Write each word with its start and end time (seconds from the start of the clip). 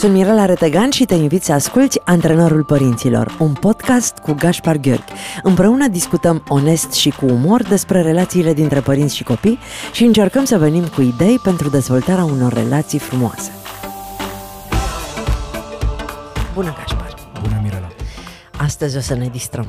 Sunt 0.00 0.12
Mirela 0.12 0.44
Retegan 0.44 0.90
și 0.90 1.04
te 1.04 1.14
invit 1.14 1.42
să 1.42 1.52
asculti 1.52 2.00
Antrenorul 2.04 2.64
Părinților, 2.64 3.36
un 3.38 3.52
podcast 3.52 4.18
cu 4.18 4.32
Gaspar 4.32 4.76
Gheorghi. 4.76 5.12
Împreună 5.42 5.88
discutăm 5.88 6.44
onest 6.48 6.92
și 6.92 7.10
cu 7.10 7.26
umor 7.26 7.62
despre 7.62 8.02
relațiile 8.02 8.52
dintre 8.52 8.80
părinți 8.80 9.16
și 9.16 9.22
copii 9.22 9.58
și 9.92 10.04
încercăm 10.04 10.44
să 10.44 10.58
venim 10.58 10.86
cu 10.86 11.00
idei 11.00 11.38
pentru 11.38 11.68
dezvoltarea 11.68 12.24
unor 12.24 12.52
relații 12.52 12.98
frumoase. 12.98 13.50
Bună, 16.54 16.74
Gaspar! 16.78 17.14
Bună, 17.42 17.60
Mirela! 17.62 17.88
Astăzi 18.56 18.96
o 18.96 19.00
să 19.00 19.14
ne 19.14 19.28
distrăm. 19.32 19.66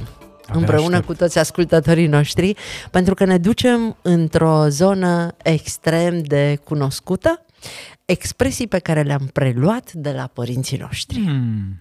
Abia 0.52 0.60
împreună 0.60 0.96
aștept. 0.96 1.06
cu 1.06 1.14
toți 1.14 1.40
ascultătorii 1.40 2.08
noștri, 2.08 2.56
pentru 2.92 3.14
că 3.14 3.26
ne 3.26 3.38
ducem 3.38 3.98
într-o 4.02 4.68
zonă 4.68 5.36
extrem 5.44 6.22
de 6.22 6.60
cunoscută, 6.64 7.46
expresii 8.06 8.68
pe 8.68 8.80
care 8.80 9.02
le-am 9.02 9.30
preluat 9.34 9.94
de 9.94 10.12
la 10.12 10.30
părinții 10.34 10.78
noștri. 10.78 11.20
Hmm. 11.20 11.78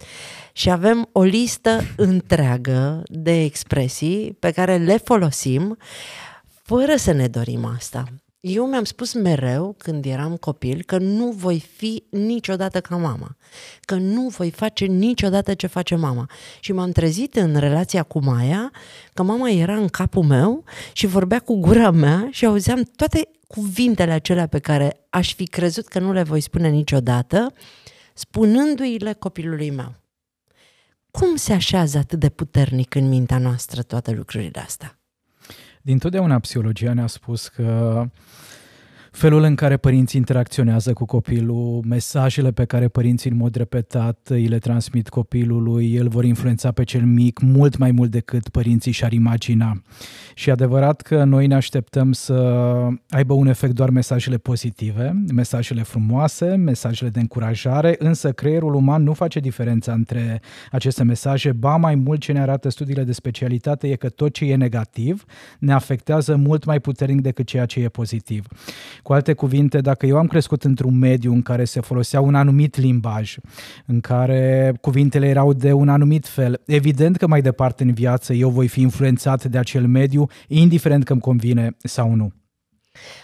Și 0.53 0.71
avem 0.71 1.09
o 1.13 1.23
listă 1.23 1.80
întreagă 1.97 3.03
de 3.05 3.43
expresii 3.43 4.37
pe 4.39 4.51
care 4.51 4.77
le 4.77 4.97
folosim 4.97 5.77
fără 6.63 6.97
să 6.97 7.13
ne 7.13 7.27
dorim 7.27 7.65
asta. 7.77 8.05
Eu 8.41 8.67
mi-am 8.67 8.85
spus 8.85 9.12
mereu 9.12 9.75
când 9.79 10.05
eram 10.05 10.37
copil 10.37 10.83
că 10.83 10.99
nu 10.99 11.30
voi 11.30 11.61
fi 11.77 12.05
niciodată 12.11 12.80
ca 12.80 12.97
mama, 12.97 13.37
că 13.80 13.95
nu 13.95 14.29
voi 14.29 14.51
face 14.51 14.85
niciodată 14.85 15.55
ce 15.55 15.66
face 15.66 15.95
mama. 15.95 16.30
Și 16.61 16.73
m-am 16.73 16.91
trezit 16.91 17.37
în 17.37 17.57
relația 17.57 18.03
cu 18.03 18.19
Maia 18.19 18.73
că 19.13 19.23
mama 19.23 19.51
era 19.51 19.77
în 19.77 19.89
capul 19.89 20.23
meu 20.23 20.65
și 20.93 21.07
vorbea 21.07 21.39
cu 21.39 21.57
gura 21.57 21.91
mea 21.91 22.29
și 22.30 22.47
auzeam 22.47 22.83
toate 22.96 23.29
cuvintele 23.46 24.13
acelea 24.13 24.46
pe 24.46 24.59
care 24.59 25.07
aș 25.11 25.35
fi 25.35 25.45
crezut 25.45 25.87
că 25.87 25.99
nu 25.99 26.13
le 26.13 26.23
voi 26.23 26.41
spune 26.41 26.68
niciodată, 26.68 27.52
spunându-i-le 28.15 29.13
copilului 29.13 29.71
meu. 29.71 29.95
Cum 31.11 31.37
se 31.37 31.52
așează 31.52 31.99
atât 31.99 32.18
de 32.18 32.29
puternic 32.29 32.95
în 32.95 33.09
mintea 33.09 33.38
noastră 33.38 33.83
toate 33.83 34.11
lucrurile 34.11 34.61
astea? 34.61 34.99
Din 35.83 35.99
totdeauna 35.99 36.39
psihologia 36.39 36.93
ne-a 36.93 37.07
spus 37.07 37.49
că 37.49 38.05
felul 39.11 39.43
în 39.43 39.55
care 39.55 39.77
părinții 39.77 40.19
interacționează 40.19 40.93
cu 40.93 41.05
copilul, 41.05 41.83
mesajele 41.89 42.51
pe 42.51 42.65
care 42.65 42.89
părinții 42.89 43.30
în 43.30 43.37
mod 43.37 43.55
repetat 43.55 44.19
îi 44.29 44.47
le 44.47 44.59
transmit 44.59 45.09
copilului, 45.09 45.97
îl 45.97 46.09
vor 46.09 46.25
influența 46.25 46.73
pe 46.73 46.85
cel 46.85 47.05
mic 47.05 47.41
mult 47.41 47.77
mai 47.77 47.91
mult 47.91 48.11
decât 48.11 48.49
părinții 48.49 48.93
și-ar 48.93 49.13
imagina. 49.13 49.83
Și 50.35 50.49
e 50.49 50.52
adevărat 50.52 51.01
că 51.01 51.25
noi 51.25 51.47
ne 51.47 51.55
așteptăm 51.55 52.13
să 52.13 52.35
aibă 53.09 53.33
un 53.33 53.47
efect 53.47 53.75
doar 53.75 53.91
mesajele 53.91 54.37
pozitive, 54.37 55.23
mesajele 55.33 55.83
frumoase, 55.83 56.55
mesajele 56.55 57.11
de 57.11 57.21
încurajare, 57.21 57.97
însă 57.99 58.33
creierul 58.33 58.74
uman 58.74 59.02
nu 59.02 59.13
face 59.13 59.41
diferența 59.41 59.93
între 59.93 60.41
aceste 60.71 61.05
mesaje, 61.05 61.52
ba 61.52 61.77
mai 61.77 61.95
mult 61.95 62.21
ce 62.21 62.33
ne 62.33 62.41
arată 62.41 62.69
studiile 62.69 63.05
de 63.05 63.13
specialitate 63.13 63.89
e 63.89 63.97
că 63.97 64.09
tot 64.09 64.33
ce 64.33 64.45
e 64.45 64.56
negativ 64.56 65.25
ne 65.59 65.72
afectează 65.72 66.37
mult 66.37 66.65
mai 66.65 66.81
puternic 66.81 67.21
decât 67.21 67.47
ceea 67.47 67.67
ce 67.67 67.81
e 67.81 67.89
pozitiv. 67.89 68.47
Cu 69.03 69.12
alte 69.12 69.32
cuvinte, 69.32 69.81
dacă 69.81 70.06
eu 70.06 70.16
am 70.19 70.26
crescut 70.26 70.65
într-un 70.65 70.98
mediu 70.98 71.32
în 71.32 71.43
care 71.43 71.65
se 71.65 71.81
folosea 71.81 72.20
un 72.20 72.34
anumit 72.34 72.76
limbaj, 72.76 73.37
în 73.87 74.00
care 74.00 74.75
cuvintele 74.81 75.26
erau 75.28 75.53
de 75.53 75.72
un 75.72 75.88
anumit 75.88 76.26
fel, 76.26 76.62
evident 76.66 77.16
că 77.16 77.26
mai 77.26 77.43
departe 77.43 77.82
în 77.82 77.93
viață 77.93 78.32
eu 78.32 78.50
voi 78.50 78.69
fi 78.69 78.81
influențat 78.81 79.44
de 79.44 79.59
acel 79.59 79.87
mediu, 79.87 80.26
indiferent 80.48 81.04
că 81.04 81.12
îmi 81.12 81.21
convine 81.21 81.76
sau 81.78 82.15
nu. 82.15 82.32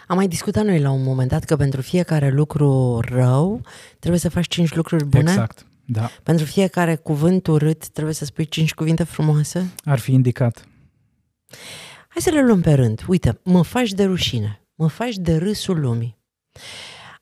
Am 0.07 0.17
mai 0.17 0.29
discutat 0.29 0.65
noi 0.65 0.81
la 0.81 0.91
un 0.91 1.03
moment 1.03 1.31
dat 1.31 1.45
că 1.45 1.57
pentru 1.57 1.81
fiecare 1.81 2.31
lucru 2.31 3.01
rău 3.09 3.61
trebuie 3.99 4.21
să 4.21 4.29
faci 4.29 4.47
cinci 4.49 4.75
lucruri 4.75 5.05
bune. 5.05 5.31
Exact. 5.31 5.67
Da, 5.89 6.11
Pentru 6.23 6.45
fiecare 6.45 6.95
cuvânt 6.97 7.47
urât 7.47 7.89
trebuie 7.89 8.15
să 8.15 8.25
spui 8.25 8.45
cinci 8.45 8.75
cuvinte 8.75 9.03
frumoase. 9.05 9.73
ar 9.85 9.99
fi 9.99 10.13
indicat. 10.13 10.69
Hai 12.09 12.23
să 12.23 12.31
le 12.31 12.43
luăm 12.43 12.61
pe 12.61 12.73
rând. 12.73 13.05
Uite, 13.09 13.39
mă 13.45 13.63
faci 13.63 13.91
de 13.93 14.05
rușine, 14.05 14.61
mă 14.77 14.89
faci 14.89 15.15
de 15.17 15.37
râsul 15.37 15.81
lumii. 15.81 16.19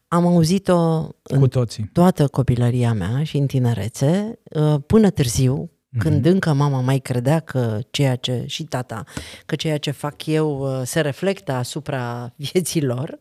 Am 0.08 0.26
auzit-o 0.26 1.08
în 1.22 1.38
Cu 1.38 1.48
toții. 1.48 1.90
toată 1.92 2.26
copilăria 2.28 2.92
mea 2.92 3.24
și 3.24 3.36
în 3.36 3.46
tinerețe, 3.46 4.38
uh, 4.50 4.74
până 4.86 5.10
târziu, 5.10 5.70
când 5.98 6.24
încă 6.24 6.52
mama 6.52 6.80
mai 6.80 6.98
credea 6.98 7.40
că 7.40 7.78
ceea 7.90 8.16
ce, 8.16 8.44
și 8.46 8.64
tata, 8.64 9.04
că 9.46 9.54
ceea 9.54 9.78
ce 9.78 9.90
fac 9.90 10.26
eu 10.26 10.58
uh, 10.58 10.82
se 10.84 11.00
reflectă 11.00 11.52
asupra 11.52 12.32
vieții 12.52 12.82
lor 12.82 13.18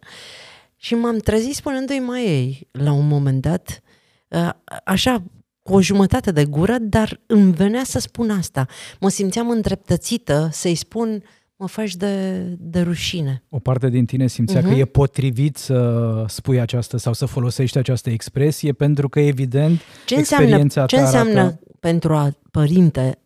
și 0.75 0.95
m-am 0.95 1.17
trezit 1.17 1.55
spunându-i 1.55 1.99
mai 1.99 2.25
ei, 2.25 2.67
la 2.71 2.91
un 2.91 3.07
moment 3.07 3.41
dat, 3.41 3.81
uh, 4.27 4.49
așa, 4.83 5.23
cu 5.61 5.73
o 5.73 5.81
jumătate 5.81 6.31
de 6.31 6.45
gură, 6.45 6.77
dar 6.77 7.19
îmi 7.25 7.53
venea 7.53 7.83
să 7.83 7.99
spun 7.99 8.29
asta. 8.29 8.65
Mă 8.99 9.09
simțeam 9.09 9.49
îndreptățită 9.49 10.49
să-i 10.51 10.75
spun, 10.75 11.23
mă 11.63 11.69
faci 11.69 11.95
de, 11.95 12.39
de 12.59 12.81
rușine. 12.81 13.43
O 13.49 13.59
parte 13.59 13.89
din 13.89 14.05
tine 14.05 14.27
simțea 14.27 14.59
Mhm. 14.59 14.69
că 14.69 14.75
e 14.75 14.85
potrivit 14.85 15.57
să 15.57 16.25
spui 16.27 16.59
această 16.59 16.97
sau 16.97 17.13
să 17.13 17.25
folosești 17.25 17.77
această 17.77 18.09
expresie 18.09 18.73
pentru 18.73 19.09
că, 19.09 19.19
evident, 19.19 19.81
Ce 20.05 20.15
înseamnă, 20.15 20.45
experiența 20.45 20.85
ce 20.85 20.95
ta 20.95 21.01
înseamnă 21.01 21.39
arată... 21.39 21.59
pentru 21.79 22.13
a 22.13 22.31
părinte 22.51 23.19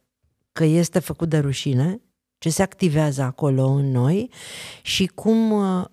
că 0.51 0.63
este 0.63 0.99
făcut 0.99 1.29
de 1.29 1.37
rușine, 1.37 2.01
ce 2.37 2.49
se 2.49 2.61
activează 2.61 3.21
acolo 3.21 3.65
în 3.67 3.91
noi 3.91 4.29
și 4.81 5.05
cum 5.05 5.51
uh, 5.51 5.85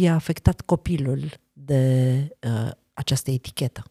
i-a 0.00 0.14
afectat 0.14 0.60
copilul 0.60 1.20
de 1.52 2.14
uh, 2.46 2.70
această 2.92 3.30
etichetă. 3.30 3.82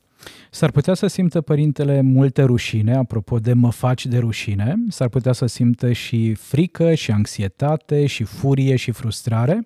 S-ar 0.50 0.72
putea 0.72 0.94
să 0.94 1.08
simtă 1.08 1.42
părintele 1.42 2.02
multe 2.02 2.44
rușine, 2.44 2.96
apropo 2.96 3.40
de 3.40 3.54
mă 3.54 3.72
faci 3.72 4.06
de 4.06 4.18
rușine, 4.18 4.76
s-ar 4.90 5.08
putea 5.08 5.32
să 5.32 5.46
simtă 5.46 5.92
și 5.92 6.34
frică, 6.34 6.94
și 6.94 7.12
anxietate, 7.12 8.06
și 8.06 8.24
furie, 8.24 8.76
și 8.76 8.92
frustrare. 8.92 9.66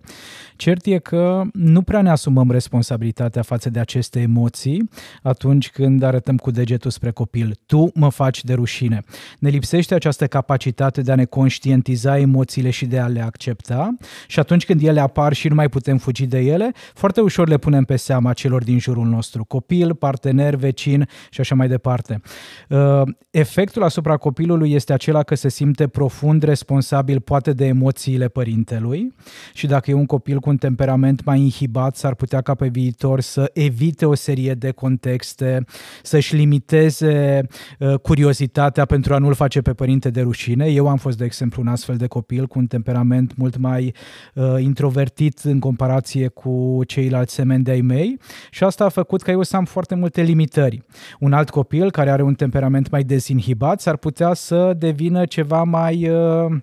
Cert 0.55 0.85
e 0.85 0.97
că 0.97 1.41
nu 1.53 1.81
prea 1.81 2.01
ne 2.01 2.09
asumăm 2.09 2.51
responsabilitatea 2.51 3.41
față 3.41 3.69
de 3.69 3.79
aceste 3.79 4.19
emoții 4.19 4.89
atunci 5.21 5.69
când 5.69 6.03
arătăm 6.03 6.38
cu 6.38 6.51
degetul 6.51 6.91
spre 6.91 7.11
copil. 7.11 7.59
Tu 7.66 7.91
mă 7.93 8.09
faci 8.09 8.43
de 8.43 8.53
rușine. 8.53 9.03
Ne 9.39 9.49
lipsește 9.49 9.93
această 9.93 10.27
capacitate 10.27 11.01
de 11.01 11.11
a 11.11 11.16
ne 11.16 11.25
conștientiza 11.25 12.17
emoțiile 12.17 12.69
și 12.69 12.85
de 12.85 12.99
a 12.99 13.07
le 13.07 13.22
accepta 13.22 13.95
și 14.27 14.39
atunci 14.39 14.66
când 14.66 14.81
ele 14.81 14.99
apar 14.99 15.33
și 15.33 15.47
nu 15.47 15.55
mai 15.55 15.69
putem 15.69 15.97
fugi 15.97 16.25
de 16.25 16.39
ele, 16.39 16.72
foarte 16.93 17.22
ușor 17.22 17.47
le 17.47 17.57
punem 17.57 17.83
pe 17.83 17.95
seama 17.95 18.33
celor 18.33 18.63
din 18.63 18.79
jurul 18.79 19.05
nostru, 19.05 19.43
copil, 19.43 19.95
partener, 19.95 20.44
vecin 20.53 21.07
și 21.29 21.39
așa 21.39 21.56
mai 21.56 21.67
departe. 21.67 22.22
Uh, 22.69 23.01
Efectul 23.35 23.83
asupra 23.83 24.17
copilului 24.17 24.73
este 24.73 24.94
acela 24.94 25.23
că 25.23 25.35
se 25.35 25.50
simte 25.50 25.88
profund 25.88 26.44
responsabil 26.44 27.19
poate 27.19 27.53
de 27.53 27.66
emoțiile 27.66 28.28
părintelui 28.28 29.13
și 29.53 29.67
dacă 29.67 29.91
e 29.91 29.94
un 29.94 30.05
copil 30.05 30.39
cu 30.39 30.50
un 30.50 30.57
temperament 30.57 31.23
mai 31.23 31.39
inhibat, 31.39 31.95
s-ar 31.95 32.16
putea 32.16 32.41
ca 32.41 32.53
pe 32.53 32.67
viitor 32.67 33.22
să 33.22 33.50
evite 33.53 34.05
o 34.05 34.13
serie 34.13 34.53
de 34.53 34.72
contexte, 34.72 35.66
să-și 36.03 36.35
limiteze 36.35 37.41
uh, 37.79 38.00
curiozitatea 38.00 38.85
pentru 38.85 39.13
a 39.13 39.17
nu-l 39.17 39.34
face 39.34 39.61
pe 39.61 39.73
părinte 39.73 40.09
de 40.09 40.22
rușine. 40.22 40.66
Eu 40.66 40.88
am 40.88 40.97
fost, 40.97 41.17
de 41.17 41.25
exemplu, 41.25 41.61
un 41.61 41.67
astfel 41.67 41.95
de 41.95 42.07
copil 42.07 42.47
cu 42.47 42.59
un 42.59 42.67
temperament 42.67 43.35
mult 43.38 43.57
mai 43.57 43.94
uh, 44.34 44.55
introvertit 44.59 45.39
în 45.39 45.59
comparație 45.59 46.28
cu 46.28 46.81
ceilalți 46.88 47.34
semeni 47.34 47.63
de-ai 47.63 47.81
mei 47.81 48.19
și 48.51 48.63
asta 48.63 48.85
a 48.85 48.89
făcut 48.89 49.22
ca 49.22 49.31
eu 49.31 49.44
să 49.44 49.55
am 49.55 49.66
foarte 49.66 49.95
multe 49.95 50.22
limitări. 50.35 50.84
Un 51.19 51.34
alt 51.34 51.50
copil 51.50 51.91
care 51.91 52.09
are 52.09 52.22
un 52.22 52.34
temperament 52.34 52.90
mai 52.90 53.03
dezinhibat 53.03 53.81
s-ar 53.81 53.97
putea 53.97 54.34
să 54.34 54.73
devină 54.78 55.25
ceva 55.25 55.63
mai... 55.63 56.09
Uh, 56.09 56.56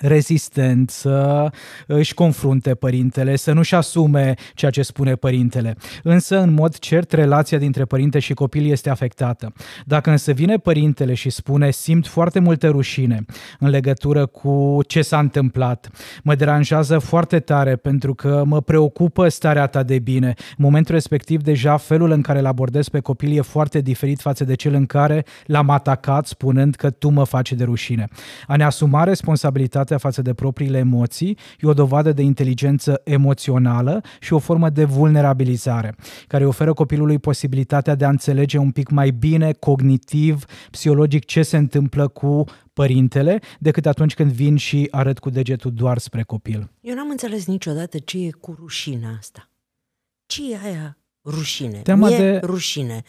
rezistent, 0.00 0.90
să 0.90 1.50
își 1.86 2.14
confrunte 2.14 2.74
părintele, 2.74 3.36
să 3.36 3.52
nu-și 3.52 3.74
asume 3.74 4.34
ceea 4.54 4.70
ce 4.70 4.82
spune 4.82 5.14
părintele. 5.14 5.76
Însă, 6.02 6.38
în 6.38 6.52
mod 6.52 6.78
cert, 6.78 7.12
relația 7.12 7.58
dintre 7.58 7.84
părinte 7.84 8.18
și 8.18 8.34
copil 8.34 8.70
este 8.70 8.90
afectată. 8.90 9.52
Dacă 9.84 10.10
însă 10.10 10.32
vine 10.32 10.56
părintele 10.56 11.14
și 11.14 11.30
spune 11.30 11.70
simt 11.70 12.06
foarte 12.06 12.38
multe 12.38 12.68
rușine 12.68 13.24
în 13.58 13.68
legătură 13.68 14.26
cu 14.26 14.80
ce 14.86 15.02
s-a 15.02 15.18
întâmplat, 15.18 15.90
mă 16.22 16.34
deranjează 16.34 16.98
foarte 16.98 17.38
tare 17.38 17.76
pentru 17.76 18.14
că 18.14 18.42
mă 18.46 18.60
preocupă 18.60 19.28
starea 19.28 19.66
ta 19.66 19.82
de 19.82 19.98
bine. 19.98 20.26
În 20.26 20.64
momentul 20.64 20.94
respectiv, 20.94 21.42
deja 21.42 21.76
felul 21.76 22.10
în 22.10 22.20
care 22.20 22.38
îl 22.38 22.46
abordez 22.46 22.88
pe 22.88 23.00
copil 23.00 23.36
e 23.36 23.40
foarte 23.40 23.80
diferit 23.80 24.20
față 24.20 24.44
de 24.44 24.54
cel 24.54 24.74
în 24.74 24.86
care 24.86 25.24
l-am 25.46 25.70
atacat 25.70 26.26
spunând 26.26 26.74
că 26.74 26.90
tu 26.90 27.08
mă 27.08 27.24
faci 27.24 27.52
de 27.52 27.64
rușine. 27.64 28.08
A 28.46 28.56
ne 28.56 28.64
asuma 28.64 29.04
responsabilitatea 29.04 29.87
față 29.96 30.22
de 30.22 30.34
propriile 30.34 30.78
emoții 30.78 31.38
e 31.60 31.66
o 31.68 31.72
dovadă 31.72 32.12
de 32.12 32.22
inteligență 32.22 33.00
emoțională 33.04 34.00
și 34.20 34.32
o 34.32 34.38
formă 34.38 34.70
de 34.70 34.84
vulnerabilizare, 34.84 35.94
care 36.26 36.46
oferă 36.46 36.72
copilului 36.72 37.18
posibilitatea 37.18 37.94
de 37.94 38.04
a 38.04 38.08
înțelege 38.08 38.58
un 38.58 38.70
pic 38.70 38.90
mai 38.90 39.10
bine, 39.10 39.52
cognitiv, 39.52 40.44
psihologic, 40.70 41.24
ce 41.24 41.42
se 41.42 41.56
întâmplă 41.56 42.08
cu 42.08 42.44
părintele 42.72 43.40
decât 43.58 43.86
atunci 43.86 44.14
când 44.14 44.32
vin 44.32 44.56
și 44.56 44.88
arăt 44.90 45.18
cu 45.18 45.30
degetul 45.30 45.72
doar 45.72 45.98
spre 45.98 46.22
copil. 46.22 46.70
Eu 46.80 46.94
n-am 46.94 47.10
înțeles 47.10 47.46
niciodată 47.46 47.98
ce 47.98 48.18
e 48.18 48.30
cu 48.30 48.56
rușinea 48.58 49.16
asta. 49.18 49.50
Ce 50.26 50.52
e 50.52 50.58
aia 50.64 50.96
rușine? 51.24 51.78
Teama 51.78 52.06
Mie 52.08 52.16
de- 52.16 52.40
rușine. 52.44 53.02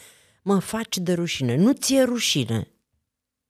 Mă 0.44 0.60
faci 0.60 0.98
de 0.98 1.14
rușine. 1.14 1.56
Nu 1.56 1.72
ți-e 1.72 2.04
rușine. 2.04 2.68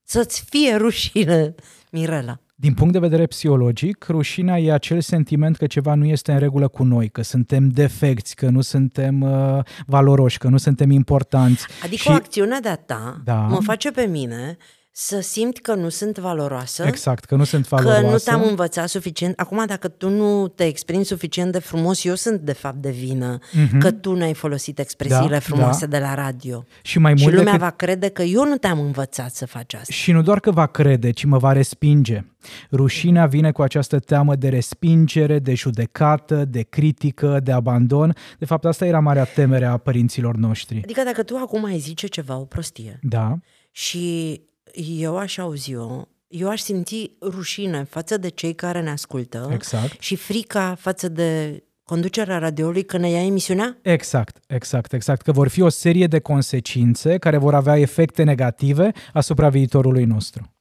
Să-ți 0.04 0.44
fie 0.50 0.76
rușine, 0.76 1.56
Mirela. 1.92 2.40
Din 2.62 2.74
punct 2.74 2.94
de 2.94 3.00
vedere 3.00 3.26
psihologic, 3.26 4.06
rușinea 4.10 4.60
e 4.60 4.72
acel 4.74 5.02
sentiment 5.02 5.58
că 5.58 5.68
ceva 5.68 5.94
nu 5.94 6.06
este 6.06 6.32
în 6.32 6.40
regulă 6.40 6.68
cu 6.68 6.84
noi, 6.84 7.10
că 7.10 7.22
suntem 7.22 7.70
defecți, 7.70 8.36
că 8.36 8.50
nu 8.50 8.62
suntem 8.62 9.22
uh, 9.22 9.60
valoroși, 9.86 10.38
că 10.38 10.48
nu 10.48 10.58
suntem 10.58 10.92
importanți. 10.92 11.66
Adică 11.84 12.02
și 12.02 12.08
o 12.08 12.12
acțiune 12.14 12.60
de-a 12.62 12.76
ta 12.76 13.22
Da. 13.24 13.36
mă 13.36 13.60
face 13.62 13.92
pe 13.92 14.06
mine 14.12 14.58
să 15.02 15.20
simt 15.20 15.58
că 15.60 15.74
nu 15.74 15.90
sunt 15.90 16.18
valoroasă, 16.18 16.84
Exact, 16.86 17.26
că 17.26 17.36
nu 17.36 17.44
sunt 17.44 17.68
că 17.68 17.76
valoroasă. 17.76 18.08
nu 18.12 18.18
te-am 18.18 18.44
învățat 18.50 18.90
suficient. 18.90 19.40
Acum, 19.40 19.64
dacă 19.68 19.88
tu 19.88 20.10
nu 20.10 20.48
te 20.48 20.64
exprimi 20.66 21.04
suficient 21.06 21.52
de 21.52 21.60
frumos, 21.60 22.04
eu 22.04 22.16
sunt 22.16 22.40
de 22.40 22.54
fapt 22.54 22.76
de 22.76 22.90
vină 22.92 23.38
că 23.80 23.92
tu 23.92 24.14
n-ai 24.16 24.34
folosit 24.34 24.80
expresiile 24.80 25.22
Mhm. 25.24 25.30
Da, 25.32 25.40
frumoase 25.40 25.86
da. 25.86 25.98
de 25.98 26.04
la 26.04 26.14
radio. 26.16 26.66
și 26.82 27.00
mai 27.00 27.18
Și 27.18 27.24
mult 27.24 27.36
lumea 27.36 27.52
decât... 27.54 27.68
va 27.68 27.74
crede 27.76 28.08
că 28.10 28.22
eu 28.22 28.46
nu 28.46 28.58
te-am 28.58 28.80
învățat 28.80 29.34
să 29.36 29.46
faci 29.46 29.74
asta. 29.74 29.94
Și 29.94 30.12
nu 30.12 30.22
doar 30.22 30.40
că 30.40 30.52
va 30.52 30.66
crede, 30.66 31.12
ci 31.12 31.24
mă 31.24 31.38
va 31.38 31.52
respinge. 31.52 32.24
Rușinea 32.72 33.26
vine 33.26 33.52
cu 33.52 33.62
această 33.62 34.00
teamă 34.00 34.36
de 34.36 34.50
respingere, 34.50 35.40
de 35.40 35.54
judecată, 35.54 36.46
de 36.46 36.62
critică, 36.62 37.40
de 37.44 37.52
abandon. 37.52 38.16
De 38.40 38.46
fapt, 38.46 38.66
asta 38.66 38.86
era 38.86 39.00
marea 39.00 39.24
temere 39.24 39.66
a 39.66 39.78
părinților 39.78 40.36
noștri. 40.36 40.80
Adică 40.84 41.02
dacă 41.04 41.24
tu 41.24 41.36
acum 41.36 41.64
ai 41.66 41.78
zice 41.78 42.08
ceva, 42.08 42.38
o 42.38 42.44
prostie, 42.46 43.00
Da, 43.02 43.38
și 43.72 44.42
eu 44.74 45.18
aș 45.18 45.38
auzi 45.38 45.72
eu, 45.72 46.08
eu 46.28 46.50
aș 46.50 46.62
simți 46.62 47.12
rușine 47.22 47.84
față 47.84 48.18
de 48.18 48.30
cei 48.30 48.54
care 48.54 48.82
ne 48.82 48.90
ascultă 48.90 49.50
exact. 49.54 50.02
și 50.02 50.16
frica 50.16 50.76
față 50.76 51.08
de 51.08 51.64
conducerea 51.84 52.38
radioului 52.38 52.84
când 52.84 53.04
ne 53.04 53.10
ia 53.10 53.26
emisiunea? 53.26 53.78
Exact, 53.82 54.38
exact, 54.48 54.94
exact. 54.94 55.22
Că 55.22 55.32
vor 55.32 55.48
fi 55.48 55.62
o 55.62 55.70
serie 55.70 56.08
de 56.08 56.20
consecințe 56.20 57.18
care 57.18 57.38
vor 57.38 57.54
avea 57.54 57.78
efecte 57.78 58.24
negative 58.24 58.92
asupra 59.14 59.50
viitorului 59.50 60.04
nostru. 60.04 60.54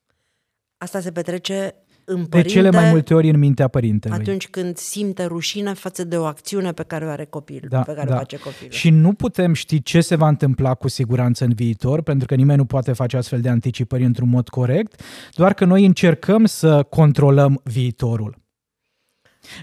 Asta 0.78 1.00
se 1.00 1.12
petrece 1.12 1.74
în 2.10 2.20
De 2.20 2.26
părinte 2.28 2.48
cele 2.50 2.70
mai 2.70 2.90
multe 2.90 3.14
ori 3.14 3.28
în 3.28 3.38
mintea 3.38 3.68
părintelui. 3.68 4.18
atunci 4.18 4.48
când 4.48 4.76
simte 4.76 5.24
rușine 5.24 5.72
față 5.72 6.04
de 6.04 6.16
o 6.16 6.24
acțiune 6.24 6.72
pe 6.72 6.82
care 6.82 7.04
o 7.04 7.08
are 7.08 7.24
copilul, 7.24 7.68
Da, 7.70 7.80
pe 7.80 7.92
care 7.92 8.08
da. 8.08 8.14
o 8.14 8.18
face 8.18 8.36
copilul. 8.36 8.70
Și 8.72 8.90
nu 8.90 9.12
putem 9.12 9.52
ști 9.52 9.82
ce 9.82 10.00
se 10.00 10.14
va 10.14 10.28
întâmpla 10.28 10.74
cu 10.74 10.88
siguranță 10.88 11.44
în 11.44 11.52
viitor, 11.54 12.02
pentru 12.02 12.26
că 12.26 12.34
nimeni 12.34 12.58
nu 12.58 12.64
poate 12.64 12.92
face 12.92 13.16
astfel 13.16 13.40
de 13.40 13.48
anticipări 13.48 14.04
într-un 14.04 14.28
mod 14.28 14.48
corect, 14.48 15.00
doar 15.34 15.54
că 15.54 15.64
noi 15.64 15.84
încercăm 15.84 16.44
să 16.44 16.82
controlăm 16.82 17.60
viitorul. 17.64 18.37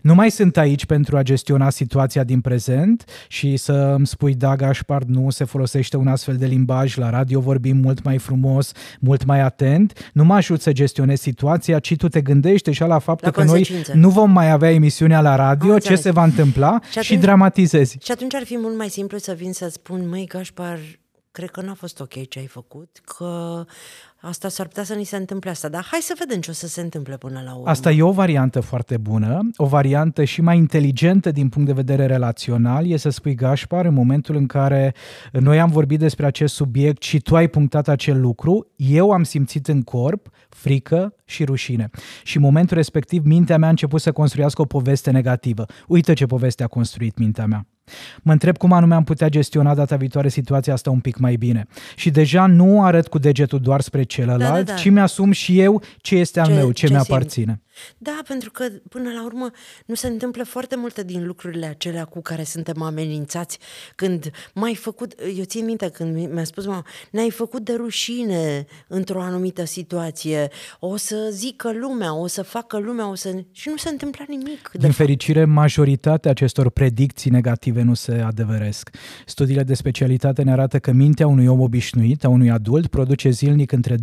Nu 0.02 0.14
mai 0.16 0.32
sunt 0.32 0.58
aici 0.58 0.86
pentru 0.86 1.18
a 1.18 1.22
gestiona 1.22 1.70
situația 1.70 2.24
din 2.24 2.42
prezent 2.42 3.06
și 3.28 3.58
să 3.58 3.72
îmi 3.98 4.08
spui, 4.08 4.34
da, 4.36 4.56
Gașpar, 4.56 5.04
nu 5.04 5.30
se 5.30 5.44
folosește 5.44 5.98
un 5.98 6.08
astfel 6.08 6.36
de 6.36 6.46
limbaj, 6.46 6.96
la 6.98 7.10
radio 7.10 7.40
vorbim 7.40 7.78
mult 7.78 8.04
mai 8.04 8.18
frumos, 8.18 8.72
mult 9.00 9.26
mai 9.26 9.42
atent. 9.42 10.10
Nu 10.14 10.24
mă 10.24 10.34
ajut 10.34 10.62
să 10.62 10.72
gestionez 10.72 11.20
situația, 11.20 11.80
ci 11.80 11.96
tu 11.96 12.08
te 12.08 12.22
gândești 12.22 12.64
deja 12.66 12.86
la 12.86 13.00
faptul 13.00 13.28
La 13.28 13.34
că 13.34 13.44
noi 13.44 13.48
consecințe. 13.64 13.94
nu 13.94 14.10
vom 14.10 14.32
mai 14.32 14.52
avea 14.52 14.72
emisiunea 14.72 15.22
la 15.22 15.36
radio, 15.36 15.66
Am 15.66 15.70
ce 15.70 15.74
înțeles. 15.74 16.02
se 16.02 16.12
va 16.12 16.24
întâmpla 16.24 16.80
Și 16.84 16.92
și, 16.92 16.98
atunci- 17.00 17.22
dramatizezi. 17.22 17.98
Și 18.04 18.12
atunci 18.12 18.34
ar 18.36 18.44
fi 18.46 18.58
mult 18.62 18.78
mai 18.78 18.90
simplu 18.90 19.18
să 19.18 19.34
vin 19.38 19.54
să 19.54 19.70
spun, 19.72 20.10
măi, 20.10 20.26
Gașpar, 20.30 20.78
cred 21.36 21.50
că 21.50 21.62
n-a 21.62 21.74
fost 21.74 22.00
ok 22.00 22.28
ce 22.28 22.40
ai 22.40 22.48
făcut, 22.48 23.02
că 23.18 23.64
asta 24.22 24.50
s-ar 24.50 24.68
putea 24.68 24.84
să 24.84 24.94
ni 24.94 25.04
se 25.04 25.16
întâmple 25.16 25.50
asta, 25.50 25.70
dar 25.70 25.88
hai 25.92 26.00
să 26.00 26.16
vedem 26.20 26.42
ce 26.42 26.50
o 26.50 26.54
să 26.54 26.68
se 26.68 26.82
întâmple 26.82 27.18
până 27.18 27.42
la 27.46 27.54
urmă. 27.54 27.70
Asta 27.70 27.92
e 27.92 28.02
o 28.02 28.12
variantă 28.12 28.60
foarte 28.60 28.98
bună, 28.98 29.50
o 29.56 29.66
variantă 29.66 30.24
și 30.24 30.42
mai 30.42 30.58
inteligentă 30.58 31.32
din 31.32 31.50
punct 31.50 31.68
de 31.68 31.74
vedere 31.74 32.06
relațional, 32.06 32.88
e 32.88 32.98
să 32.98 33.10
spui 33.10 33.36
Gașpar, 33.36 33.86
în 33.86 33.94
momentul 33.94 34.36
în 34.36 34.48
care 34.48 34.94
noi 35.32 35.60
am 35.60 35.70
vorbit 35.70 36.00
despre 36.00 36.26
acest 36.26 36.54
subiect 36.54 37.02
și 37.02 37.20
tu 37.20 37.36
ai 37.36 37.48
punctat 37.48 37.88
acel 37.88 38.22
lucru, 38.22 38.68
eu 38.76 39.12
am 39.12 39.24
simțit 39.24 39.68
în 39.68 39.82
corp 39.82 40.30
frică 40.50 41.15
și 41.26 41.44
rușine. 41.44 41.90
Și 42.24 42.36
în 42.38 42.44
momentul 42.44 42.78
respectiv 42.78 43.26
mintea 43.26 43.58
mea 43.58 43.68
a 43.68 43.72
început 43.72 44.02
să 44.02 44.12
construiască 44.12 44.62
o 44.62 44.66
poveste 44.66 45.12
negativă. 45.12 45.66
Uite 45.88 46.14
ce 46.14 46.26
poveste 46.26 46.64
a 46.64 46.68
construit 46.68 47.18
mintea 47.18 47.46
mea. 47.46 47.66
Mă 48.22 48.32
întreb 48.32 48.58
cum 48.58 48.72
anume 48.72 48.96
am 48.96 49.04
putea 49.04 49.30
gestiona 49.30 49.76
data 49.76 49.96
viitoare 49.96 50.30
situația 50.30 50.74
asta 50.74 50.90
un 50.90 51.00
pic 51.00 51.18
mai 51.18 51.36
bine. 51.36 51.66
Și 51.96 52.10
deja 52.10 52.46
nu 52.46 52.84
arăt 52.84 53.08
cu 53.08 53.18
degetul 53.18 53.60
doar 53.60 53.82
spre 53.82 54.04
celălalt, 54.04 54.40
Da, 54.40 54.52
da, 54.52 54.62
da. 54.62 54.74
ci 54.74 54.90
mi-asum 54.90 55.32
și 55.32 55.60
eu 55.60 55.82
ce 55.98 56.16
este 56.16 56.40
al 56.40 56.46
Ce- 56.48 56.54
meu, 56.54 56.72
ce, 56.72 56.86
ce 56.86 56.94
mi-aparține. 56.94 57.60
Da, 57.98 58.20
pentru 58.28 58.52
că 58.52 58.66
până 58.90 59.10
la 59.12 59.24
urmă 59.26 59.50
nu 59.86 59.96
se 59.96 60.08
întâmplă 60.08 60.44
foarte 60.44 60.76
multe 60.76 61.04
din 61.04 61.26
lucrurile 61.26 61.66
acelea 61.66 62.06
cu 62.06 62.22
care 62.22 62.44
suntem 62.44 62.82
amenințați 62.82 63.58
când 63.96 64.32
mai 64.54 64.76
făcut, 64.76 65.14
eu 65.38 65.44
țin 65.44 65.66
minte 65.66 65.90
când 65.90 66.14
mi- 66.16 66.26
mi-a 66.34 66.44
spus 66.44 66.66
mama, 66.66 66.86
ne-ai 67.12 67.30
făcut 67.30 67.66
de 67.66 67.74
rușine 67.74 68.66
într-o 68.88 69.22
anumită 69.22 69.66
situație, 69.66 70.48
o 70.80 70.96
să 70.96 71.15
zică 71.32 71.72
lumea, 71.80 72.16
o 72.16 72.28
să 72.28 72.42
facă 72.42 72.78
lumea, 72.80 73.10
o 73.10 73.16
să... 73.16 73.44
și 73.52 73.70
nu 73.70 73.78
se 73.78 73.90
întâmplă 73.90 74.26
nimic. 74.28 74.62
De 74.72 74.78
Din 74.78 74.82
fapt. 74.82 74.96
fericire, 74.96 75.46
majoritatea 75.46 76.32
acestor 76.32 76.70
predicții 76.70 77.32
negative 77.32 77.82
nu 77.82 77.94
se 77.94 78.12
adeveresc. 78.26 78.90
Studiile 79.26 79.64
de 79.64 79.74
specialitate 79.74 80.42
ne 80.44 80.52
arată 80.52 80.80
că 80.80 80.92
mintea 80.92 81.28
unui 81.28 81.48
om 81.48 81.60
obișnuit, 81.60 82.24
a 82.24 82.30
unui 82.30 82.50
adult, 82.52 82.88
produce 82.88 83.30
zilnic 83.30 83.72
între 83.72 83.96
12.000 83.96 84.02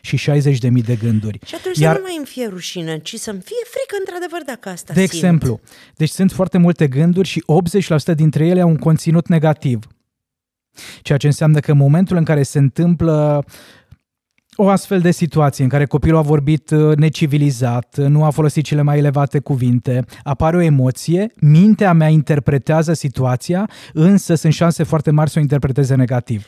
și 0.00 0.30
60.000 0.30 0.84
de 0.84 0.96
gânduri. 1.02 1.38
Și 1.46 1.54
atunci 1.54 1.76
Iar- 1.78 1.92
să 1.92 1.98
nu 1.98 2.02
mai 2.06 2.14
îmi 2.16 2.26
fie 2.26 2.46
rușine, 2.46 2.98
ci 2.98 3.14
să-mi 3.14 3.40
fie 3.40 3.56
frică 3.70 3.96
într-adevăr 3.98 4.42
dacă 4.46 4.68
asta 4.68 4.92
De 4.92 5.00
simt. 5.00 5.12
exemplu, 5.12 5.60
deci 5.96 6.10
sunt 6.10 6.32
foarte 6.32 6.58
multe 6.58 6.86
gânduri 6.88 7.28
și 7.28 7.44
80% 8.12 8.14
dintre 8.14 8.46
ele 8.46 8.60
au 8.60 8.68
un 8.68 8.76
conținut 8.76 9.28
negativ. 9.28 9.86
Ceea 11.02 11.18
ce 11.18 11.26
înseamnă 11.26 11.60
că 11.60 11.70
în 11.70 11.76
momentul 11.76 12.16
în 12.16 12.24
care 12.24 12.42
se 12.42 12.58
întâmplă 12.58 13.44
o 14.60 14.68
astfel 14.68 15.00
de 15.00 15.10
situație 15.10 15.64
în 15.64 15.70
care 15.70 15.84
copilul 15.84 16.18
a 16.18 16.22
vorbit 16.22 16.70
uh, 16.70 16.96
necivilizat, 16.96 17.96
uh, 17.98 18.06
nu 18.06 18.24
a 18.24 18.30
folosit 18.30 18.64
cele 18.64 18.82
mai 18.82 18.98
elevate 18.98 19.38
cuvinte, 19.38 20.04
apare 20.22 20.56
o 20.56 20.60
emoție, 20.60 21.32
mintea 21.40 21.92
mea 21.92 22.08
interpretează 22.08 22.92
situația, 22.92 23.70
însă 23.92 24.34
sunt 24.34 24.52
șanse 24.52 24.82
foarte 24.82 25.10
mari 25.10 25.30
să 25.30 25.38
o 25.38 25.42
interpreteze 25.42 25.94
negativ. 25.94 26.46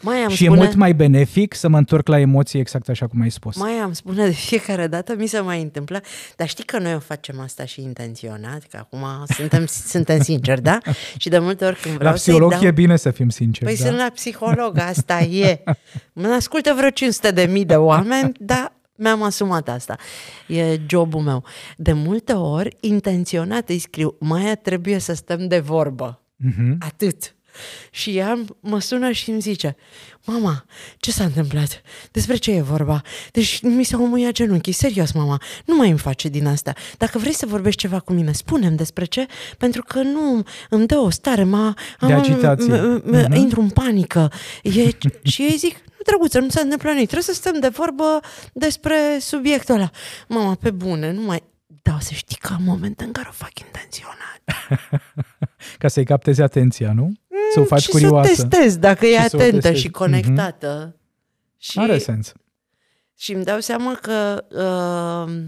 Mai 0.00 0.16
am 0.16 0.28
și 0.28 0.44
spune... 0.44 0.60
e 0.60 0.62
mult 0.62 0.76
mai 0.76 0.94
benefic 0.94 1.54
să 1.54 1.68
mă 1.68 1.78
întorc 1.78 2.08
la 2.08 2.18
emoții 2.18 2.58
exact 2.58 2.88
așa 2.88 3.06
cum 3.06 3.20
ai 3.20 3.30
spus. 3.30 3.56
Mai 3.56 3.72
am 3.72 3.92
spune 3.92 4.24
de 4.24 4.30
fiecare 4.30 4.86
dată, 4.86 5.14
mi 5.18 5.26
se 5.26 5.40
mai 5.40 5.62
întâmplă, 5.62 6.00
dar 6.36 6.48
știi 6.48 6.64
că 6.64 6.78
noi 6.78 6.94
o 6.94 6.98
facem 6.98 7.40
asta 7.40 7.64
și 7.64 7.82
intenționat, 7.82 8.62
că 8.70 8.76
acum 8.76 9.04
suntem, 9.28 9.66
suntem 9.92 10.22
sinceri, 10.22 10.62
da? 10.62 10.78
Și 11.16 11.28
de 11.28 11.38
multe 11.38 11.64
ori 11.64 11.80
când 11.80 11.94
vreau 11.94 12.10
la 12.10 12.16
să-i 12.18 12.32
psiholog 12.32 12.50
dau... 12.58 12.68
e 12.68 12.70
bine 12.70 12.96
să 12.96 13.10
fim 13.10 13.28
sinceri. 13.28 13.64
Păi 13.64 13.76
da? 13.76 13.84
sunt 13.84 13.96
la 13.96 14.10
psiholog, 14.14 14.78
asta 14.78 15.20
e. 15.20 15.62
Mă 16.12 16.28
ascultă 16.28 16.72
vreo 16.76 16.90
500 16.90 17.30
de 17.30 17.42
mii 17.42 17.64
de 17.64 17.76
oameni, 17.76 18.32
dar 18.38 18.72
mi-am 18.96 19.22
asumat 19.22 19.68
asta. 19.68 19.96
E 20.46 20.80
jobul 20.86 21.20
meu. 21.20 21.44
De 21.76 21.92
multe 21.92 22.32
ori, 22.32 22.76
intenționat 22.80 23.68
îi 23.68 23.78
scriu, 23.78 24.16
Maia, 24.20 24.54
trebuie 24.54 24.98
să 24.98 25.14
stăm 25.14 25.48
de 25.48 25.58
vorbă. 25.58 26.22
Mhm. 26.36 26.76
Atât. 26.80 27.35
Și 27.90 28.16
ea 28.16 28.38
mă 28.60 28.80
sună 28.80 29.10
și 29.10 29.30
îmi 29.30 29.40
zice, 29.40 29.76
mama, 30.24 30.64
ce 30.96 31.10
s-a 31.12 31.24
întâmplat? 31.24 31.82
Despre 32.10 32.36
ce 32.36 32.50
e 32.52 32.60
vorba? 32.60 33.02
Deci 33.32 33.60
mi 33.62 33.84
s-au 33.84 34.02
umuiat 34.02 34.32
genunchii, 34.32 34.72
serios, 34.72 35.12
mama, 35.12 35.40
nu 35.64 35.76
mai 35.76 35.88
îmi 35.88 35.98
face 35.98 36.28
din 36.28 36.46
asta. 36.46 36.72
Dacă 36.98 37.18
vrei 37.18 37.32
să 37.34 37.46
vorbești 37.46 37.80
ceva 37.80 38.00
cu 38.00 38.12
mine, 38.12 38.32
spunem 38.32 38.76
despre 38.76 39.04
ce, 39.04 39.26
pentru 39.58 39.82
că 39.82 40.02
nu 40.02 40.42
îmi 40.70 40.86
dă 40.86 40.96
o 40.96 41.10
stare, 41.10 41.44
mă, 41.44 41.74
De 42.00 42.12
agitație. 42.12 42.78
m- 42.78 43.00
m- 43.00 43.02
Mhm. 43.26 43.32
intru 43.34 43.60
în 43.60 43.68
panică. 43.70 44.30
E, 44.62 44.88
și 45.32 45.42
ei 45.42 45.56
zic, 45.56 45.74
nu 45.74 46.02
drăguță, 46.06 46.38
nu 46.38 46.48
se 46.48 46.60
întâmplă 46.60 46.88
nimic, 46.90 47.08
trebuie 47.08 47.34
să 47.34 47.40
stăm 47.40 47.60
de 47.60 47.68
vorbă 47.68 48.20
despre 48.52 48.96
subiectul 49.20 49.74
ăla. 49.74 49.90
Mama, 50.28 50.54
pe 50.54 50.70
bune, 50.70 51.12
nu 51.12 51.20
mai... 51.20 51.42
Da, 51.82 51.98
să 52.00 52.10
știi 52.14 52.36
că 52.40 52.54
în 52.58 52.64
moment 52.64 53.00
în 53.00 53.12
care 53.12 53.26
o 53.30 53.32
fac 53.32 53.50
intenționat. 53.58 54.40
Ca 55.78 55.88
să-i 55.88 56.04
captezi 56.04 56.40
atenția, 56.42 56.92
nu? 56.92 57.12
Să 57.56 57.62
o 57.62 57.64
faci 57.64 57.82
și 57.82 57.88
curioasă. 57.90 58.34
să 58.34 58.46
testez 58.46 58.76
dacă 58.76 59.06
e 59.06 59.16
Și 59.22 59.28
să 59.28 59.36
o 59.36 59.38
atentă 59.38 59.56
testezi. 59.60 59.80
și 59.80 59.88
conectată. 59.90 60.96
Și, 61.58 61.78
Are 61.78 61.98
sens. 61.98 62.32
și 63.16 63.32
îmi 63.32 63.44
dau 63.44 63.60
seama 63.60 63.94
că, 63.94 64.44
uh, 64.50 65.44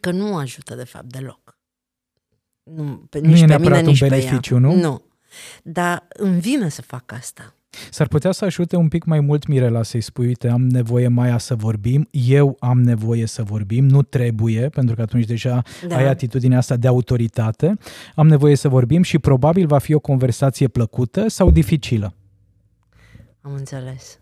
că 0.00 0.10
nu 0.10 0.36
ajută 0.36 0.74
de 0.74 0.84
fapt 0.84 1.04
deloc. 1.04 1.58
Nu, 2.62 3.06
pe, 3.10 3.18
Nu 3.18 3.28
nici 3.28 3.38
e 3.38 3.40
pe 3.40 3.46
neapărat 3.46 3.70
mine, 3.76 3.82
un 3.82 3.88
nici 3.88 3.98
pe 4.00 4.08
beneficiu, 4.08 4.54
ea. 4.54 4.60
nu? 4.60 4.74
Nu. 4.74 5.02
Dar 5.62 6.06
îmi 6.08 6.40
vine 6.40 6.68
să 6.68 6.82
fac 6.82 7.12
asta. 7.12 7.54
S-ar 7.90 8.08
putea 8.08 8.32
să 8.32 8.44
ajute 8.44 8.76
un 8.76 8.88
pic 8.88 9.04
mai 9.04 9.20
mult 9.20 9.46
Mirela 9.46 9.82
să-i 9.82 10.00
spui, 10.00 10.26
uite, 10.26 10.48
am 10.48 10.66
nevoie 10.66 11.08
mai 11.08 11.40
să 11.40 11.54
vorbim, 11.54 12.08
eu 12.10 12.56
am 12.60 12.80
nevoie 12.80 13.26
să 13.26 13.42
vorbim, 13.42 13.84
nu 13.84 14.02
trebuie, 14.02 14.68
pentru 14.68 14.94
că 14.94 15.02
atunci 15.02 15.24
deja 15.24 15.62
Da. 15.88 15.96
ai 15.96 16.08
atitudinea 16.08 16.58
asta 16.58 16.76
de 16.76 16.86
autoritate, 16.88 17.78
am 18.14 18.26
nevoie 18.26 18.56
să 18.56 18.68
vorbim 18.68 19.02
și 19.02 19.18
probabil 19.18 19.66
va 19.66 19.78
fi 19.78 19.94
o 19.94 19.98
conversație 19.98 20.68
plăcută 20.68 21.28
sau 21.28 21.50
dificilă. 21.50 22.14
Am 23.40 23.52
înțeles. 23.52 24.18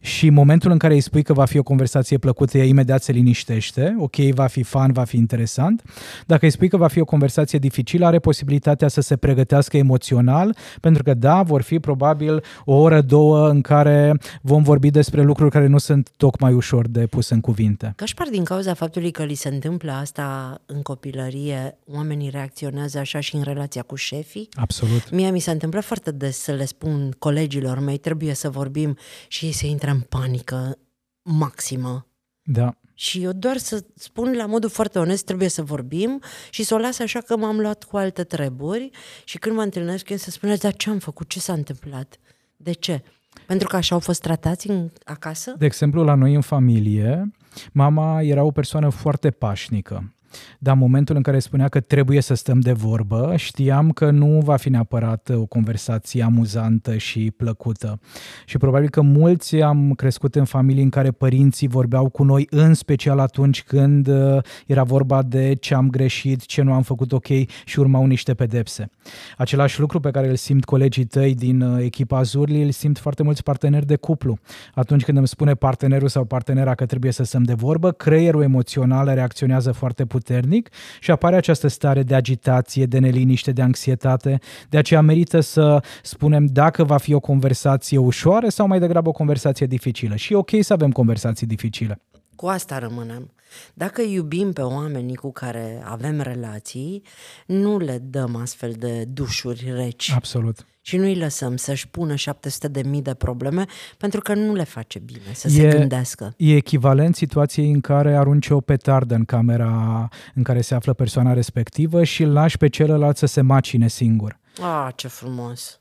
Și 0.00 0.30
momentul 0.30 0.70
în 0.70 0.78
care 0.78 0.94
îi 0.94 1.00
spui 1.00 1.22
că 1.22 1.32
va 1.32 1.44
fi 1.44 1.58
o 1.58 1.62
conversație 1.62 2.18
plăcută, 2.18 2.58
ea 2.58 2.64
imediat 2.64 3.02
se 3.02 3.12
liniștește, 3.12 3.96
ok, 3.98 4.16
va 4.16 4.46
fi 4.46 4.62
fan, 4.62 4.92
va 4.92 5.04
fi 5.04 5.16
interesant. 5.16 5.82
Dacă 6.26 6.44
îi 6.44 6.50
spui 6.50 6.68
că 6.68 6.76
va 6.76 6.88
fi 6.88 7.00
o 7.00 7.04
conversație 7.04 7.58
dificilă, 7.58 8.06
are 8.06 8.18
posibilitatea 8.18 8.88
să 8.88 9.00
se 9.00 9.16
pregătească 9.16 9.76
emoțional, 9.76 10.56
pentru 10.80 11.02
că 11.02 11.14
da, 11.14 11.42
vor 11.42 11.62
fi 11.62 11.78
probabil 11.78 12.42
o 12.64 12.74
oră, 12.74 13.00
două 13.00 13.48
în 13.48 13.60
care 13.60 14.18
vom 14.42 14.62
vorbi 14.62 14.90
despre 14.90 15.22
lucruri 15.22 15.50
care 15.50 15.66
nu 15.66 15.78
sunt 15.78 16.10
tocmai 16.16 16.52
ușor 16.52 16.88
de 16.88 17.06
pus 17.06 17.28
în 17.28 17.40
cuvinte. 17.40 17.92
Cașpar, 17.96 18.28
din 18.28 18.44
cauza 18.44 18.74
faptului 18.74 19.10
că 19.10 19.24
li 19.24 19.34
se 19.34 19.48
întâmplă 19.48 19.92
asta 19.92 20.60
în 20.66 20.82
copilărie, 20.82 21.78
oamenii 21.92 22.30
reacționează 22.30 22.98
așa 22.98 23.20
și 23.20 23.34
în 23.34 23.42
relația 23.42 23.82
cu 23.82 23.94
șefii? 23.94 24.48
Absolut. 24.54 25.10
Mie 25.10 25.30
mi 25.30 25.38
s-a 25.38 25.50
întâmplat 25.50 25.84
foarte 25.84 26.10
des 26.10 26.38
să 26.38 26.52
le 26.52 26.64
spun 26.64 27.14
colegilor 27.18 27.78
mei, 27.78 27.98
trebuie 27.98 28.34
să 28.34 28.50
vorbim 28.50 28.96
și 29.28 29.44
ei 29.44 29.52
se 29.56 29.66
intră 29.66 29.90
în 29.90 30.00
panică 30.00 30.78
maximă. 31.22 32.06
Da. 32.42 32.74
Și 32.94 33.22
eu 33.22 33.32
doar 33.32 33.56
să 33.56 33.84
spun 33.94 34.36
la 34.36 34.46
modul 34.46 34.70
foarte 34.70 34.98
onest, 34.98 35.24
trebuie 35.24 35.48
să 35.48 35.62
vorbim 35.62 36.22
și 36.50 36.62
să 36.62 36.74
o 36.74 36.78
las 36.78 36.98
așa 36.98 37.20
că 37.20 37.36
m-am 37.36 37.60
luat 37.60 37.84
cu 37.84 37.96
alte 37.96 38.24
treburi 38.24 38.90
și 39.24 39.38
când 39.38 39.56
mă 39.56 39.62
întâlnesc 39.62 40.08
eu 40.08 40.16
să 40.16 40.30
spuneți, 40.30 40.60
dar 40.60 40.74
ce 40.74 40.90
am 40.90 40.98
făcut, 40.98 41.28
ce 41.28 41.40
s-a 41.40 41.52
întâmplat, 41.52 42.16
de 42.56 42.72
ce? 42.72 43.02
Pentru 43.46 43.68
că 43.68 43.76
așa 43.76 43.94
au 43.94 44.00
fost 44.00 44.20
tratați 44.20 44.70
în, 44.70 44.90
acasă? 45.04 45.54
De 45.58 45.64
exemplu, 45.64 46.04
la 46.04 46.14
noi 46.14 46.34
în 46.34 46.40
familie, 46.40 47.30
mama 47.72 48.22
era 48.22 48.42
o 48.42 48.50
persoană 48.50 48.88
foarte 48.88 49.30
pașnică. 49.30 50.14
Dar 50.58 50.74
în 50.74 50.80
momentul 50.80 51.16
în 51.16 51.22
care 51.22 51.38
spunea 51.38 51.68
că 51.68 51.80
trebuie 51.80 52.20
să 52.20 52.34
stăm 52.34 52.60
de 52.60 52.72
vorbă, 52.72 53.32
știam 53.36 53.90
că 53.90 54.10
nu 54.10 54.40
va 54.44 54.56
fi 54.56 54.68
neapărat 54.68 55.30
o 55.34 55.46
conversație 55.46 56.22
amuzantă 56.22 56.96
și 56.96 57.32
plăcută. 57.36 58.00
Și 58.44 58.58
probabil 58.58 58.88
că 58.88 59.00
mulți 59.00 59.60
am 59.60 59.92
crescut 59.92 60.34
în 60.34 60.44
familii 60.44 60.82
în 60.82 60.90
care 60.90 61.10
părinții 61.10 61.68
vorbeau 61.68 62.08
cu 62.08 62.22
noi, 62.22 62.46
în 62.50 62.74
special 62.74 63.18
atunci 63.18 63.62
când 63.62 64.06
uh, 64.06 64.42
era 64.66 64.82
vorba 64.82 65.22
de 65.22 65.54
ce 65.54 65.74
am 65.74 65.90
greșit, 65.90 66.46
ce 66.46 66.62
nu 66.62 66.72
am 66.72 66.82
făcut 66.82 67.12
ok 67.12 67.26
și 67.64 67.78
urmau 67.78 68.06
niște 68.06 68.34
pedepse. 68.34 68.90
Același 69.36 69.80
lucru 69.80 70.00
pe 70.00 70.10
care 70.10 70.28
îl 70.28 70.36
simt 70.36 70.64
colegii 70.64 71.04
tăi 71.04 71.34
din 71.34 71.60
uh, 71.60 71.82
echipa 71.84 72.22
Zurli, 72.22 72.62
îl 72.62 72.70
simt 72.70 72.98
foarte 72.98 73.22
mulți 73.22 73.42
parteneri 73.42 73.86
de 73.86 73.96
cuplu. 73.96 74.38
Atunci 74.74 75.04
când 75.04 75.18
îmi 75.18 75.28
spune 75.28 75.54
partenerul 75.54 76.08
sau 76.08 76.24
partenera 76.24 76.74
că 76.74 76.86
trebuie 76.86 77.12
să 77.12 77.22
stăm 77.24 77.42
de 77.42 77.54
vorbă, 77.54 77.92
creierul 77.92 78.42
emoțional 78.42 79.14
reacționează 79.14 79.72
foarte 79.72 80.04
puternic 80.04 80.25
puternic 80.26 80.68
și 81.00 81.10
apare 81.10 81.36
această 81.36 81.68
stare 81.68 82.02
de 82.02 82.14
agitație, 82.14 82.86
de 82.86 82.98
neliniște, 82.98 83.52
de 83.52 83.62
anxietate. 83.62 84.38
De 84.68 84.78
aceea 84.78 85.00
merită 85.00 85.40
să 85.40 85.82
spunem 86.02 86.46
dacă 86.46 86.84
va 86.84 86.96
fi 86.96 87.14
o 87.14 87.20
conversație 87.20 87.98
ușoară 87.98 88.48
sau 88.48 88.66
mai 88.66 88.78
degrabă 88.78 89.08
o 89.08 89.12
conversație 89.12 89.66
dificilă. 89.66 90.16
Și 90.16 90.32
e 90.32 90.36
ok 90.36 90.50
să 90.60 90.72
avem 90.72 90.90
conversații 90.90 91.46
dificile. 91.46 92.00
Cu 92.36 92.46
asta 92.46 92.78
rămânem. 92.78 93.30
Dacă 93.74 94.02
iubim 94.02 94.52
pe 94.52 94.62
oamenii 94.62 95.16
cu 95.16 95.32
care 95.32 95.82
avem 95.84 96.20
relații, 96.20 97.02
nu 97.46 97.78
le 97.78 97.98
dăm 98.02 98.36
astfel 98.36 98.72
de 98.72 99.04
dușuri 99.04 99.72
reci. 99.74 100.12
Absolut 100.14 100.66
și 100.86 100.96
nu 100.96 101.04
îi 101.04 101.16
lăsăm 101.16 101.56
să-și 101.56 101.88
pună 101.88 102.14
700 102.14 102.68
de 102.68 102.82
mii 102.82 103.02
de 103.02 103.14
probleme 103.14 103.64
pentru 103.96 104.20
că 104.20 104.34
nu 104.34 104.54
le 104.54 104.64
face 104.64 104.98
bine 104.98 105.32
să 105.32 105.46
e, 105.46 105.50
se 105.50 105.78
gândească. 105.78 106.34
E 106.36 106.54
echivalent 106.54 107.16
situației 107.16 107.70
în 107.70 107.80
care 107.80 108.16
arunci 108.16 108.48
o 108.48 108.60
petardă 108.60 109.14
în 109.14 109.24
camera 109.24 110.08
în 110.34 110.42
care 110.42 110.60
se 110.60 110.74
află 110.74 110.92
persoana 110.92 111.32
respectivă 111.32 112.04
și 112.04 112.22
îl 112.22 112.32
lași 112.32 112.58
pe 112.58 112.68
celălalt 112.68 113.16
să 113.16 113.26
se 113.26 113.40
macine 113.40 113.88
singur. 113.88 114.38
Ah, 114.62 114.88
ce 114.94 115.08
frumos! 115.08 115.80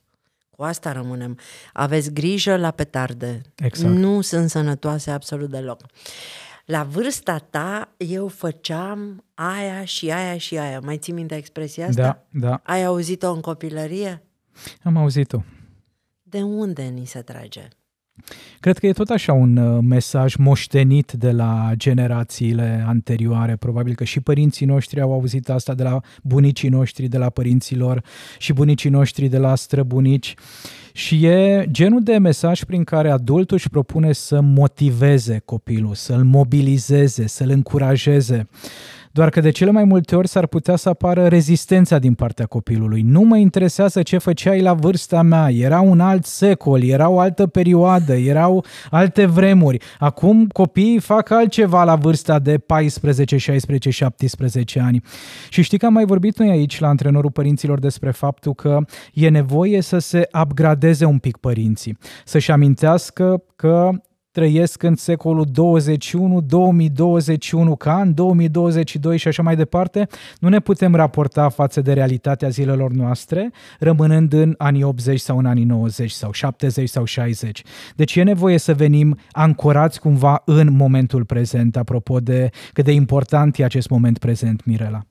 Cu 0.50 0.64
asta 0.64 0.92
rămânem. 0.92 1.38
Aveți 1.74 2.14
grijă 2.14 2.56
la 2.56 2.72
petarde. 2.72 3.42
Exact. 3.56 3.94
Nu 3.94 4.22
sunt 4.22 4.50
sănătoase 4.50 5.12
absolut 5.12 5.50
deloc. 5.50 5.82
La 6.66 6.84
vârsta 6.84 7.38
ta, 7.50 7.94
eu 7.98 8.28
făceam 8.28 9.24
aia 9.34 9.86
și 9.86 10.12
aia 10.12 10.38
și 10.38 10.58
aia. 10.58 10.80
Mai 10.80 10.98
ții 10.98 11.14
minte 11.14 11.36
expresia 11.36 11.88
asta? 11.88 12.02
Da, 12.30 12.48
da. 12.48 12.62
Ai 12.64 12.84
auzit-o 12.84 13.32
în 13.32 13.42
copilărie? 13.42 14.20
Am 14.84 14.98
auzit-o. 14.98 15.42
De 16.24 16.42
unde 16.42 16.84
ni 16.84 17.06
se 17.06 17.20
trage? 17.20 17.68
Cred 18.60 18.78
că 18.78 18.88
e 18.88 18.92
tot 18.92 19.10
așa 19.10 19.34
un 19.34 19.58
uh, 19.58 19.80
mesaj 19.84 20.36
moștenit 20.36 21.12
de 21.12 21.32
la 21.32 21.72
generațiile 21.76 22.84
anterioare. 22.88 23.56
Probabil 23.56 23.96
că 23.96 24.04
și 24.04 24.20
părinții 24.20 24.66
noștri 24.66 25.02
au 25.02 25.14
auzit 25.14 25.50
asta 25.50 25.74
de 25.74 25.84
la 25.84 26.00
bunicii 26.24 26.70
noștri, 26.70 27.08
de 27.08 27.18
la 27.18 27.30
părinților 27.30 28.04
și 28.38 28.54
bunicii 28.54 28.90
noștri 28.90 29.28
de 29.28 29.38
la 29.38 29.56
străbunici. 29.56 30.34
Și 30.94 31.26
e 31.26 31.66
genul 31.72 32.04
de 32.04 32.18
mesaj 32.18 32.64
prin 32.64 32.84
care 32.84 33.10
adultul 33.10 33.58
își 33.58 33.70
propune 33.70 34.12
să 34.12 34.42
motiveze 34.42 35.42
copilul, 35.46 35.94
să-l 35.94 36.24
mobilizeze, 36.24 37.28
să-l 37.28 37.50
încurajeze. 37.50 38.48
Doar 39.16 39.30
că 39.30 39.40
de 39.40 39.50
cele 39.50 39.72
mai 39.72 39.84
multe 39.84 40.16
ori 40.16 40.28
s-ar 40.28 40.48
putea 40.48 40.76
să 40.76 40.90
apară 40.90 41.28
rezistența 41.28 42.00
din 42.00 42.14
partea 42.14 42.46
copilului. 42.46 43.02
Nu 43.02 43.22
mă 43.22 43.38
interesează 43.38 44.02
ce 44.02 44.18
făceai 44.18 44.62
la 44.62 44.74
vârsta 44.74 45.22
mea, 45.22 45.52
era 45.52 45.80
un 45.80 46.00
alt 46.00 46.26
secol, 46.26 46.84
era 46.84 47.10
o 47.10 47.20
altă 47.20 47.48
perioadă, 47.48 48.14
erau 48.14 48.66
alte 48.90 49.26
vremuri. 49.26 49.82
Acum 50.00 50.48
copiii 50.48 51.00
fac 51.00 51.30
altceva 51.30 51.84
la 51.84 51.96
vârsta 51.96 52.40
de 52.40 52.58
14, 52.58 53.38
16, 53.38 53.90
17 53.90 54.80
ani. 54.80 55.02
Și 55.50 55.62
știi 55.62 55.78
că 55.78 55.86
am 55.86 55.94
mai 55.94 56.06
vorbit 56.06 56.38
noi 56.38 56.50
aici 56.50 56.80
la 56.80 56.88
antrenorul 56.88 57.32
părinților 57.32 57.80
despre 57.80 58.12
faptul 58.12 58.54
că 58.54 58.80
e 59.14 59.30
nevoie 59.30 59.82
să 59.82 59.98
se 59.98 60.30
upgradeze 60.42 61.06
un 61.06 61.18
pic 61.18 61.38
părinții, 61.38 61.98
să-și 62.26 62.52
amintească 62.52 63.44
că 63.56 63.92
trăiesc 64.36 64.84
în 64.84 64.96
secolul 64.96 65.46
21, 65.52 66.42
2021, 66.42 67.76
ca 67.76 68.02
în 68.02 68.14
2022 68.14 69.18
și 69.18 69.28
așa 69.28 69.44
mai 69.44 69.56
departe, 69.56 70.08
nu 70.40 70.50
ne 70.50 70.60
putem 70.60 70.96
raporta 70.96 71.50
față 71.50 71.82
de 71.82 71.94
realitatea 71.94 72.50
zilelor 72.50 72.92
noastre, 72.92 73.52
rămânând 73.80 74.34
în 74.34 74.56
anii 74.58 74.84
80 74.84 75.20
sau 75.20 75.38
în 75.38 75.46
anii 75.46 75.64
90 75.64 76.12
sau 76.12 76.32
70 76.32 76.90
sau 76.90 77.06
60. 77.06 77.62
Deci 77.96 78.16
e 78.16 78.24
nevoie 78.24 78.58
să 78.58 78.74
venim 78.74 79.18
ancorați 79.32 80.00
cumva 80.00 80.42
în 80.46 80.72
momentul 80.72 81.26
prezent, 81.26 81.78
apropo 81.78 82.20
de 82.20 82.50
cât 82.74 82.86
de 82.86 82.92
important 82.92 83.58
e 83.58 83.64
acest 83.64 83.90
moment 83.90 84.18
prezent, 84.18 84.66
Mirela. 84.66 85.06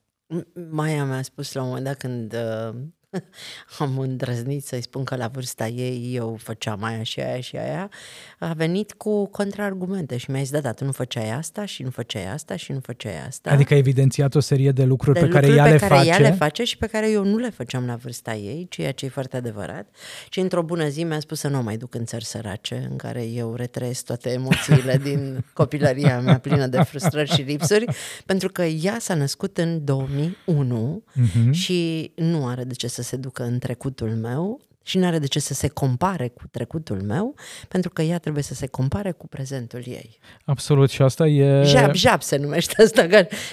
Maia 0.71 1.05
mi-a 1.05 1.23
spus 1.23 1.53
la 1.53 1.61
un 1.61 1.67
moment 1.67 1.85
dat 1.85 1.97
când 1.97 2.33
uh, 2.33 2.75
am 3.79 3.99
îndrăznit 3.99 4.65
să-i 4.65 4.83
spun 4.83 5.05
că 5.05 5.17
la 5.17 5.29
vârsta 5.29 5.67
ei 5.67 6.15
eu 6.15 6.37
făceam 6.43 6.83
aia 6.83 7.03
și 7.03 7.21
aia 7.21 7.41
și 7.41 7.57
aia, 7.57 7.91
a 8.39 8.53
venit 8.53 8.93
cu 8.93 9.27
contraargumente 9.27 10.17
și 10.17 10.31
mi-a 10.31 10.41
zis, 10.41 10.51
da, 10.51 10.61
da, 10.61 10.73
tu 10.73 10.85
nu 10.85 10.93
făceai 10.93 11.31
asta 11.31 11.65
și 11.65 11.83
nu 11.83 11.91
făceai 11.91 12.33
asta 12.33 12.57
și 12.57 12.73
nu 12.73 12.81
făceai 12.83 13.27
asta. 13.27 13.51
Adică 13.51 13.75
a 13.75 13.77
evidențiat 13.77 14.35
o 14.35 14.41
serie 14.41 14.71
de 14.71 14.85
lucruri 14.85 15.21
de 15.21 15.27
pe 15.27 15.33
care 15.33 15.47
ea 15.47 15.65
pe 15.65 15.71
le 15.71 15.79
care 15.79 15.95
face. 15.95 16.09
ea 16.09 16.19
le 16.19 16.31
face 16.31 16.65
și 16.65 16.77
pe 16.77 16.87
care 16.87 17.11
eu 17.11 17.25
nu 17.25 17.37
le 17.37 17.51
făceam 17.51 17.87
la 17.87 17.95
vârsta 17.95 18.35
ei, 18.35 18.67
ceea 18.71 18.93
ce 18.93 19.05
e 19.05 19.09
foarte 19.09 19.37
adevărat. 19.37 19.87
Și 20.29 20.41
într-o 20.41 20.63
bună 20.63 20.89
zi 20.89 21.03
mi-a 21.03 21.21
spus 21.21 21.39
să 21.39 21.49
nu 21.49 21.63
mai 21.63 21.77
duc 21.77 21.95
în 21.95 22.05
țări 22.05 22.25
sărace, 22.25 22.87
în 22.91 22.97
care 22.97 23.27
eu 23.27 23.55
retrăiesc 23.55 24.05
toate 24.05 24.31
emoțiile 24.31 25.01
din 25.03 25.45
copilăria 25.53 26.21
mea 26.21 26.39
plină 26.39 26.67
de 26.67 26.83
frustrări 26.83 27.31
și 27.31 27.43
lipsuri, 27.43 27.85
pentru 28.27 28.49
că 28.49 28.63
ea 28.63 28.97
s-a 28.99 29.15
născut 29.15 29.59
în 29.59 29.85
2001 29.85 31.03
uh-huh. 31.11 31.13
Mhm. 31.15 31.51
și 31.51 32.13
nu 32.15 32.47
are 32.47 32.65
de 32.65 32.75
ce 32.75 32.89
să 32.89 33.03
se 33.05 33.17
ducă 33.17 33.43
în 33.43 33.59
trecutul 33.59 34.11
meu 34.11 34.61
și 34.87 34.99
nu 34.99 35.07
are 35.07 35.19
de 35.19 35.27
ce 35.27 35.41
să 35.41 35.55
se 35.55 35.69
compare 35.69 36.29
cu 36.29 36.43
trecutul 36.51 37.03
meu, 37.03 37.35
pentru 37.69 37.91
că 37.91 38.03
ea 38.03 38.19
trebuie 38.19 38.43
să 38.43 38.55
se 38.55 38.67
compare 38.67 39.11
cu 39.11 39.29
prezentul 39.29 39.83
ei. 39.87 40.19
Absolut, 40.45 40.91
și 40.91 41.03
asta 41.03 41.27
e... 41.27 41.63
Jab, 41.63 41.95
jab 41.95 42.23
se 42.23 42.37
numește 42.37 42.83
asta. 42.83 43.07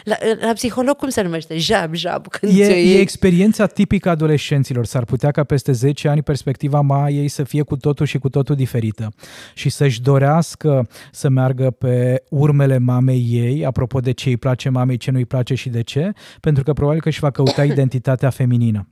La, 0.04 0.16
la 0.42 0.54
psiholog 0.54 0.96
cum 0.96 1.10
se 1.10 1.22
numește? 1.22 1.58
Jab, 1.58 1.94
jab. 1.94 2.28
Când 2.28 2.58
e, 2.58 2.64
e 2.64 3.00
experiența 3.00 3.66
tipică 3.66 4.08
a 4.08 4.12
adolescenților. 4.12 4.86
S-ar 4.86 5.04
putea 5.04 5.32
ca 5.32 5.44
peste 5.44 5.72
10 5.72 6.08
ani 6.08 6.22
perspectiva 6.22 6.82
maiei 6.82 7.28
să 7.28 7.44
fie 7.44 7.62
cu 7.62 7.78
totul 7.78 8.06
și 8.06 8.18
cu 8.18 8.30
totul 8.30 8.56
diferită 8.56 9.14
și 9.54 9.70
să-și 9.70 10.02
dorească 10.02 10.88
să 11.12 11.30
meargă 11.30 11.72
pe 11.72 12.24
urmele 12.30 12.78
mamei 12.78 13.28
ei, 13.30 13.66
apropo 13.66 14.00
de 14.00 14.12
ce 14.12 14.30
îi 14.30 14.38
place 14.38 14.70
mamei, 14.70 14.98
ce 14.98 15.12
nu 15.12 15.18
îi 15.18 15.26
place 15.26 15.56
și 15.56 15.70
de 15.70 15.82
ce, 15.82 16.12
pentru 16.40 16.64
că 16.64 16.74
probabil 16.74 17.02
că 17.02 17.08
își 17.08 17.20
va 17.20 17.32
căuta 17.32 17.64
identitatea 17.74 18.30
feminină. 18.30 18.88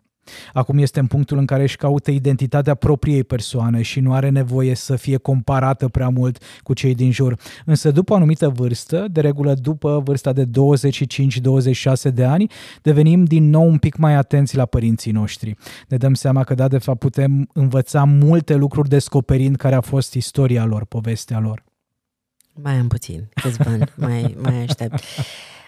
Acum 0.53 0.77
este 0.77 0.99
în 0.99 1.07
punctul 1.07 1.37
în 1.37 1.45
care 1.45 1.63
își 1.63 1.75
caută 1.75 2.11
identitatea 2.11 2.75
propriei 2.75 3.23
persoane 3.23 3.81
și 3.81 3.99
nu 3.99 4.13
are 4.13 4.29
nevoie 4.29 4.75
să 4.75 4.95
fie 4.95 5.17
comparată 5.17 5.87
prea 5.87 6.09
mult 6.09 6.43
cu 6.63 6.73
cei 6.73 6.95
din 6.95 7.11
jur. 7.11 7.39
Însă 7.65 7.91
după 7.91 8.13
o 8.13 8.15
anumită 8.15 8.49
vârstă, 8.49 9.07
de 9.11 9.21
regulă 9.21 9.53
după 9.53 10.01
vârsta 10.05 10.33
de 10.33 10.45
25-26 10.45 12.13
de 12.13 12.23
ani, 12.23 12.51
devenim 12.81 13.23
din 13.23 13.49
nou 13.49 13.67
un 13.67 13.77
pic 13.77 13.95
mai 13.95 14.13
atenți 14.13 14.55
la 14.55 14.65
părinții 14.65 15.11
noștri. 15.11 15.55
Ne 15.87 15.97
dăm 15.97 16.13
seama 16.13 16.43
că, 16.43 16.53
da, 16.53 16.67
de 16.67 16.77
fapt 16.77 16.99
putem 16.99 17.49
învăța 17.53 18.03
multe 18.03 18.55
lucruri 18.55 18.89
descoperind 18.89 19.55
care 19.55 19.75
a 19.75 19.81
fost 19.81 20.13
istoria 20.13 20.65
lor, 20.65 20.85
povestea 20.85 21.39
lor. 21.39 21.63
Mai 22.61 22.73
am 22.73 22.87
puțin, 22.87 23.29
câțiva 23.33 23.69
ani, 23.69 23.83
mai, 24.07 24.35
mai 24.41 24.61
aștept. 24.61 25.03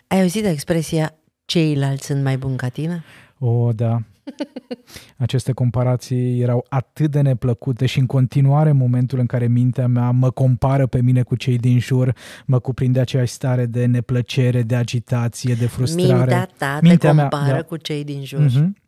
Ai 0.08 0.22
auzit 0.22 0.46
expresia 0.46 1.15
ceilalți 1.46 2.06
sunt 2.06 2.24
mai 2.24 2.38
buni 2.38 2.58
ca 2.58 2.68
tine? 2.68 3.03
O, 3.39 3.72
da. 3.72 4.01
Aceste 5.18 5.51
comparații 5.51 6.42
erau 6.42 6.66
atât 6.70 7.12
de 7.12 7.22
neplăcute 7.22 7.86
și 7.86 8.00
în 8.00 8.06
continuare 8.06 8.70
în 8.70 8.78
momentul 8.78 9.20
în 9.20 9.25
care 9.25 9.48
mintea 9.48 9.88
mea 9.88 10.12
mă 10.12 10.32
compară 10.32 10.88
pe 10.88 11.01
mine 11.01 11.22
cu 11.22 11.36
cei 11.36 11.58
din 11.58 11.80
jur, 11.80 12.16
mă 12.46 12.60
cuprinde 12.60 13.00
aceeași 13.00 13.34
stare 13.34 13.66
de 13.66 13.86
neplăcere, 13.86 14.62
de 14.62 14.75
agitație, 14.75 15.54
de 15.54 15.68
frustrare. 15.68 16.18
Mintea 16.18 16.50
ta 16.58 16.80
mintea 16.82 17.12
te 17.12 17.18
compară 17.18 17.46
mea, 17.46 17.56
da. 17.56 17.63
cu 17.63 17.78
cei 17.78 18.04
din 18.04 18.24
jur. 18.24 18.46
Mm-hmm. 18.46 18.82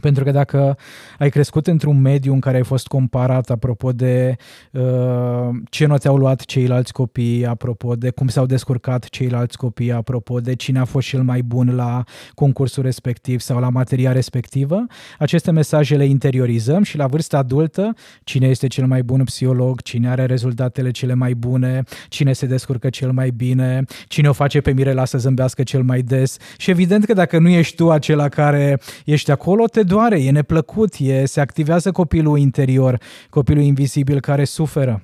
Pentru 0.00 0.24
că 0.24 0.30
dacă 0.30 0.76
ai 1.18 1.30
crescut 1.30 1.66
într-un 1.66 2.00
mediu 2.00 2.32
în 2.32 2.40
care 2.40 2.56
ai 2.56 2.64
fost 2.64 2.86
comparat 2.86 3.50
apropo 3.50 3.92
de 3.92 4.36
uh, 4.72 5.48
ce 5.70 5.86
noți 5.86 6.08
au 6.08 6.16
luat 6.16 6.40
ceilalți 6.40 6.92
copii, 6.92 7.46
apropo 7.46 7.94
de 7.94 8.10
cum 8.10 8.28
s-au 8.28 8.46
descurcat 8.46 9.04
ceilalți 9.04 9.56
copii, 9.56 9.92
apropo 9.92 10.40
de 10.40 10.54
cine 10.54 10.78
a 10.78 10.84
fost 10.84 11.08
cel 11.08 11.22
mai 11.22 11.42
bun 11.42 11.74
la 11.74 12.04
concursul 12.34 12.82
respectiv 12.82 13.40
sau 13.40 13.60
la 13.60 13.68
materia 13.68 14.12
respectivă, 14.12 14.86
aceste 15.18 15.50
mesaje 15.50 15.96
le 15.96 16.04
interiorizăm 16.04 16.82
și 16.82 16.96
la 16.96 17.06
vârsta 17.06 17.38
adultă, 17.38 17.94
cine 18.24 18.46
este 18.46 18.66
cel 18.66 18.86
mai 18.86 19.02
bun 19.02 19.24
psiholog, 19.24 19.82
cine 19.82 20.08
are 20.08 20.24
rezultatele 20.24 20.90
cele 20.90 21.14
mai 21.14 21.34
bune, 21.34 21.82
cine 22.08 22.32
se 22.32 22.46
descurcă 22.46 22.88
cel 22.88 23.12
mai 23.12 23.30
bine, 23.30 23.84
cine 24.06 24.28
o 24.28 24.32
face 24.32 24.60
pe 24.60 24.72
Mirela 24.72 25.04
să 25.04 25.18
zâmbească 25.18 25.62
cel 25.62 25.82
mai 25.82 26.02
des. 26.02 26.36
Și 26.56 26.70
evident 26.70 27.04
că 27.04 27.12
dacă 27.12 27.38
nu 27.38 27.48
ești 27.48 27.76
tu 27.76 27.90
acela 27.90 28.28
care 28.28 28.80
ești 29.04 29.30
acolo, 29.30 29.64
te 29.64 29.82
doare, 29.88 30.22
e 30.22 30.30
neplăcut, 30.30 30.94
e, 30.98 31.24
se 31.24 31.40
activează 31.40 31.92
copilul 31.92 32.38
interior, 32.38 33.00
copilul 33.30 33.62
invizibil 33.62 34.20
care 34.20 34.44
suferă. 34.44 35.02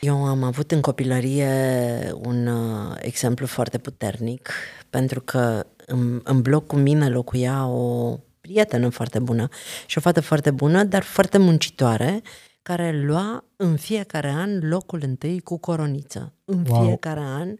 Eu 0.00 0.24
am 0.24 0.42
avut 0.42 0.70
în 0.70 0.80
copilărie 0.80 1.48
un 2.24 2.46
uh, 2.46 2.96
exemplu 3.00 3.46
foarte 3.46 3.78
puternic, 3.78 4.50
pentru 4.90 5.20
că 5.20 5.66
în, 5.86 6.20
în 6.24 6.40
bloc 6.40 6.66
cu 6.66 6.76
mine 6.76 7.08
locuia 7.08 7.66
o 7.66 8.16
prietenă 8.40 8.88
foarte 8.88 9.18
bună 9.18 9.48
și 9.86 9.98
o 9.98 10.00
fată 10.00 10.20
foarte 10.20 10.50
bună, 10.50 10.84
dar 10.84 11.02
foarte 11.02 11.38
muncitoare, 11.38 12.22
care 12.70 13.00
lua 13.00 13.44
în 13.56 13.76
fiecare 13.76 14.30
an 14.30 14.58
locul 14.68 15.00
întâi 15.02 15.40
cu 15.40 15.58
coroniță. 15.58 16.34
În 16.44 16.64
wow. 16.68 16.84
fiecare 16.84 17.20
an. 17.20 17.54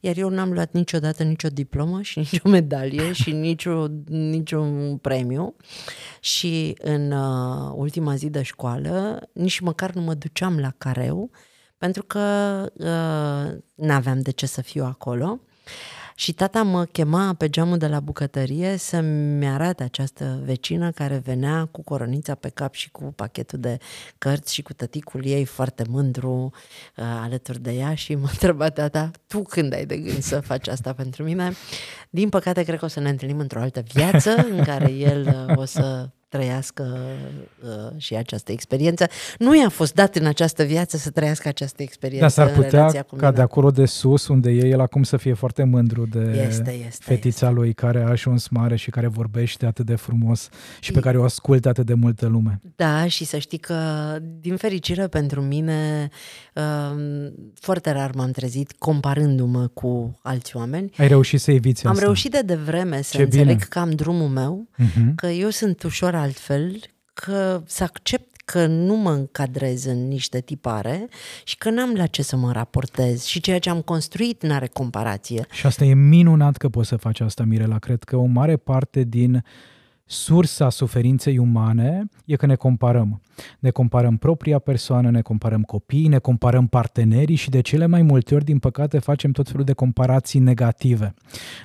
Iar 0.00 0.16
eu 0.16 0.28
n-am 0.28 0.52
luat 0.52 0.72
niciodată 0.72 1.22
nicio 1.22 1.48
diplomă 1.48 2.02
și 2.02 2.18
nicio 2.30 2.48
medalie 2.48 3.12
și 3.12 3.32
nicio, 3.32 3.86
niciun 4.06 4.96
premiu. 4.96 5.54
Și 6.20 6.76
în 6.78 7.12
uh, 7.12 7.72
ultima 7.74 8.14
zi 8.14 8.30
de 8.30 8.42
școală 8.42 9.28
nici 9.32 9.60
măcar 9.60 9.92
nu 9.92 10.00
mă 10.00 10.14
duceam 10.14 10.58
la 10.58 10.72
careu 10.78 11.30
pentru 11.78 12.02
că 12.02 12.20
uh, 12.74 13.58
n-aveam 13.74 14.20
de 14.20 14.30
ce 14.30 14.46
să 14.46 14.62
fiu 14.62 14.84
acolo. 14.84 15.40
Și 16.20 16.32
tata 16.32 16.62
mă 16.62 16.84
chema 16.84 17.34
pe 17.34 17.48
geamul 17.48 17.78
de 17.78 17.86
la 17.86 18.00
bucătărie 18.00 18.76
să-mi 18.76 19.48
arate 19.48 19.82
această 19.82 20.40
vecină 20.44 20.90
care 20.90 21.22
venea 21.24 21.68
cu 21.70 21.82
coronița 21.82 22.34
pe 22.34 22.48
cap 22.48 22.74
și 22.74 22.90
cu 22.90 23.12
pachetul 23.16 23.58
de 23.58 23.78
cărți 24.18 24.54
și 24.54 24.62
cu 24.62 24.72
tăticul 24.72 25.24
ei 25.24 25.44
foarte 25.44 25.84
mândru 25.88 26.52
uh, 26.96 27.04
alături 27.22 27.60
de 27.60 27.72
ea 27.72 27.94
și 27.94 28.14
mă 28.20 28.28
întreba 28.30 28.70
tata, 28.70 29.10
tu 29.26 29.42
când 29.42 29.72
ai 29.72 29.86
de 29.86 29.96
gând 29.96 30.22
să 30.22 30.40
faci 30.40 30.68
asta 30.68 30.92
pentru 30.92 31.22
mine? 31.22 31.52
Din 32.10 32.28
păcate, 32.28 32.62
cred 32.62 32.78
că 32.78 32.84
o 32.84 32.88
să 32.88 33.00
ne 33.00 33.08
întâlnim 33.08 33.38
într-o 33.38 33.60
altă 33.60 33.82
viață 33.92 34.30
în 34.50 34.64
care 34.64 34.92
el 34.92 35.46
uh, 35.48 35.56
o 35.56 35.64
să 35.64 36.08
trăiască 36.30 36.96
uh, 37.62 38.00
și 38.00 38.14
această 38.14 38.52
experiență. 38.52 39.06
Nu 39.38 39.56
i-a 39.56 39.68
fost 39.68 39.94
dat 39.94 40.16
în 40.16 40.26
această 40.26 40.62
viață 40.62 40.96
să 40.96 41.10
trăiască 41.10 41.48
această 41.48 41.82
experiență. 41.82 42.20
Dar 42.20 42.46
s-ar 42.46 42.62
putea 42.62 43.02
cu 43.02 43.16
ca 43.16 43.30
de 43.30 43.40
acolo 43.40 43.70
de 43.70 43.84
sus, 43.84 44.28
unde 44.28 44.50
e 44.50 44.66
el 44.66 44.80
acum 44.80 45.02
să 45.02 45.16
fie 45.16 45.32
foarte 45.32 45.64
mândru 45.64 46.06
de 46.06 46.46
este, 46.48 46.84
este, 46.86 47.04
fetița 47.04 47.46
este. 47.46 47.58
lui 47.58 47.72
care 47.72 48.02
a 48.02 48.08
ajuns 48.08 48.48
mare 48.48 48.76
și 48.76 48.90
care 48.90 49.06
vorbește 49.06 49.66
atât 49.66 49.86
de 49.86 49.94
frumos 49.94 50.48
și 50.80 50.92
pe 50.92 51.00
care 51.00 51.18
o 51.18 51.24
ascultă 51.24 51.68
atât 51.68 51.86
de 51.86 51.94
multă 51.94 52.26
lume. 52.26 52.60
Da, 52.76 53.06
și 53.06 53.24
să 53.24 53.38
știi 53.38 53.58
că, 53.58 53.74
din 54.40 54.56
fericire 54.56 55.06
pentru 55.06 55.40
mine, 55.40 56.08
uh, 56.54 57.32
foarte 57.54 57.90
rar 57.90 58.10
m-am 58.14 58.30
trezit 58.30 58.72
comparându-mă 58.78 59.66
cu 59.66 60.18
alți 60.22 60.56
oameni. 60.56 60.90
Ai 60.96 61.08
reușit 61.08 61.40
să 61.40 61.50
eviți 61.50 61.84
Am 61.84 61.92
asta. 61.92 62.04
reușit 62.04 62.30
de 62.30 62.40
devreme 62.40 63.02
să 63.02 63.16
Ce 63.16 63.22
înțeleg 63.22 63.46
bine. 63.46 63.66
că 63.68 63.78
am 63.78 63.90
drumul 63.90 64.28
meu, 64.28 64.68
uh-huh. 64.78 65.14
că 65.14 65.26
eu 65.26 65.48
sunt 65.48 65.82
ușor 65.82 66.14
altfel, 66.20 66.80
că 67.14 67.62
să 67.66 67.82
accept 67.82 68.42
că 68.44 68.66
nu 68.66 68.94
mă 68.94 69.10
încadrez 69.10 69.84
în 69.84 70.08
niște 70.08 70.40
tipare 70.40 71.08
și 71.44 71.56
că 71.56 71.70
n-am 71.70 71.94
la 71.94 72.06
ce 72.06 72.22
să 72.22 72.36
mă 72.36 72.52
raportez 72.52 73.24
și 73.24 73.40
ceea 73.40 73.58
ce 73.58 73.70
am 73.70 73.80
construit 73.80 74.42
n-are 74.42 74.66
comparație. 74.66 75.46
Și 75.50 75.66
asta 75.66 75.84
e 75.84 75.94
minunat 75.94 76.56
că 76.56 76.68
poți 76.68 76.88
să 76.88 76.96
faci 76.96 77.20
asta, 77.20 77.44
Mirela. 77.44 77.78
Cred 77.78 78.02
că 78.02 78.16
o 78.16 78.24
mare 78.24 78.56
parte 78.56 79.02
din 79.02 79.34
uh, 79.34 79.42
sursa 80.10 80.70
suferinței 80.70 81.38
umane 81.38 82.08
e 82.24 82.36
că 82.36 82.46
ne 82.46 82.54
comparăm. 82.54 83.20
Ne 83.58 83.70
comparăm 83.70 84.16
propria 84.16 84.58
persoană, 84.58 85.10
ne 85.10 85.20
comparăm 85.20 85.62
copiii, 85.62 86.08
ne 86.08 86.18
comparăm 86.18 86.66
partenerii 86.66 87.34
și 87.34 87.50
de 87.50 87.60
cele 87.60 87.86
mai 87.86 88.02
multe 88.02 88.34
ori, 88.34 88.44
din 88.44 88.58
păcate, 88.58 88.98
facem 88.98 89.30
tot 89.30 89.48
felul 89.48 89.64
de 89.64 89.72
comparații 89.72 90.40
negative. 90.40 91.14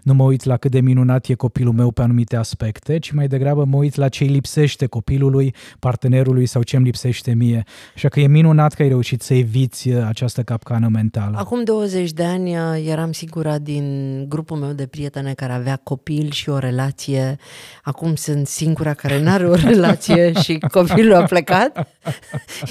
Nu 0.03 0.13
mă 0.13 0.23
uit 0.23 0.43
la 0.43 0.57
cât 0.57 0.71
de 0.71 0.79
minunat 0.79 1.27
e 1.27 1.33
copilul 1.33 1.73
meu 1.73 1.91
pe 1.91 2.01
anumite 2.01 2.35
aspecte, 2.35 2.99
ci 2.99 3.11
mai 3.11 3.27
degrabă 3.27 3.65
mă 3.65 3.77
uit 3.77 3.95
la 3.95 4.09
ce 4.09 4.23
îi 4.23 4.29
lipsește 4.29 4.85
copilului, 4.85 5.53
partenerului 5.79 6.45
sau 6.45 6.61
ce 6.61 6.75
îmi 6.75 6.85
lipsește 6.85 7.33
mie. 7.33 7.63
Așa 7.95 8.07
că 8.07 8.19
e 8.19 8.27
minunat 8.27 8.73
că 8.73 8.81
ai 8.81 8.87
reușit 8.87 9.21
să 9.21 9.33
eviți 9.33 9.89
uh, 9.89 10.03
această 10.07 10.43
capcană 10.43 10.87
mentală. 10.87 11.37
Acum 11.37 11.63
20 11.63 12.11
de 12.11 12.23
ani 12.23 12.57
uh, 12.57 12.85
eram 12.87 13.11
sigura 13.11 13.57
din 13.57 13.85
grupul 14.29 14.57
meu 14.57 14.71
de 14.71 14.85
prietene 14.85 15.33
care 15.33 15.53
avea 15.53 15.79
copil 15.83 16.31
și 16.31 16.49
o 16.49 16.57
relație. 16.57 17.37
Acum 17.83 18.15
sunt 18.15 18.34
sunt 18.35 18.47
singura 18.47 18.93
care 18.93 19.21
nu 19.21 19.29
are 19.29 19.47
o 19.47 19.53
relație 19.53 20.31
și 20.43 20.59
copilul 20.71 21.13
a 21.13 21.23
plecat. 21.23 21.87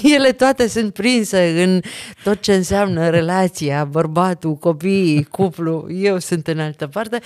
Ele 0.03 0.31
toate 0.31 0.67
sunt 0.67 0.93
prinse 0.93 1.63
în 1.63 1.81
tot 2.23 2.41
ce 2.41 2.53
înseamnă 2.53 3.09
relația, 3.09 3.85
bărbatul, 3.85 4.55
copiii, 4.55 5.23
cuplu. 5.23 5.87
Eu 5.89 6.19
sunt 6.19 6.47
în 6.47 6.59
altă 6.59 6.87
parte. 6.87 7.19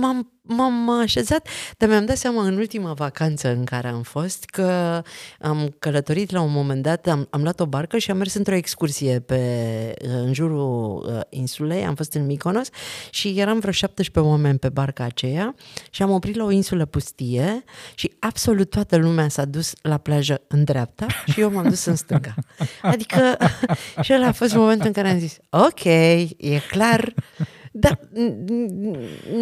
M-am 0.00 0.32
m-am 0.42 0.90
așezat, 0.90 1.48
dar 1.78 1.88
mi-am 1.88 2.04
dat 2.04 2.16
seama 2.16 2.42
în 2.42 2.56
ultima 2.56 2.92
vacanță 2.92 3.48
în 3.48 3.64
care 3.64 3.88
am 3.88 4.02
fost 4.02 4.44
că 4.44 5.02
am 5.40 5.74
călătorit 5.78 6.30
la 6.30 6.40
un 6.40 6.52
moment 6.52 6.82
dat, 6.82 7.06
am, 7.06 7.26
am 7.30 7.42
luat 7.42 7.60
o 7.60 7.66
barcă 7.66 7.98
și 7.98 8.10
am 8.10 8.16
mers 8.16 8.34
într-o 8.34 8.54
excursie 8.54 9.20
pe, 9.20 9.40
în 9.98 10.32
jurul 10.32 11.04
uh, 11.08 11.20
insulei, 11.28 11.84
am 11.84 11.94
fost 11.94 12.14
în 12.14 12.26
Mykonos 12.26 12.68
și 13.10 13.34
eram 13.36 13.58
vreo 13.58 13.72
17 13.72 14.32
oameni 14.32 14.58
pe 14.58 14.68
barca 14.68 15.04
aceea 15.04 15.54
și 15.90 16.02
am 16.02 16.10
oprit 16.10 16.36
la 16.36 16.44
o 16.44 16.50
insulă 16.50 16.84
pustie 16.84 17.64
și 17.94 18.12
absolut 18.18 18.70
toată 18.70 18.96
lumea 18.96 19.28
s-a 19.28 19.44
dus 19.44 19.72
la 19.82 19.98
plajă 19.98 20.40
în 20.48 20.64
dreapta 20.64 21.06
și 21.26 21.40
eu 21.40 21.50
m-am 21.50 21.68
dus 21.68 21.84
în 21.84 21.96
stânga. 21.96 22.34
Adică 22.82 23.36
și 24.02 24.12
ăla 24.12 24.26
a 24.26 24.32
fost 24.32 24.54
momentul 24.54 24.86
în 24.86 24.92
care 24.92 25.08
am 25.08 25.18
zis, 25.18 25.36
ok, 25.50 25.84
e 25.84 26.60
clar, 26.68 27.14
dar 27.72 28.00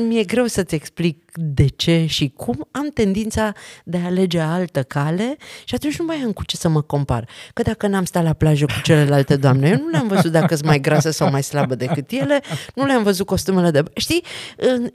mi-e 0.07 0.25
greu 0.25 0.47
să-ți 0.47 0.75
explic 0.75 1.33
de 1.35 1.67
ce 1.67 2.07
și 2.07 2.33
cum. 2.37 2.69
Am 2.71 2.91
tendința 2.95 3.53
de 3.85 3.97
a 3.97 4.05
alege 4.05 4.41
altă 4.41 4.83
cale 4.83 5.37
și 5.65 5.75
atunci 5.75 5.99
nu 5.99 6.05
mai 6.05 6.17
am 6.17 6.33
cu 6.33 6.45
ce 6.45 6.57
să 6.57 6.69
mă 6.69 6.83
compar. 6.83 7.29
Că 7.53 7.63
dacă 7.63 7.87
n-am 7.87 8.05
stat 8.05 8.23
la 8.23 8.33
plajă 8.33 8.65
cu 8.65 8.81
celelalte 8.83 9.37
doamne, 9.37 9.69
eu 9.69 9.77
nu 9.77 9.89
le-am 9.89 10.09
văzut 10.09 10.33
dacă 10.33 10.55
sunt 10.55 10.67
mai 10.67 10.81
grasă 10.81 11.11
sau 11.11 11.31
mai 11.31 11.43
slabă 11.43 11.75
decât 11.75 12.11
ele, 12.11 12.41
nu 12.75 12.85
le-am 12.85 13.03
văzut 13.03 13.27
costumele 13.27 13.71
de... 13.71 13.83
Știi, 13.95 14.25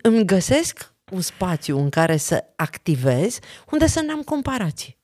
îmi 0.02 0.26
găsesc 0.26 0.94
un 1.12 1.22
spațiu 1.22 1.80
în 1.80 1.90
care 1.90 2.18
să 2.18 2.44
activez, 2.56 3.40
unde 3.72 3.88
să 3.88 4.02
n-am 4.08 4.22
comparații. 4.22 4.98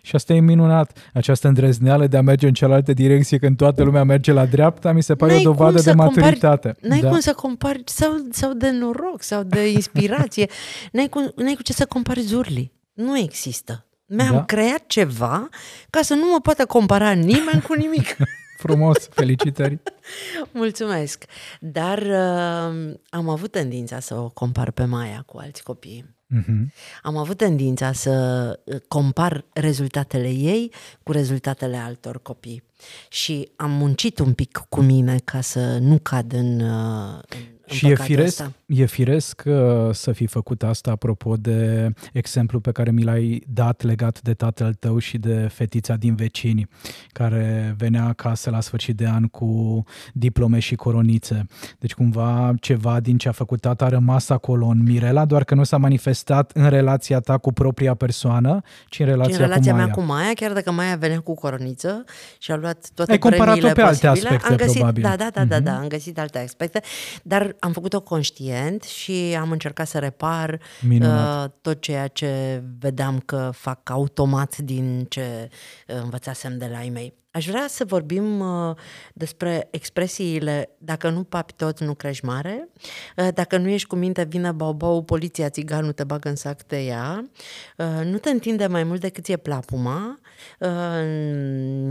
Și 0.00 0.14
asta 0.14 0.32
e 0.32 0.40
minunat. 0.40 0.98
Această 1.14 1.48
îndrăzneală 1.48 2.06
de 2.06 2.16
a 2.16 2.22
merge 2.22 2.46
în 2.46 2.52
cealaltă 2.52 2.92
direcție 2.92 3.38
când 3.38 3.56
toată 3.56 3.82
lumea 3.82 4.04
merge 4.04 4.32
la 4.32 4.46
dreapta, 4.46 4.92
mi 4.92 5.02
se 5.02 5.14
pare 5.14 5.32
n-ai 5.32 5.40
o 5.40 5.44
dovadă 5.44 5.80
de 5.80 5.92
maturitate. 5.92 6.68
Compari, 6.68 6.88
n-ai 6.88 7.00
da. 7.00 7.08
cum 7.08 7.20
să 7.20 7.32
compari, 7.32 7.82
sau, 7.84 8.10
sau 8.30 8.52
de 8.52 8.70
noroc, 8.70 9.22
sau 9.22 9.42
de 9.42 9.70
inspirație. 9.70 10.46
n-ai, 10.92 11.08
cum, 11.08 11.32
n-ai 11.36 11.54
cu 11.54 11.62
ce 11.62 11.72
să 11.72 11.86
compari 11.86 12.20
zurli. 12.20 12.72
Nu 12.92 13.18
există. 13.18 13.86
Mi-am 14.06 14.34
da. 14.34 14.44
creat 14.44 14.86
ceva 14.86 15.48
ca 15.90 16.02
să 16.02 16.14
nu 16.14 16.30
mă 16.32 16.40
poată 16.40 16.66
compara 16.66 17.10
nimeni 17.10 17.62
cu 17.66 17.74
nimic. 17.74 18.16
Frumos, 18.62 19.08
felicitări! 19.10 19.78
Mulțumesc! 20.52 21.24
Dar 21.60 21.98
uh, 21.98 22.94
am 23.10 23.28
avut 23.28 23.50
tendința 23.50 24.00
să 24.00 24.14
o 24.14 24.28
compar 24.28 24.70
pe 24.70 24.84
Maia 24.84 25.22
cu 25.26 25.38
alți 25.38 25.62
copii. 25.62 26.04
Uh-huh. 26.38 26.72
Am 27.02 27.16
avut 27.16 27.36
tendința 27.36 27.92
să 27.92 28.58
uh, 28.64 28.80
compar 28.88 29.44
rezultatele 29.52 30.28
ei 30.28 30.72
cu 31.02 31.12
rezultatele 31.12 31.76
altor 31.76 32.22
copii 32.22 32.62
și 33.08 33.48
am 33.56 33.70
muncit 33.70 34.18
un 34.18 34.32
pic 34.32 34.66
cu 34.68 34.80
mine 34.80 35.18
ca 35.24 35.40
să 35.40 35.78
nu 35.78 35.98
cad 35.98 36.32
în, 36.32 36.60
uh, 36.60 37.22
în 37.30 37.40
și 37.72 37.88
e 37.88 37.94
firesc, 37.94 38.40
ăsta. 38.40 38.52
e 38.66 38.84
firesc 38.84 39.42
uh, 39.46 39.54
să 39.92 40.12
fi 40.12 40.26
făcut 40.26 40.62
asta 40.62 40.90
apropo 40.90 41.36
de 41.36 41.88
exemplu 42.12 42.60
pe 42.60 42.72
care 42.72 42.90
mi 42.90 43.02
l-ai 43.02 43.42
dat 43.48 43.82
legat 43.82 44.20
de 44.20 44.34
tatăl 44.34 44.74
tău 44.74 44.98
și 44.98 45.18
de 45.18 45.48
fetița 45.50 45.94
din 45.94 46.14
vecini 46.14 46.68
care 47.12 47.74
venea 47.78 48.04
acasă 48.04 48.50
la 48.50 48.60
sfârșit 48.60 48.96
de 48.96 49.08
an 49.08 49.26
cu 49.26 49.84
diplome 50.12 50.58
și 50.58 50.74
coronițe. 50.74 51.46
Deci 51.78 51.94
cumva 51.94 52.54
ceva 52.60 53.00
din 53.00 53.18
ce 53.18 53.28
a 53.28 53.32
făcut 53.32 53.60
tata 53.60 53.84
a 53.84 53.88
rămas 53.88 54.28
acolo 54.28 54.66
în 54.66 54.82
Mirela, 54.82 55.24
doar 55.24 55.44
că 55.44 55.54
nu 55.54 55.64
s-a 55.64 55.76
manifestat 55.76 56.50
în 56.54 56.68
relația 56.68 57.20
ta 57.20 57.38
cu 57.38 57.52
propria 57.52 57.94
persoană, 57.94 58.62
ci 58.88 58.98
în 58.98 59.06
relația, 59.06 59.34
ci 59.34 59.38
în 59.38 59.44
relația 59.44 59.72
cu 59.72 59.76
Maia. 59.76 59.86
mea 59.86 59.94
cu 59.94 60.02
Maia, 60.02 60.32
chiar 60.34 60.52
dacă 60.52 60.72
Maia 60.72 60.96
venea 60.96 61.20
cu 61.20 61.34
coroniță 61.34 62.04
și 62.38 62.50
a 62.50 62.56
luat 62.56 62.88
toate 62.94 63.12
Ai 63.12 63.18
comparat-o 63.18 63.68
pe 63.72 63.82
alte 63.82 64.06
aspecte, 64.06 64.46
am 64.48 64.56
găsit, 64.56 64.74
probabil. 64.74 65.02
Da, 65.02 65.16
da, 65.16 65.28
da, 65.32 65.44
uh-huh. 65.44 65.48
da, 65.48 65.60
da, 65.60 65.78
am 65.78 65.86
găsit 65.88 66.18
alte 66.18 66.38
aspecte, 66.38 66.80
dar 67.22 67.56
am 67.64 67.72
făcut-o 67.72 68.00
conștient 68.00 68.82
și 68.82 69.36
am 69.40 69.50
încercat 69.50 69.86
să 69.86 69.98
repar 69.98 70.60
uh, 70.90 71.44
tot 71.60 71.80
ceea 71.80 72.08
ce 72.08 72.62
vedeam 72.78 73.20
că 73.20 73.50
fac 73.54 73.90
automat 73.90 74.56
din 74.56 75.06
ce 75.08 75.48
uh, 75.88 75.96
învățasem 76.02 76.58
de 76.58 76.66
la 76.66 76.82
ei 76.82 76.90
mei. 76.90 77.21
Aș 77.32 77.46
vrea 77.46 77.66
să 77.68 77.84
vorbim 77.84 78.40
uh, 78.40 78.74
despre 79.12 79.68
expresiile 79.70 80.70
dacă 80.78 81.08
nu 81.10 81.22
papi 81.22 81.52
tot, 81.52 81.80
nu 81.80 81.94
crești 81.94 82.24
mare, 82.24 82.68
uh, 83.16 83.28
dacă 83.34 83.56
nu 83.56 83.68
ești 83.68 83.88
cu 83.88 83.96
minte, 83.96 84.24
vine 84.28 84.52
bau, 84.52 85.02
poliția, 85.02 85.48
țiganul 85.48 85.92
te 85.92 86.04
bagă 86.04 86.28
în 86.28 86.36
sac, 86.36 86.62
te 86.62 86.76
ia, 86.76 87.30
uh, 87.76 88.04
nu 88.04 88.18
te 88.18 88.30
întinde 88.30 88.66
mai 88.66 88.84
mult 88.84 89.00
decât 89.00 89.26
e 89.26 89.36
plapuma, 89.36 90.20
uh, 90.58 90.68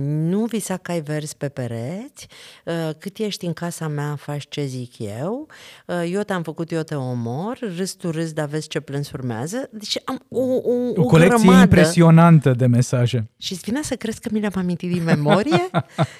nu 0.04 0.45
visa 0.45 0.77
cai 0.77 1.01
verzi 1.01 1.38
pe 1.38 1.49
pereți, 1.49 2.27
uh, 2.65 2.89
cât 2.97 3.17
ești 3.17 3.45
în 3.45 3.54
casa 3.54 3.88
mea, 3.88 4.15
faci 4.15 4.45
ce 4.49 4.65
zic 4.65 4.99
eu, 4.99 5.47
uh, 5.86 6.10
eu 6.12 6.21
te-am 6.21 6.43
făcut, 6.43 6.71
eu 6.71 6.82
te 6.82 6.95
omor, 6.95 7.58
râs 7.77 7.91
tu 7.93 8.12
râs, 8.12 8.34
dar 8.34 8.47
vezi 8.47 8.67
ce 8.67 8.80
plâns 8.80 9.12
urmează. 9.12 9.69
Deci 9.71 9.97
am 10.06 10.25
o, 10.30 10.39
o, 10.39 10.62
o, 10.63 11.01
o 11.01 11.04
colecție 11.04 11.38
grămadă. 11.38 11.62
impresionantă 11.62 12.51
de 12.51 12.65
mesaje. 12.65 13.30
Și 13.38 13.54
îți 13.54 13.62
vine 13.62 13.82
să 13.84 13.95
crezi 13.95 14.19
că 14.19 14.30
mi 14.32 14.39
le-am 14.39 14.54
amintit 14.56 14.91
din 14.91 15.04
memorie 15.04 15.30
memorie, 15.32 15.70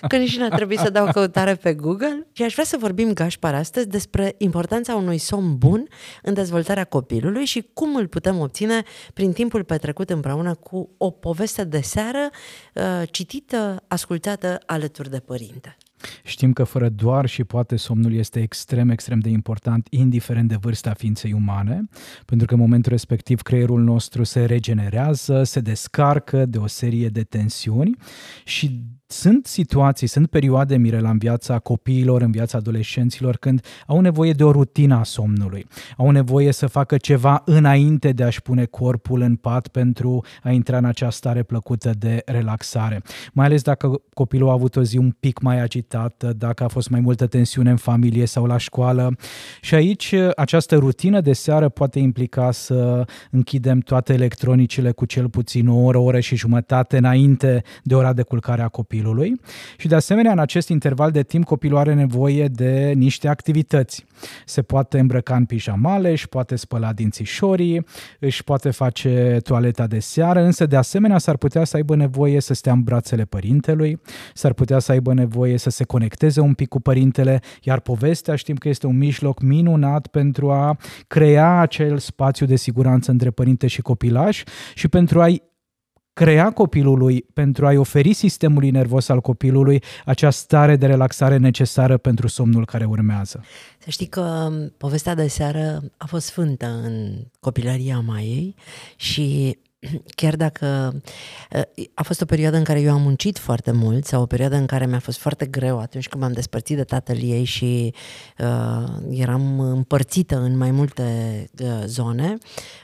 că 0.08 0.18
nici 0.18 0.38
n-a 0.38 0.50
trebuit 0.50 0.80
să 0.80 0.90
dau 0.90 1.12
căutare 1.12 1.56
pe 1.56 1.74
Google. 1.74 2.28
Și 2.32 2.44
aș 2.44 2.52
vrea 2.54 2.66
să 2.66 2.78
vorbim, 2.80 3.14
Gașpar, 3.14 3.54
astăzi 3.54 3.88
despre 3.88 4.36
importanța 4.38 4.96
unui 4.96 5.18
somn 5.18 5.58
bun 5.58 5.88
în 6.22 6.34
dezvoltarea 6.34 6.84
copilului 6.84 7.46
și 7.46 7.70
cum 7.74 7.96
îl 7.96 8.08
putem 8.08 8.40
obține 8.40 8.84
prin 9.14 9.32
timpul 9.32 9.64
petrecut 9.64 10.10
împreună 10.10 10.54
cu 10.54 10.90
o 10.98 11.10
poveste 11.10 11.64
de 11.64 11.82
seară 11.82 12.30
uh, 12.74 12.84
citită, 13.12 13.84
ascultată 13.88 14.60
alături 14.66 15.10
de 15.10 15.20
părinte. 15.20 15.78
Știm 16.24 16.54
că 16.54 16.64
fără 16.64 16.90
doar 16.90 17.26
și 17.26 17.44
poate 17.44 17.76
somnul 17.76 18.14
este 18.14 18.42
extrem, 18.42 18.90
extrem 18.90 19.20
de 19.20 19.30
important, 19.30 19.88
indiferent 19.90 20.48
de 20.48 20.56
vârsta 20.56 20.94
ființei 20.94 21.34
umane, 21.34 21.84
pentru 22.26 22.48
că 22.48 22.54
în 22.54 22.60
momentul 22.60 22.92
respectiv 22.92 23.42
creierul 23.42 23.82
nostru 23.82 24.24
se 24.24 24.46
regenerează, 24.46 25.44
se 25.44 25.60
descarcă 25.60 26.46
de 26.46 26.58
o 26.58 26.68
serie 26.68 27.08
de 27.08 27.24
tensiuni 27.24 27.96
și 28.44 28.82
sunt 29.12 29.46
situații, 29.46 30.08
sunt 30.08 30.28
perioade, 30.28 30.78
Mirela, 30.78 31.10
în 31.10 31.18
viața 31.18 31.60
copiilor, 31.60 32.22
în 32.22 32.32
viața 32.32 32.58
adolescenților, 32.58 33.38
când 33.38 33.66
au 33.88 34.00
nevoie 34.00 34.34
de 34.34 34.44
o 34.44 34.52
rutină 34.52 34.96
a 34.96 35.04
somnului. 35.04 35.68
Au 35.98 36.10
nevoie 36.10 36.52
să 36.52 36.68
facă 36.68 36.98
ceva 36.98 37.42
înainte 37.46 38.12
de 38.12 38.24
a-și 38.24 38.42
pune 38.42 38.66
corpul 38.66 39.22
în 39.22 39.36
pat 39.36 39.68
pentru 39.68 40.24
a 40.44 40.52
intra 40.52 40.78
în 40.78 40.86
acea 40.86 41.10
stare 41.10 41.44
plăcută 41.44 41.92
de 41.98 42.22
relaxare. 42.26 43.02
Mai 43.34 43.46
ales 43.46 43.62
dacă 43.62 44.02
copilul 44.14 44.50
a 44.50 44.52
avut 44.52 44.76
o 44.76 44.84
zi 44.84 44.98
un 44.98 45.12
pic 45.20 45.40
mai 45.40 45.62
agitată, 45.62 46.34
dacă 46.34 46.64
a 46.64 46.68
fost 46.68 46.90
mai 46.90 47.00
multă 47.00 47.28
tensiune 47.28 47.70
în 47.70 47.78
familie 47.78 48.26
sau 48.26 48.46
la 48.46 48.58
școală. 48.58 49.16
Și 49.62 49.76
aici 49.76 50.14
această 50.36 50.76
rutină 50.76 51.22
de 51.22 51.34
seară 51.34 51.70
poate 51.70 52.00
implica 52.00 52.52
să 52.52 53.06
închidem 53.32 53.80
toate 53.80 54.14
electronicile 54.14 54.92
cu 54.92 55.06
cel 55.06 55.30
puțin 55.30 55.68
o 55.68 55.76
oră, 55.76 55.98
o 55.98 56.04
oră 56.04 56.20
și 56.20 56.36
jumătate 56.36 56.98
înainte 56.98 57.64
de 57.84 57.96
ora 57.96 58.14
de 58.14 58.22
culcare 58.22 58.62
a 58.62 58.68
copilului 58.68 59.00
copilului 59.02 59.40
și 59.78 59.88
de 59.88 59.96
asemenea 59.96 60.32
în 60.32 60.40
acest 60.40 60.70
interval 60.70 61.12
de 61.12 61.24
timp 61.24 61.46
copilul 61.46 61.78
are 61.78 61.94
nevoie 61.94 62.48
de 62.48 62.94
niște 62.96 63.28
activități. 63.28 64.06
Se 64.46 64.62
poate 64.62 65.00
îmbrăca 65.00 65.36
în 65.36 65.46
pijamale, 65.46 66.12
își 66.12 66.30
poate 66.30 66.56
spăla 66.56 66.94
dințișorii, 66.94 67.86
își 68.20 68.44
poate 68.44 68.70
face 68.70 69.38
toaleta 69.44 69.88
de 69.88 70.00
seară, 70.00 70.42
însă 70.42 70.66
de 70.66 70.76
asemenea 70.76 71.18
s-ar 71.18 71.38
putea 71.38 71.64
să 71.64 71.76
aibă 71.76 71.96
nevoie 71.96 72.42
să 72.42 72.54
stea 72.54 72.74
în 72.74 72.82
brațele 72.82 73.24
părintelui, 73.24 74.02
s-ar 74.34 74.54
putea 74.54 74.80
să 74.80 74.92
aibă 74.92 75.14
nevoie 75.14 75.58
să 75.58 75.70
se 75.70 75.84
conecteze 75.84 76.40
un 76.40 76.54
pic 76.54 76.68
cu 76.68 76.80
părintele, 76.80 77.42
iar 77.62 77.80
povestea 77.80 78.36
știm 78.36 78.56
că 78.56 78.70
este 78.70 78.88
un 78.88 78.98
mijloc 78.98 79.42
minunat 79.42 80.08
pentru 80.08 80.52
a 80.52 80.78
crea 81.08 81.60
acel 81.60 81.98
spațiu 81.98 82.46
de 82.46 82.56
siguranță 82.56 83.12
între 83.12 83.30
părinte 83.30 83.68
și 83.68 83.82
copilaș 83.82 84.44
și 84.74 84.88
pentru 84.88 85.22
a-i 85.22 85.42
crea 86.14 86.52
copilului, 86.52 87.26
pentru 87.34 87.66
a-i 87.66 87.78
oferi 87.78 88.14
sistemului 88.14 88.70
nervos 88.70 89.10
al 89.10 89.22
copilului 89.22 89.84
acea 90.06 90.30
stare 90.30 90.76
de 90.76 90.86
relaxare 90.86 91.38
necesară 91.38 91.98
pentru 91.98 92.28
somnul 92.28 92.66
care 92.66 92.86
urmează. 92.86 93.44
Să 93.80 93.90
știi 93.90 94.08
că 94.08 94.50
povestea 94.78 95.16
de 95.16 95.28
seară 95.28 95.82
a 95.98 96.06
fost 96.06 96.26
sfântă 96.26 96.66
în 96.84 97.14
copilăria 97.40 98.00
Maiei 98.00 98.56
și 98.96 99.58
chiar 100.20 100.36
dacă 100.36 101.02
uh, 101.52 101.86
a 101.94 102.04
fost 102.04 102.22
o 102.22 102.26
perioadă 102.26 102.58
în 102.58 102.64
care 102.64 102.82
eu 102.82 102.94
am 102.94 103.02
muncit 103.02 103.38
foarte 103.38 103.72
mult 103.72 104.06
sau 104.06 104.22
o 104.22 104.26
perioadă 104.26 104.56
în 104.56 104.66
care 104.66 104.86
mi-a 104.86 105.00
fost 105.00 105.18
foarte 105.18 105.46
greu 105.46 105.80
atunci 105.80 106.08
când 106.08 106.24
m-am 106.24 106.32
despărțit 106.32 106.76
de 106.76 106.84
tatăl 106.84 107.18
ei 107.22 107.44
și 107.44 107.94
uh, 108.38 108.84
eram 109.10 109.60
împărțită 109.60 110.38
în 110.38 110.58
mai 110.58 110.72
multe 110.72 111.04
uh, 111.62 111.84
zone, 111.86 112.38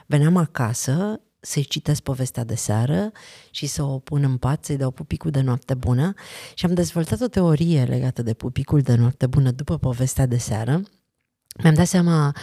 veneam 0.06 0.36
acasă 0.36 1.20
să-i 1.40 1.64
citesc 1.64 2.02
povestea 2.02 2.44
de 2.44 2.54
seară 2.54 3.12
și 3.50 3.66
să 3.66 3.82
o 3.82 3.98
pun 3.98 4.22
în 4.22 4.36
pat, 4.36 4.64
să-i 4.64 4.76
dau 4.76 4.90
pupicul 4.90 5.30
de 5.30 5.40
noapte 5.40 5.74
bună 5.74 6.14
și 6.54 6.64
am 6.64 6.74
dezvoltat 6.74 7.20
o 7.20 7.28
teorie 7.28 7.84
legată 7.84 8.22
de 8.22 8.34
pupicul 8.34 8.80
de 8.80 8.94
noapte 8.94 9.26
bună 9.26 9.50
după 9.50 9.78
povestea 9.78 10.26
de 10.26 10.36
seară. 10.36 10.82
Mi-am 11.62 11.74
dat 11.74 11.86
seama 11.86 12.36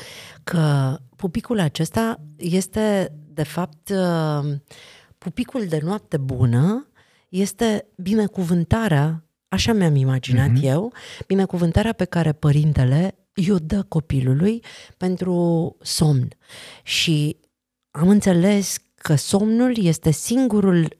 că 0.43 0.97
pupicul 1.15 1.59
acesta 1.59 2.21
este, 2.37 3.13
de 3.27 3.43
fapt, 3.43 3.89
uh, 3.89 4.55
pupicul 5.17 5.65
de 5.65 5.79
noapte 5.83 6.17
bună 6.17 6.87
este 7.29 7.87
binecuvântarea, 7.97 9.23
așa 9.47 9.73
mi-am 9.73 9.95
imaginat 9.95 10.49
mm-hmm. 10.49 10.63
eu, 10.63 10.93
binecuvântarea 11.27 11.93
pe 11.93 12.05
care 12.05 12.31
părintele 12.31 13.15
i-o 13.33 13.57
dă 13.57 13.83
copilului 13.83 14.63
pentru 14.97 15.75
somn. 15.81 16.27
Și 16.83 17.37
am 17.91 18.09
înțeles 18.09 18.77
că 19.05 19.15
somnul 19.15 19.77
este 19.77 20.11
singurul 20.11 20.97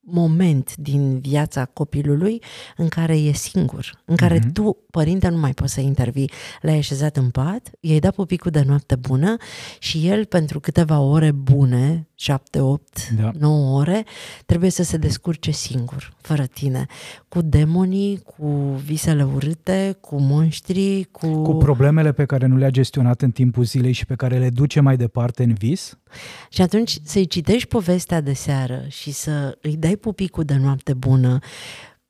moment 0.00 0.76
din 0.76 1.18
viața 1.18 1.64
copilului 1.64 2.42
în 2.76 2.88
care 2.88 3.16
e 3.16 3.32
singur, 3.32 4.02
în 4.04 4.16
care 4.16 4.38
mm-hmm. 4.38 4.52
tu, 4.52 4.76
părinte, 4.90 5.28
nu 5.28 5.38
mai 5.38 5.52
poți 5.52 5.72
să 5.72 5.80
intervii. 5.80 6.30
L-ai 6.60 6.76
așezat 6.76 7.16
în 7.16 7.30
pat, 7.30 7.70
i-ai 7.80 7.98
dat 7.98 8.14
pupicul 8.14 8.50
de 8.50 8.62
noapte 8.66 8.96
bună 8.96 9.36
și 9.78 10.08
el, 10.08 10.24
pentru 10.24 10.60
câteva 10.60 10.98
ore 10.98 11.32
bune, 11.32 12.08
7, 12.14 12.60
8, 12.60 13.10
da. 13.10 13.30
9 13.38 13.78
ore, 13.78 14.04
trebuie 14.46 14.70
să 14.70 14.82
se 14.82 14.96
descurce 14.96 15.50
singur, 15.50 16.12
fără 16.20 16.44
tine, 16.44 16.86
cu 17.28 17.40
demonii, 17.42 18.18
cu 18.18 18.46
visele 18.84 19.24
urâte, 19.24 19.96
cu 20.00 20.20
monștri, 20.20 21.08
cu... 21.10 21.42
Cu 21.42 21.54
problemele 21.54 22.12
pe 22.12 22.24
care 22.24 22.46
nu 22.46 22.56
le-a 22.56 22.70
gestionat 22.70 23.22
în 23.22 23.30
timpul 23.30 23.64
zilei 23.64 23.92
și 23.92 24.06
pe 24.06 24.14
care 24.14 24.38
le 24.38 24.50
duce 24.50 24.80
mai 24.80 24.96
departe 24.96 25.42
în 25.42 25.52
vis. 25.52 25.98
Și 26.48 26.62
atunci 26.62 26.96
să-i 27.02 27.26
citești 27.26 27.68
povestea 27.68 28.20
de 28.20 28.32
seară 28.32 28.84
și 28.88 29.12
să 29.12 29.58
îi 29.60 29.76
dai 29.76 29.96
pupicul 29.96 30.44
de 30.44 30.56
noapte 30.56 30.94
bună, 30.94 31.38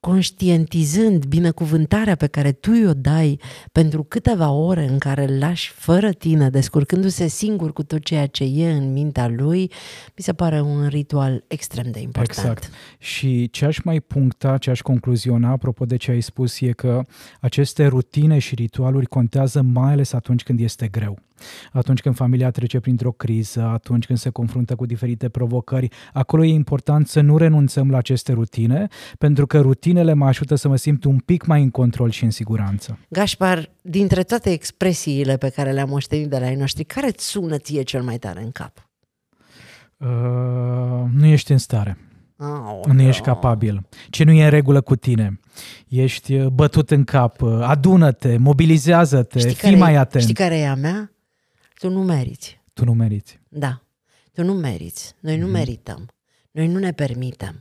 conștientizând 0.05 1.25
binecuvântarea 1.25 2.14
pe 2.14 2.27
care 2.27 2.53
tu 2.53 2.73
i-o 2.73 2.95
dai 2.95 3.40
pentru 3.73 4.03
câteva 4.03 4.51
ore 4.51 4.88
în 4.88 4.99
care 4.99 5.25
îl 5.25 5.38
lași 5.38 5.73
fără 5.73 6.12
tine, 6.12 6.51
descurcându-se 6.51 7.27
singur 7.27 7.73
cu 7.73 7.83
tot 7.83 8.05
ceea 8.05 8.27
ce 8.27 8.45
e 8.45 8.73
în 8.73 8.93
mintea 8.93 9.29
lui, 9.29 9.71
mi 10.17 10.25
se 10.25 10.33
pare 10.33 10.61
un 10.61 10.87
ritual 10.88 11.45
extrem 11.47 11.90
de 11.90 12.01
important. 12.01 12.38
Exact. 12.38 12.71
Și 12.99 13.51
ce 13.51 13.64
aș 13.64 13.79
mai 13.79 14.01
puncta, 14.01 14.59
ce 14.59 14.71
aș 14.71 14.81
concluziona, 14.81 15.51
apropo 15.51 15.85
de 15.85 15.97
ce 15.97 16.11
ai 16.11 16.21
spus, 16.21 16.61
e 16.61 16.73
că 16.73 17.03
aceste 17.40 17.87
rutine 17.87 18.38
și 18.38 18.55
ritualuri 18.55 19.07
contează 19.07 19.62
mai 19.62 19.93
ales 19.93 20.12
atunci 20.12 20.43
când 20.43 20.61
este 20.61 20.88
greu 20.88 21.19
atunci 21.73 22.01
când 22.01 22.14
familia 22.14 22.51
trece 22.51 22.81
printr-o 22.81 23.12
criză, 23.12 23.62
atunci 23.62 24.07
când 24.07 24.18
se 24.18 24.31
confruntă 24.31 24.75
cu 24.75 24.87
diferite 24.87 25.29
provocări, 25.29 25.88
acolo 26.12 26.44
e 26.44 26.49
important 26.53 27.09
să 27.09 27.20
nu 27.20 27.37
renunțăm 27.37 27.90
la 27.90 27.97
aceste 27.97 28.33
rutine, 28.33 28.87
pentru 29.18 29.47
că 29.47 29.61
rutinele 29.61 30.12
mă 30.12 30.27
ajută 30.27 30.55
să 30.55 30.68
mă 30.68 30.77
simt 30.77 31.05
un 31.05 31.18
pic 31.18 31.47
mai 31.47 31.62
în 31.62 31.70
control 31.70 32.11
și 32.11 32.25
în 32.25 32.31
siguranță. 32.31 32.99
Gașpar, 33.09 33.70
dintre 33.83 34.23
toate 34.23 34.51
expresiile 34.51 35.37
pe 35.37 35.49
care 35.49 35.73
le-am 35.73 35.88
moștenit 35.88 36.29
de 36.29 36.38
la 36.38 36.51
ei 36.51 36.57
noștri, 36.57 36.85
care 36.85 37.07
îți 37.07 37.29
sună 37.29 37.59
ție 37.59 37.83
cel 37.83 38.03
mai 38.03 38.18
tare 38.18 38.42
în 38.42 38.51
cap? 38.51 38.88
Uh, 39.99 40.09
nu 41.12 41.27
ești 41.27 41.53
în 41.53 41.59
stare. 41.59 41.99
Aoleu. 42.37 42.94
Nu 42.94 43.03
ești 43.03 43.23
capabil. 43.23 43.87
Ce 44.11 44.25
nu 44.25 44.33
e 44.33 44.44
în 44.44 44.51
regulă 44.51 44.81
cu 44.81 44.97
tine. 44.97 45.40
Ești 45.88 46.35
uh, 46.35 46.47
bătut 46.47 46.90
în 46.90 47.05
cap. 47.05 47.40
uh, 47.40 47.59
Adună-te, 47.62 48.37
mobilizează-te, 48.37 49.38
Știi 49.38 49.55
fii 49.55 49.68
care, 49.68 49.77
mai 49.77 49.94
atent. 49.94 50.23
Știi 50.23 50.35
care 50.35 50.59
e 50.59 50.68
a 50.68 50.75
mea? 50.75 51.13
Tu 51.79 51.89
nu 51.91 52.03
meriți. 52.03 52.61
Tu 52.73 52.85
nu 52.85 52.95
meriți. 52.95 53.41
Da. 53.49 53.83
Tu 54.33 54.43
nu 54.43 54.53
meriți. 54.53 55.15
Noi 55.21 55.37
Mhm. 55.37 55.45
nu 55.45 55.51
merităm. 55.51 56.09
Noi 56.51 56.67
nu 56.67 56.79
ne 56.79 56.93
permitem. 56.93 57.61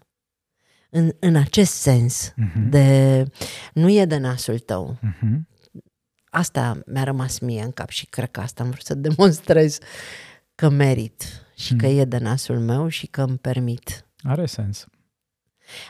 În, 0.90 1.12
în 1.20 1.36
acest 1.36 1.72
sens, 1.74 2.34
Mhm. 2.36 2.70
de 2.70 3.26
nu 3.74 3.90
e 3.90 4.06
de 4.06 4.18
nasul 4.18 4.60
tău. 4.60 4.98
Mhm. 5.02 5.48
Asta 6.30 6.80
mi-a 6.86 7.04
rămas 7.04 7.40
mie 7.40 7.62
în 7.64 7.72
cap 7.72 7.90
și 7.90 8.06
cred 8.06 8.32
că 8.32 8.40
asta 8.40 8.64
am 8.64 8.70
vrut 8.70 8.86
să 8.86 8.94
demonstrez 8.94 9.78
că 10.56 10.70
merit 10.70 11.24
și 11.56 11.76
că 11.76 11.88
Mhm. 11.88 11.98
e 12.00 12.06
de 12.06 12.18
nasul 12.18 12.60
meu 12.60 12.88
și 12.88 13.08
că 13.08 13.22
îmi 13.22 13.38
permit. 13.38 14.06
Are 14.24 14.46
sens. 14.46 14.86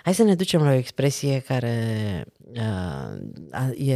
Hai 0.03 0.13
să 0.13 0.23
ne 0.23 0.35
ducem 0.35 0.61
la 0.61 0.69
o 0.69 0.73
expresie 0.73 1.39
care 1.39 1.75
uh, 2.39 2.61
a- 3.51 3.71
e 3.77 3.95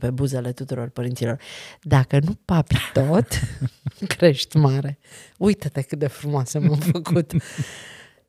pe 0.00 0.10
buzele 0.10 0.52
tuturor 0.52 0.88
părinților. 0.88 1.40
Dacă 1.82 2.18
nu 2.24 2.38
papi 2.44 2.76
tot, 2.92 3.26
crești 4.16 4.56
mare. 4.56 4.98
Uită-te 5.38 5.82
cât 5.82 5.98
de 5.98 6.06
frumoasă 6.06 6.60
m-am 6.60 6.78
făcut. 6.92 7.32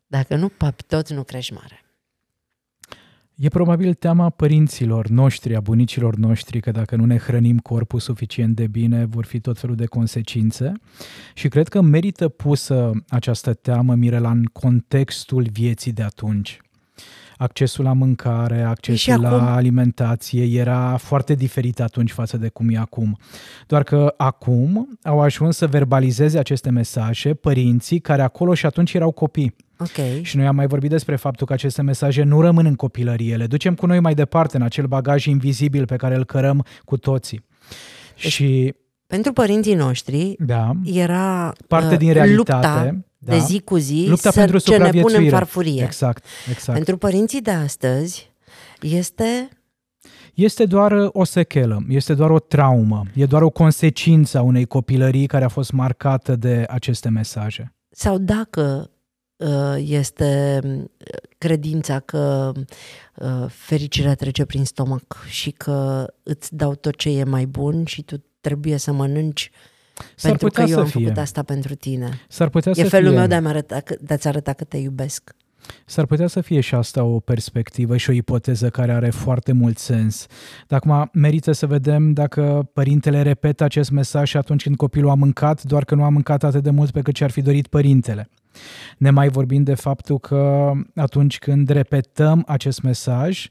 Dacă 0.08 0.36
nu 0.36 0.50
papi 0.50 0.84
tot, 0.84 1.10
nu 1.10 1.24
crești 1.24 1.54
mare. 1.54 1.84
E 3.36 3.48
probabil 3.48 3.94
teama 3.94 4.30
părinților 4.30 5.08
noștri, 5.08 5.56
a 5.56 5.60
bunicilor 5.60 6.16
noștri, 6.16 6.60
că 6.60 6.72
dacă 6.72 6.96
nu 6.96 7.06
ne 7.06 7.18
hrănim 7.18 7.58
corpul 7.60 8.00
suficient 8.00 8.56
de 8.56 8.68
bine, 8.68 9.06
vor 9.06 9.26
fi 9.26 9.40
tot 9.40 9.60
felul 9.60 9.76
de 9.76 9.86
consecințe. 9.86 10.72
Și 11.34 11.48
cred 11.48 11.68
că 11.68 11.82
merită 11.82 12.28
pusă 12.30 12.92
această 13.10 13.54
teamă, 13.54 13.96
Mirela, 13.96 14.32
în 14.32 14.44
contextul 14.44 15.48
vieții 15.52 15.92
de 15.92 16.04
atunci. 16.04 16.60
Accesul 17.38 17.84
la 17.84 17.94
mâncare, 17.94 18.62
accesul 18.62 19.14
acum. 19.14 19.24
la 19.24 19.56
alimentație 19.56 20.60
era 20.60 20.98
foarte 20.98 21.34
diferit 21.34 21.80
atunci 21.80 22.12
față 22.12 22.38
de 22.38 22.50
cum 22.50 22.70
e 22.70 22.78
acum. 22.78 23.18
Doar 23.68 23.84
că 23.84 24.14
acum 24.18 24.98
au 25.04 25.22
ajuns 25.22 25.58
să 25.58 25.68
verbalizeze 25.68 26.40
aceste 26.40 26.70
mesaje 26.70 27.34
părinții 27.34 28.00
care 28.00 28.22
acolo 28.22 28.54
și 28.54 28.66
atunci 28.66 28.94
erau 28.94 29.12
copii. 29.12 29.56
Ok. 29.80 30.22
Și 30.22 30.38
noi 30.38 30.46
am 30.46 30.56
mai 30.56 30.68
vorbit 30.68 30.90
despre 30.90 31.16
faptul 31.16 31.48
că 31.48 31.54
aceste 31.54 31.82
mesaje 31.82 32.24
nu 32.24 32.42
rămân 32.42 32.66
în 32.66 32.76
copilărie, 32.76 33.36
le 33.36 33.48
ducem 33.48 33.76
cu 33.76 33.86
noi 33.86 34.00
mai 34.00 34.14
departe 34.14 34.58
în 34.58 34.64
acel 34.64 34.86
bagaj 34.86 35.26
invizibil 35.26 35.86
pe 35.86 35.96
care 35.96 36.16
îl 36.16 36.26
cărăm 36.26 36.66
cu 36.86 36.98
toții. 36.98 37.46
Deci, 38.22 38.32
și, 38.32 38.74
Pentru 39.10 39.34
părinții 39.34 39.74
noștri 39.74 40.36
da, 40.40 40.72
era 40.84 41.54
parte 41.68 41.94
uh, 41.94 42.00
din 42.00 42.14
realitate. 42.14 42.36
lupta 42.36 43.04
da, 43.18 43.32
de 43.32 43.38
zi 43.38 43.62
cu 43.62 43.78
zi 43.78 44.06
lupta 44.08 44.32
să 44.32 44.40
pentru 44.40 44.58
ce 44.58 44.72
ne 44.72 44.78
punem 44.78 44.88
în 44.88 45.02
supraviețuire. 45.02 45.36
farfurie. 45.36 45.84
Exact, 45.84 46.26
exact. 46.50 46.78
Pentru 46.78 46.98
părinții 46.98 47.42
de 47.42 47.52
astăzi 47.52 48.32
este 48.82 49.50
Este 50.34 50.66
doar 50.66 50.92
uh, 50.92 51.10
o 51.12 51.24
sechelă, 51.24 51.86
este 51.88 52.14
doar 52.14 52.30
o 52.30 52.40
traumă, 52.40 53.04
e 53.16 53.26
doar 53.26 53.42
o 53.42 53.50
consecință 53.50 54.38
a 54.38 54.42
unei 54.42 54.66
copilării 54.66 55.28
care 55.28 55.46
a 55.46 55.50
fost 55.50 55.72
marcată 55.72 56.36
de 56.36 56.66
aceste 56.68 57.10
mesaje. 57.10 57.74
sau 57.90 58.18
dacă 58.18 58.90
uh, 59.36 59.76
este 59.78 60.60
uh, 60.64 60.84
credința 61.38 62.00
că 62.00 62.52
uh, 63.16 63.46
fericirea 63.48 64.16
trece 64.16 64.46
prin 64.46 64.66
stomac 64.66 65.26
și 65.28 65.52
că 65.52 66.08
îți 66.24 66.56
dau 66.56 66.76
tot 66.76 66.96
ce 66.96 67.10
e 67.10 67.24
mai 67.24 67.46
bun 67.46 67.86
și 67.86 68.02
tu 68.02 68.24
trebuie 68.42 68.78
să 68.78 68.92
mănânci 68.92 69.52
S-ar 70.16 70.32
pentru 70.32 70.48
că 70.48 70.62
putea 70.62 70.64
eu 70.64 70.74
să 70.76 70.80
am 70.80 70.86
fie. 70.86 71.04
făcut 71.04 71.18
asta 71.18 71.44
pentru 71.44 71.76
tine. 71.76 72.20
S-ar 72.28 72.50
putea 72.50 72.72
E 72.76 72.76
să 72.76 72.88
felul 72.90 73.10
fie. 73.10 73.18
meu 73.18 73.28
de, 73.28 73.36
a 73.36 73.42
arăta, 73.50 73.80
că- 73.80 73.96
de 74.02 74.14
a-ți 74.14 74.28
arăta 74.28 74.54
că 74.54 74.64
te 74.64 74.78
iubesc. 74.78 75.36
S-ar 75.86 76.06
putea 76.06 76.28
să 76.28 76.42
fie 76.42 76.60
și 76.60 76.76
asta 76.76 77.04
o 77.04 77.20
perspectivă 77.20 77.98
și 77.98 78.10
o 78.10 78.14
ipoteză 78.14 78.70
care 78.70 78.92
are 78.92 79.10
foarte 79.10 79.52
mult 79.52 79.78
sens. 79.78 80.26
Dar 80.68 80.80
acum 80.84 81.10
merită 81.14 81.52
să 81.52 81.66
vedem 81.68 82.14
dacă 82.14 82.70
părintele 82.74 83.22
repetă 83.22 83.64
acest 83.64 83.90
mesaj 83.92 84.30
și 84.30 84.38
atunci 84.38 84.64
când 84.64 84.76
copilul 84.76 85.10
a 85.10 85.14
mâncat, 85.14 85.64
doar 85.64 85.86
că 85.86 85.96
nu 85.96 86.04
a 86.04 86.10
mâncat 86.10 86.44
atât 86.44 86.64
de 86.64 86.70
mult 86.70 86.92
pe 86.92 87.02
cât 87.02 87.14
ce-ar 87.14 87.32
fi 87.32 87.42
dorit 87.42 87.68
părintele. 87.68 88.30
Ne 88.98 89.10
mai 89.10 89.30
vorbim 89.30 89.64
de 89.64 89.74
faptul 89.74 90.20
că 90.20 90.72
atunci 90.96 91.40
când 91.40 91.70
repetăm 91.70 92.44
acest 92.48 92.82
mesaj, 92.82 93.48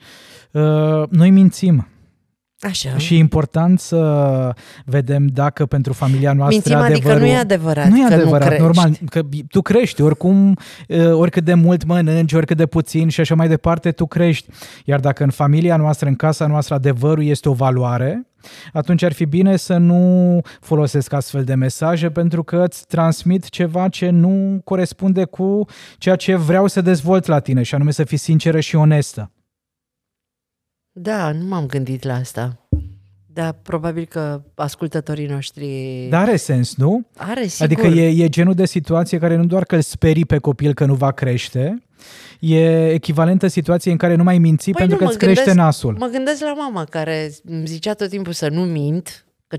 uh, 0.52 1.02
noi 1.10 1.30
mințim. 1.30 1.88
Așa. 2.60 2.96
Și 2.96 3.14
e 3.14 3.18
important 3.18 3.80
să 3.80 4.54
vedem 4.84 5.26
dacă 5.26 5.66
pentru 5.66 5.92
familia 5.92 6.32
noastră 6.32 6.74
Mințim, 6.74 6.92
adică 6.92 7.08
adevărul... 7.08 7.20
nu 7.20 7.34
e 7.34 7.36
adevărat 7.36 7.88
Nu 7.88 7.98
e 7.98 8.08
că 8.08 8.14
adevărat, 8.14 8.40
nu 8.40 8.46
crești. 8.46 8.62
normal, 8.62 8.98
că 9.10 9.20
tu 9.48 9.62
crești, 9.62 10.02
oricum, 10.02 10.56
uh, 10.88 11.12
oricât 11.12 11.44
de 11.44 11.54
mult 11.54 11.84
mănânci, 11.84 12.32
oricât 12.32 12.56
de 12.56 12.66
puțin 12.66 13.08
și 13.08 13.20
așa 13.20 13.34
mai 13.34 13.48
departe, 13.48 13.90
tu 13.90 14.06
crești. 14.06 14.48
Iar 14.84 15.00
dacă 15.00 15.22
în 15.22 15.30
familia 15.30 15.76
noastră, 15.76 16.08
în 16.08 16.14
casa 16.14 16.46
noastră, 16.46 16.74
adevărul 16.74 17.24
este 17.24 17.48
o 17.48 17.52
valoare, 17.52 18.26
atunci 18.72 19.02
ar 19.02 19.12
fi 19.12 19.24
bine 19.24 19.56
să 19.56 19.76
nu 19.76 20.40
folosesc 20.60 21.12
astfel 21.12 21.44
de 21.44 21.54
mesaje 21.54 22.10
pentru 22.10 22.42
că 22.42 22.64
îți 22.66 22.86
transmit 22.86 23.48
ceva 23.48 23.88
ce 23.88 24.10
nu 24.10 24.60
corespunde 24.64 25.24
cu 25.24 25.64
ceea 25.98 26.16
ce 26.16 26.36
vreau 26.36 26.66
să 26.66 26.80
dezvolt 26.80 27.26
la 27.26 27.38
tine 27.38 27.62
și 27.62 27.74
anume 27.74 27.90
să 27.90 28.04
fii 28.04 28.16
sinceră 28.16 28.60
și 28.60 28.76
onestă. 28.76 29.30
Da, 31.00 31.32
nu 31.32 31.44
m-am 31.44 31.66
gândit 31.66 32.04
la 32.04 32.14
asta. 32.14 32.68
Dar 33.26 33.52
probabil 33.62 34.04
că 34.04 34.42
ascultătorii 34.54 35.26
noștri... 35.26 35.66
Dar 36.10 36.22
are 36.22 36.36
sens, 36.36 36.76
nu? 36.76 37.06
Are, 37.16 37.46
sigur. 37.46 37.64
Adică 37.64 37.86
e, 37.86 38.24
e 38.24 38.28
genul 38.28 38.54
de 38.54 38.66
situație 38.66 39.18
care 39.18 39.36
nu 39.36 39.44
doar 39.44 39.64
că 39.64 39.74
îl 39.74 39.80
sperii 39.80 40.24
pe 40.24 40.38
copil 40.38 40.74
că 40.74 40.84
nu 40.84 40.94
va 40.94 41.10
crește, 41.10 41.82
e 42.40 42.90
echivalentă 42.90 43.46
situației 43.46 43.92
în 43.92 43.98
care 43.98 44.14
nu 44.14 44.22
mai 44.22 44.38
minți 44.38 44.70
Păi 44.70 44.72
pentru 44.72 44.92
nu, 44.92 44.98
că 44.98 45.04
mă 45.04 45.10
îți 45.10 45.18
crește 45.18 45.44
gândesc- 45.44 45.56
nasul. 45.64 45.96
Mă 45.98 46.06
gândesc 46.06 46.40
la 46.42 46.54
mama 46.54 46.84
care 46.84 47.30
îmi 47.44 47.66
zicea 47.66 47.94
tot 47.94 48.08
timpul 48.08 48.32
să 48.32 48.48
nu 48.48 48.60
mint, 48.62 49.26
că 49.46 49.56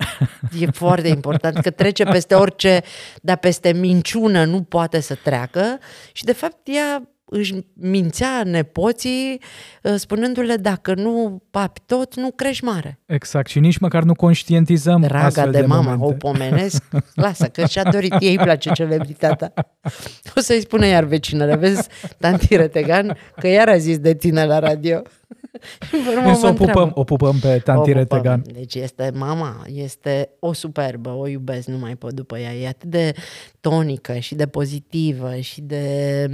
e 0.59 0.65
foarte 0.85 1.07
important, 1.07 1.57
că 1.57 1.69
trece 1.69 2.03
peste 2.03 2.35
orice, 2.35 2.81
dar 3.21 3.37
peste 3.37 3.73
minciună 3.73 4.45
nu 4.45 4.61
poate 4.61 4.99
să 4.99 5.17
treacă 5.23 5.79
și 6.11 6.23
de 6.23 6.33
fapt 6.33 6.57
ea 6.63 7.09
își 7.29 7.55
mințea 7.73 8.43
nepoții 8.43 9.41
uh, 9.83 9.93
spunându-le 9.95 10.55
dacă 10.55 10.93
nu 10.93 11.43
papi 11.51 11.79
tot, 11.85 12.15
nu 12.15 12.31
crești 12.35 12.63
mare. 12.63 12.99
Exact, 13.05 13.47
și 13.49 13.59
nici 13.59 13.77
măcar 13.77 14.03
nu 14.03 14.13
conștientizăm 14.13 15.01
Draga 15.01 15.25
astfel 15.25 15.51
de, 15.51 15.59
de 15.59 15.65
mama, 15.65 15.95
momente. 15.95 16.05
o 16.25 16.29
pomenesc, 16.31 16.83
lasă 17.25 17.45
că 17.45 17.65
și-a 17.65 17.83
dorit, 17.83 18.15
ei 18.19 18.35
îi 18.35 18.43
place 18.43 18.69
celebritatea. 18.71 19.53
O 20.35 20.39
să-i 20.39 20.61
spune 20.61 20.87
iar 20.87 21.03
vecinele, 21.03 21.55
vezi, 21.55 21.87
tanti 22.17 22.55
Retegan, 22.55 23.17
că 23.35 23.47
iar 23.47 23.69
a 23.69 23.77
zis 23.77 23.97
de 23.97 24.13
tine 24.15 24.45
la 24.45 24.59
radio. 24.59 25.01
Pe 25.91 25.97
urmă 26.15 26.29
Însă 26.29 26.45
mă 26.45 26.51
o 26.51 26.53
pupăm, 26.53 26.67
întreabă. 26.67 26.91
o 26.99 27.03
pupăm 27.03 27.35
pe 27.39 27.47
O 27.47 27.57
tanti 27.59 27.81
pupăm. 27.91 27.93
Retegan. 27.93 28.41
Deci 28.53 28.75
este 28.75 29.11
mama, 29.15 29.65
este 29.73 30.29
o 30.39 30.53
superbă, 30.53 31.09
o 31.09 31.27
iubesc, 31.27 31.67
nu 31.67 31.77
mai 31.77 31.95
pot 31.95 32.13
după 32.13 32.37
ea. 32.37 32.53
E 32.53 32.67
atât 32.67 32.89
de 32.89 33.13
tonică 33.59 34.13
și 34.17 34.35
de 34.35 34.47
pozitivă 34.47 35.35
și 35.35 35.61
de 35.61 36.25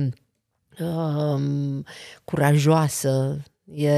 um, 0.80 1.84
curajoasă. 2.24 3.38
E 3.74 3.92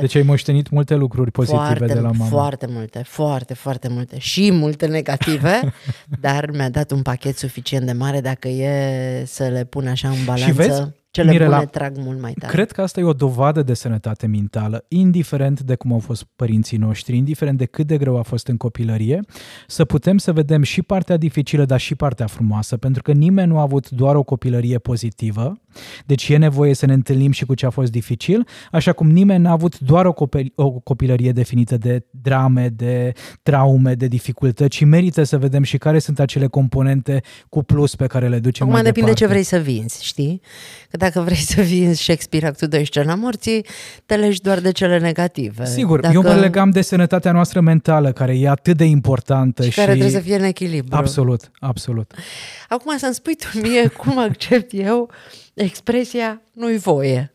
Deci 0.00 0.14
ai 0.14 0.22
moștenit 0.22 0.70
multe 0.70 0.94
lucruri 0.94 1.30
pozitive 1.30 1.64
foarte, 1.64 1.84
de 1.84 1.94
la 1.94 2.10
mama. 2.10 2.24
Foarte 2.24 2.66
multe, 2.68 3.02
foarte, 3.02 3.54
foarte 3.54 3.88
multe. 3.88 4.18
Și 4.18 4.50
multe 4.52 4.86
negative, 4.86 5.72
dar 6.20 6.50
mi-a 6.50 6.70
dat 6.70 6.90
un 6.90 7.02
pachet 7.02 7.36
suficient 7.36 7.86
de 7.86 7.92
mare 7.92 8.20
dacă 8.20 8.48
e 8.48 9.24
să 9.26 9.48
le 9.48 9.64
pun 9.64 9.86
așa 9.86 10.08
în 10.08 10.24
balanță. 10.24 10.52
vezi, 10.52 10.82
cele 11.14 11.30
Mirela, 11.30 11.56
bune 11.56 11.68
trag 11.68 11.96
mult 11.96 12.20
mai 12.20 12.32
tare. 12.32 12.52
Cred 12.52 12.72
că 12.72 12.82
asta 12.82 13.00
e 13.00 13.02
o 13.02 13.12
dovadă 13.12 13.62
de 13.62 13.74
sănătate 13.74 14.26
mentală, 14.26 14.84
indiferent 14.88 15.60
de 15.60 15.74
cum 15.74 15.92
au 15.92 15.98
fost 15.98 16.26
părinții 16.36 16.76
noștri, 16.76 17.16
indiferent 17.16 17.58
de 17.58 17.64
cât 17.64 17.86
de 17.86 17.98
greu 17.98 18.18
a 18.18 18.22
fost 18.22 18.46
în 18.46 18.56
copilărie, 18.56 19.20
să 19.66 19.84
putem 19.84 20.18
să 20.18 20.32
vedem 20.32 20.62
și 20.62 20.82
partea 20.82 21.16
dificilă, 21.16 21.64
dar 21.64 21.80
și 21.80 21.94
partea 21.94 22.26
frumoasă, 22.26 22.76
pentru 22.76 23.02
că 23.02 23.12
nimeni 23.12 23.48
nu 23.48 23.58
a 23.58 23.62
avut 23.62 23.90
doar 23.90 24.14
o 24.14 24.22
copilărie 24.22 24.78
pozitivă, 24.78 25.58
deci 26.06 26.28
e 26.28 26.36
nevoie 26.36 26.74
să 26.74 26.86
ne 26.86 26.92
întâlnim 26.92 27.30
și 27.30 27.44
cu 27.44 27.54
ce 27.54 27.66
a 27.66 27.70
fost 27.70 27.90
dificil, 27.90 28.46
așa 28.70 28.92
cum 28.92 29.10
nimeni 29.10 29.42
n-a 29.42 29.50
avut 29.50 29.78
doar 29.78 30.06
o, 30.06 30.12
copil- 30.12 30.52
o 30.54 30.70
copilărie 30.70 31.32
definită 31.32 31.76
de 31.76 32.04
drame, 32.10 32.68
de 32.68 33.12
traume, 33.42 33.94
de 33.94 34.06
dificultăți, 34.06 34.76
ci 34.76 34.84
merită 34.84 35.22
să 35.22 35.38
vedem 35.38 35.62
și 35.62 35.78
care 35.78 35.98
sunt 35.98 36.20
acele 36.20 36.46
componente 36.46 37.22
cu 37.48 37.62
plus 37.62 37.96
pe 37.96 38.06
care 38.06 38.28
le 38.28 38.38
ducem 38.38 38.66
Acum 38.66 38.74
mai 38.74 38.82
depinde 38.82 39.12
departe. 39.12 39.24
ce 39.24 39.30
vrei 39.30 39.60
să 39.62 39.70
vinzi, 39.70 40.04
știi? 40.04 40.40
Că 40.90 40.96
dacă 40.96 41.20
vrei 41.20 41.36
să 41.36 41.60
vinzi 41.60 42.02
Shakespeare 42.02 42.46
actul 42.46 42.68
2 42.68 42.84
scena 42.84 43.14
morții, 43.14 43.66
te 44.06 44.16
legi 44.16 44.40
doar 44.40 44.60
de 44.60 44.72
cele 44.72 44.98
negative. 44.98 45.66
Sigur, 45.66 46.00
dacă... 46.00 46.14
eu 46.14 46.22
mă 46.22 46.34
legam 46.34 46.70
de 46.70 46.82
sănătatea 46.82 47.32
noastră 47.32 47.60
mentală, 47.60 48.12
care 48.12 48.38
e 48.38 48.48
atât 48.48 48.76
de 48.76 48.84
importantă 48.84 49.62
și 49.62 49.70
și... 49.70 49.76
care 49.76 49.90
trebuie 49.90 50.10
să 50.10 50.20
fie 50.20 50.36
în 50.36 50.42
echilibru. 50.42 50.96
Absolut, 50.96 51.50
absolut. 51.58 52.12
Acum 52.68 52.96
să-mi 52.96 53.14
spui 53.14 53.34
tu 53.34 53.58
mie 53.62 53.86
cum 53.86 54.18
accept 54.18 54.72
eu 54.72 55.10
expresia 55.54 56.42
nu-i 56.52 56.76
voie. 56.76 57.34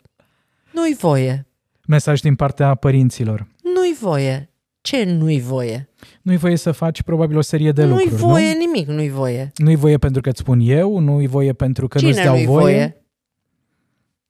Nu-i 0.74 0.96
voie. 1.00 1.48
Mesaj 1.88 2.20
din 2.20 2.36
partea 2.36 2.76
părinților. 2.76 3.48
Nu-i 3.64 3.98
voie. 4.00 4.50
Ce 4.82 5.04
nu-i 5.04 5.40
voie? 5.40 5.90
Nu-i 6.22 6.38
voie 6.38 6.56
să 6.56 6.72
faci 6.72 7.02
probabil 7.02 7.38
o 7.38 7.42
serie 7.42 7.72
de 7.72 7.84
nu-i 7.84 7.92
lucruri, 7.92 8.22
voie 8.22 8.52
nu? 8.54 8.58
nimic, 8.60 8.88
nu-i 8.88 9.10
voie. 9.10 9.52
Nu-i 9.56 9.76
voie 9.76 9.98
pentru 9.98 10.22
că 10.22 10.30
îți 10.30 10.40
spun 10.40 10.60
eu, 10.64 11.00
nu-i 11.00 11.28
voie 11.28 11.54
pentru 11.54 11.88
că 11.88 11.98
Cine 11.98 12.10
nu-ți 12.10 12.24
dau 12.24 12.36
nu-i 12.36 12.46
voie. 12.46 12.62
voie? 12.64 13.04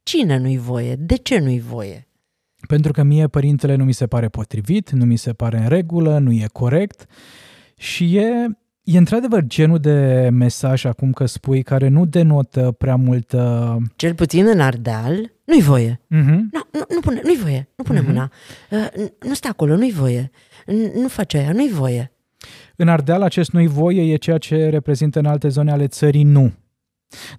cine 0.04 0.38
nu-i 0.38 0.58
voie? 0.58 0.96
De 0.96 1.16
ce 1.16 1.40
nu-i 1.40 1.60
voie? 1.60 2.08
Pentru 2.68 2.92
că 2.92 3.04
mie 3.04 3.28
părintele 3.28 3.76
nu 3.76 3.84
mi 3.84 3.94
se 3.94 4.08
pare 4.08 4.30
potrivit, 4.30 4.90
nu 4.90 5.06
mi 5.06 5.16
se 5.18 5.34
pare 5.34 5.58
în 5.58 5.68
regulă, 5.68 6.18
nu 6.18 6.32
e 6.32 6.46
corect 6.52 7.06
și 7.78 8.18
e, 8.18 8.48
e 8.94 8.98
într-adevăr 8.98 9.44
genul 9.44 9.80
de 9.80 10.30
mesaj 10.32 10.86
acum 10.86 11.12
că 11.12 11.26
spui 11.26 11.64
care 11.64 11.88
nu 11.88 12.06
denotă 12.06 12.76
prea 12.78 12.96
multă... 12.96 13.78
Cel 13.96 14.14
puțin 14.14 14.48
în 14.48 14.60
Ardeal, 14.60 15.32
nu-i 15.46 15.62
voie. 15.62 16.00
Uh-huh. 16.04 16.40
Nu, 16.52 16.62
nu, 16.72 16.86
nu 16.94 17.00
pune, 17.02 17.22
nu-i 17.24 17.38
voie, 17.42 17.70
nu 17.76 17.84
pune 17.84 18.02
uh-huh. 18.02 18.06
mâna. 18.06 18.32
Uh, 18.72 19.06
nu 19.20 19.34
stă 19.34 19.48
acolo, 19.48 19.76
nu-i 19.76 19.92
voie. 19.92 20.32
Nu 21.02 21.08
face 21.08 21.38
aia, 21.38 21.52
nu-i 21.52 21.70
voie. 21.70 22.12
În 22.76 22.88
Ardeal 22.88 23.22
acest 23.22 23.52
nu-i 23.52 23.68
voie 23.68 24.14
e 24.14 24.16
ceea 24.16 24.38
ce 24.38 24.70
reprezintă 24.70 25.20
în 25.20 25.26
alte 25.26 25.48
zone 25.48 25.72
ale 25.72 25.88
țării 25.88 26.24
nu. 26.24 26.52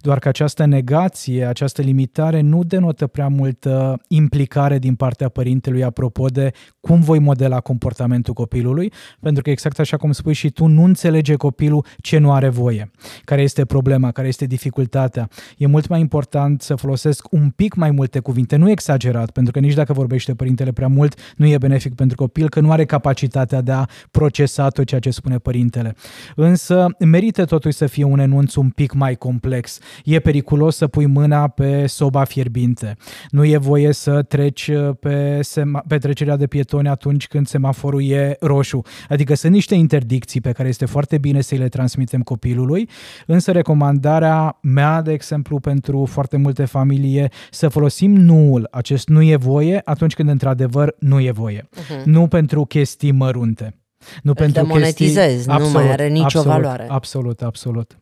Doar 0.01 0.19
că 0.19 0.27
această 0.27 0.65
negație, 0.65 1.45
această 1.45 1.81
limitare 1.81 2.41
nu 2.41 2.63
denotă 2.63 3.07
prea 3.07 3.27
multă 3.27 4.01
implicare 4.07 4.79
din 4.79 4.95
partea 4.95 5.29
părintelui 5.29 5.83
apropo 5.83 6.27
de 6.27 6.51
cum 6.79 6.99
voi 6.99 7.19
modela 7.19 7.59
comportamentul 7.59 8.33
copilului, 8.33 8.91
pentru 9.19 9.43
că 9.43 9.49
exact 9.49 9.79
așa 9.79 9.97
cum 9.97 10.11
spui 10.11 10.33
și 10.33 10.49
tu, 10.49 10.65
nu 10.65 10.83
înțelege 10.83 11.35
copilul 11.35 11.85
ce 12.01 12.17
nu 12.17 12.33
are 12.33 12.49
voie, 12.49 12.91
care 13.23 13.41
este 13.41 13.65
problema, 13.65 14.11
care 14.11 14.27
este 14.27 14.45
dificultatea. 14.45 15.29
E 15.57 15.67
mult 15.67 15.87
mai 15.87 15.99
important 15.99 16.61
să 16.61 16.75
folosesc 16.75 17.31
un 17.31 17.49
pic 17.49 17.73
mai 17.73 17.91
multe 17.91 18.19
cuvinte, 18.19 18.55
nu 18.55 18.69
exagerat, 18.69 19.31
pentru 19.31 19.51
că 19.51 19.59
nici 19.59 19.73
dacă 19.73 19.93
vorbește 19.93 20.33
părintele 20.33 20.71
prea 20.71 20.87
mult, 20.87 21.33
nu 21.35 21.45
e 21.45 21.57
benefic 21.57 21.95
pentru 21.95 22.17
copil, 22.17 22.49
că 22.49 22.59
nu 22.59 22.71
are 22.71 22.85
capacitatea 22.85 23.61
de 23.61 23.71
a 23.71 23.85
procesa 24.11 24.67
tot 24.67 24.85
ceea 24.85 24.99
ce 24.99 25.09
spune 25.09 25.37
părintele. 25.37 25.95
Însă 26.35 26.87
merită 26.99 27.45
totuși 27.45 27.77
să 27.77 27.85
fie 27.85 28.03
un 28.03 28.19
enunț 28.19 28.55
un 28.55 28.69
pic 28.69 28.93
mai 28.93 29.15
complex 29.15 29.60
complex. 29.61 29.79
E 30.03 30.19
periculos 30.19 30.75
să 30.75 30.87
pui 30.87 31.05
mâna 31.05 31.47
pe 31.47 31.85
soba 31.87 32.23
fierbinte. 32.23 32.95
Nu 33.29 33.45
e 33.45 33.57
voie 33.57 33.91
să 33.93 34.21
treci 34.21 34.67
uh, 34.67 34.89
pe, 34.99 35.39
sema- 35.39 35.83
pe 35.87 35.97
trecerea 35.97 36.35
de 36.35 36.47
pietoni 36.47 36.87
atunci 36.87 37.27
când 37.27 37.47
semaforul 37.47 38.09
e 38.09 38.35
roșu. 38.39 38.81
Adică 39.09 39.33
sunt 39.33 39.53
niște 39.53 39.75
interdicții 39.75 40.41
pe 40.41 40.51
care 40.51 40.67
este 40.67 40.85
foarte 40.85 41.17
bine 41.17 41.41
să 41.41 41.55
le 41.55 41.67
transmitem 41.67 42.21
copilului, 42.21 42.89
însă 43.27 43.51
recomandarea 43.51 44.59
mea, 44.61 45.01
de 45.01 45.11
exemplu, 45.11 45.59
pentru 45.59 46.05
foarte 46.05 46.37
multe 46.37 46.65
familii 46.65 47.17
e 47.17 47.29
să 47.51 47.67
folosim 47.67 48.15
nuul, 48.15 48.67
acest 48.71 49.07
nu 49.07 49.21
e 49.21 49.35
voie, 49.35 49.81
atunci 49.83 50.13
când 50.13 50.29
într-adevăr 50.29 50.95
nu 50.99 51.19
e 51.19 51.31
voie. 51.31 51.69
Uh-huh. 51.69 52.03
Nu 52.03 52.27
pentru 52.27 52.65
chestii 52.65 53.11
mărunte. 53.11 53.75
Nu 54.23 54.29
Îl 54.29 54.35
pentru 54.35 54.61
demonetizezi, 54.61 55.27
chestii... 55.27 55.47
nu 55.47 55.53
absolut, 55.53 55.73
mai 55.73 55.91
are 55.91 56.07
nicio 56.07 56.23
absolut, 56.23 56.47
valoare. 56.47 56.85
Absolut, 56.89 57.41
absolut. 57.41 58.01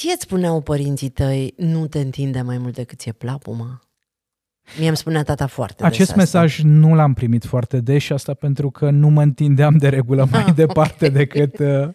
Ție 0.00 0.12
îți 0.12 0.22
spuneau 0.22 0.60
părinții 0.60 1.08
tăi, 1.08 1.54
nu 1.56 1.86
te 1.86 2.00
întinde 2.00 2.40
mai 2.40 2.58
mult 2.58 2.74
decât 2.74 2.98
ți-e 2.98 3.12
plapuma? 3.12 3.80
Mie 4.78 4.88
îmi 4.88 4.96
spunea 4.96 5.22
tata 5.22 5.46
foarte 5.46 5.84
Acest 5.84 6.08
des 6.08 6.16
mesaj 6.16 6.52
asta. 6.56 6.68
nu 6.68 6.94
l-am 6.94 7.14
primit 7.14 7.44
foarte 7.44 7.80
des 7.80 8.02
și 8.02 8.12
asta 8.12 8.34
pentru 8.34 8.70
că 8.70 8.90
nu 8.90 9.08
mă 9.08 9.22
întindeam 9.22 9.76
de 9.76 9.88
regulă 9.88 10.28
mai 10.30 10.44
Ah, 10.46 10.54
departe 10.54 11.06
ok. 11.06 11.12
decât 11.12 11.58
uh, 11.58 11.66
era 11.66 11.92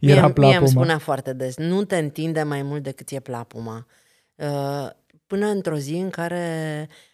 mie, 0.00 0.20
Mie 0.20 0.32
plapuma. 0.32 0.58
îmi 0.58 0.68
spunea 0.68 0.98
foarte 0.98 1.32
des, 1.32 1.56
nu 1.56 1.84
te 1.84 1.96
întinde 1.96 2.42
mai 2.42 2.62
mult 2.62 2.82
decât 2.82 3.06
ți-e 3.06 3.20
plapuma. 3.20 3.86
Uh, 4.34 4.88
Până 5.26 5.46
într-o 5.46 5.76
zi 5.76 5.94
în 5.94 6.10
care 6.10 6.42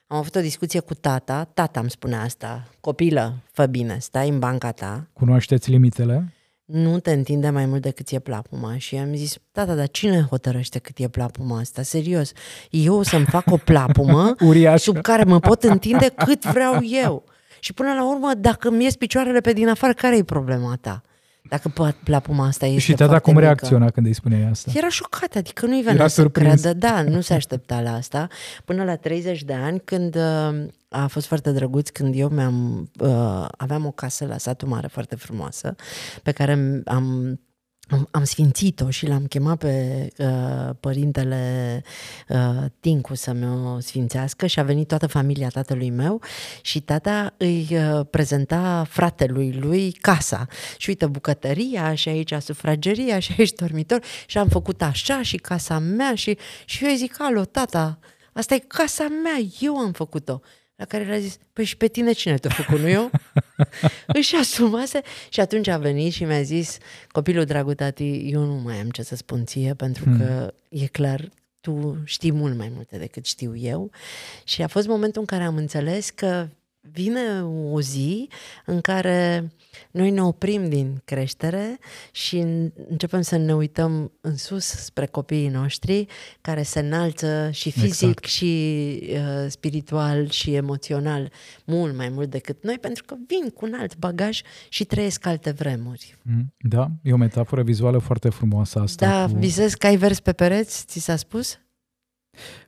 am 0.07 0.17
avut 0.17 0.35
o 0.35 0.41
discuție 0.41 0.81
cu 0.81 0.95
tata, 0.95 1.45
tata 1.45 1.81
îmi 1.81 1.91
spunea 1.91 2.21
asta, 2.23 2.69
copilă, 2.81 3.35
fă 3.53 3.67
bine, 3.67 3.99
stai 3.99 4.29
în 4.29 4.39
banca 4.39 4.73
ta, 4.73 5.07
Cunoașteți 5.13 5.71
limitele? 5.71 6.34
Nu 6.65 7.01
te 7.01 7.13
întinde 7.13 7.51
mai 7.51 7.67
mult 7.67 7.83
decât 7.83 8.11
e 8.11 8.19
plapuma. 8.19 8.79
Și 8.79 8.97
am 8.97 9.15
zis, 9.15 9.37
tata, 9.53 9.75
dar 9.75 9.89
cine 9.89 10.27
hotărăște 10.31 10.79
cât 10.79 10.99
e 10.99 11.09
plapuma 11.09 11.59
asta? 11.59 11.83
Serios, 11.83 12.33
eu 12.71 12.95
o 12.95 13.03
să-mi 13.03 13.25
fac 13.25 13.51
o 13.51 13.57
plapumă 13.57 14.35
Uriașă. 14.49 14.77
sub 14.77 15.01
care 15.01 15.25
mă 15.25 15.41
pot 15.41 15.63
întinde 15.63 16.13
cât 16.25 16.45
vreau 16.45 16.79
eu. 16.83 17.25
Și 17.61 17.73
până 17.73 17.93
la 17.93 18.09
urmă, 18.09 18.35
dacă 18.35 18.69
îmi 18.69 18.85
ies 18.85 18.97
picioarele 18.97 19.41
pe 19.41 19.53
din 19.53 19.69
afară, 19.69 19.93
care 19.93 20.17
e 20.17 20.25
problema 20.25 20.77
ta? 20.81 21.03
Dacă 21.49 21.69
pla- 21.73 22.03
plapuma 22.05 22.47
asta 22.47 22.67
este 22.67 22.81
și 22.81 22.91
tata 22.93 23.05
foarte 23.05 23.25
cum 23.25 23.33
mică. 23.33 23.45
reacționa 23.45 23.91
când 23.91 24.07
îi 24.07 24.13
spuneai 24.13 24.49
asta? 24.51 24.71
Era 24.75 24.89
șocat, 24.89 25.35
adică 25.35 25.67
nu-i 25.67 25.79
venea 25.81 25.95
Era 25.95 26.07
să 26.09 26.21
surprins. 26.21 26.61
creadă. 26.61 26.79
Da, 26.79 27.03
nu 27.03 27.21
se 27.21 27.35
aștepta 27.35 27.81
la 27.81 27.93
asta. 27.95 28.29
Până 28.65 28.85
la 28.85 28.97
30 28.97 29.43
de 29.43 29.53
ani, 29.53 29.81
când 29.85 30.17
uh, 30.17 30.67
a 30.89 31.07
fost 31.07 31.27
foarte 31.27 31.53
drăguț, 31.53 31.89
când 31.89 32.15
eu 32.17 32.29
mi-am... 32.29 32.91
Uh, 33.01 33.47
aveam 33.57 33.87
o 33.87 33.91
casă 33.91 34.27
la 34.27 34.39
satul 34.39 34.69
mare 34.69 34.87
foarte 34.87 35.17
frumoasă, 35.17 35.75
pe 36.23 36.33
care 36.33 36.83
am 36.85 37.39
am, 37.89 38.09
am 38.11 38.25
sfințit-o 38.25 38.91
și 38.91 39.07
l-am 39.07 39.27
chemat 39.27 39.59
pe 39.59 40.09
uh, 40.19 40.71
părintele 40.81 41.83
uh, 42.29 42.65
Tincu 42.81 43.15
să 43.15 43.33
mi-o 43.33 43.81
sfințească 43.81 44.47
și 44.47 44.61
a 44.61 44.63
venit 44.63 44.89
toată 44.89 45.07
familia 45.07 45.49
tatălui 45.49 45.91
meu 45.91 46.21
și 46.63 46.81
tata 46.81 47.35
îi 47.37 47.69
uh, 47.71 48.07
prezenta 48.11 48.85
fratelui 48.89 49.53
lui 49.53 49.93
casa. 49.93 50.47
Și 50.77 50.89
uite 50.89 51.07
bucătăria 51.07 51.95
și 51.95 52.09
aici 52.09 52.35
sufrageria 52.41 53.19
și 53.19 53.35
aici 53.39 53.53
dormitor 53.53 54.01
și 54.27 54.39
am 54.39 54.49
făcut 54.49 54.83
așa 54.83 55.23
și 55.23 55.37
casa 55.37 55.79
mea 55.79 56.15
și, 56.15 56.39
și 56.65 56.85
eu 56.85 56.91
îi 56.91 56.97
zic, 56.97 57.21
alo, 57.21 57.45
tata, 57.45 57.99
asta 58.33 58.55
e 58.55 58.59
casa 58.59 59.07
mea, 59.09 59.39
eu 59.61 59.77
am 59.77 59.93
făcut-o. 59.93 60.41
La 60.77 60.85
care 60.85 61.05
el 61.05 61.13
a 61.13 61.19
zis, 61.19 61.39
păi 61.53 61.65
și 61.65 61.77
pe 61.77 61.87
tine 61.87 62.13
cine 62.13 62.37
te-a 62.37 62.51
făcut, 62.51 62.79
nu 62.79 62.89
eu? 62.89 63.11
Își 64.07 64.35
asumase 64.37 65.01
și 65.29 65.41
atunci 65.41 65.69
a 65.69 65.79
venit 65.79 66.13
și 66.13 66.25
mi-a 66.25 66.43
zis, 66.43 66.79
copilul 67.09 67.45
dragul 67.45 67.75
tati, 67.75 68.31
eu 68.31 68.45
nu 68.45 68.55
mai 68.55 68.81
am 68.81 68.91
ce 68.91 69.03
să 69.03 69.17
spun 69.17 69.45
ție, 69.45 69.75
pentru 69.75 70.05
că 70.19 70.55
e 70.69 70.87
clar, 70.87 71.29
tu 71.61 71.99
știi 72.05 72.33
mult 72.33 72.57
mai 72.57 72.73
multe 72.75 72.99
decât 72.99 73.25
știu 73.25 73.57
eu. 73.57 73.91
Și 74.45 74.63
a 74.63 74.67
fost 74.67 74.87
momentul 74.87 75.21
în 75.21 75.27
care 75.27 75.43
am 75.43 75.57
înțeles 75.57 76.11
că 76.11 76.49
vine 76.93 77.43
o 77.71 77.81
zi 77.81 78.29
în 78.65 78.81
care 78.81 79.51
noi 79.91 80.11
ne 80.11 80.23
oprim 80.23 80.69
din 80.69 81.01
creștere 81.05 81.79
și 82.13 82.37
începem 82.89 83.21
să 83.21 83.37
ne 83.37 83.55
uităm 83.55 84.13
în 84.21 84.37
sus 84.37 84.65
spre 84.65 85.07
copiii 85.07 85.49
noștri 85.49 86.07
care 86.41 86.63
se 86.63 86.81
înalță 86.81 87.51
și 87.51 87.71
fizic 87.71 88.09
Exact. 88.09 88.25
și 88.25 89.01
uh, 89.11 89.47
spiritual 89.49 90.29
și 90.29 90.55
emoțional 90.55 91.33
mult 91.65 91.97
mai 91.97 92.09
mult 92.09 92.31
decât 92.31 92.65
noi 92.65 92.79
pentru 92.79 93.05
că 93.05 93.15
vin 93.27 93.51
cu 93.51 93.65
un 93.65 93.75
alt 93.81 93.97
bagaj 93.97 94.41
și 94.69 94.85
trăiesc 94.85 95.27
alte 95.27 95.51
vremuri. 95.51 96.17
Mm, 96.23 96.53
Da, 96.59 96.91
e 97.03 97.13
o 97.13 97.17
metaforă 97.17 97.63
vizuală 97.63 97.99
foarte 97.99 98.29
frumoasă 98.29 98.79
asta. 98.79 99.07
Da, 99.07 99.33
cu... 99.33 99.39
visezi 99.39 99.79
că 99.79 99.87
ai 99.87 99.97
vers 99.97 100.21
pe 100.21 100.33
pereți? 100.33 100.85
Ți 100.87 101.01
s-a 101.01 101.17
spus? 101.17 101.59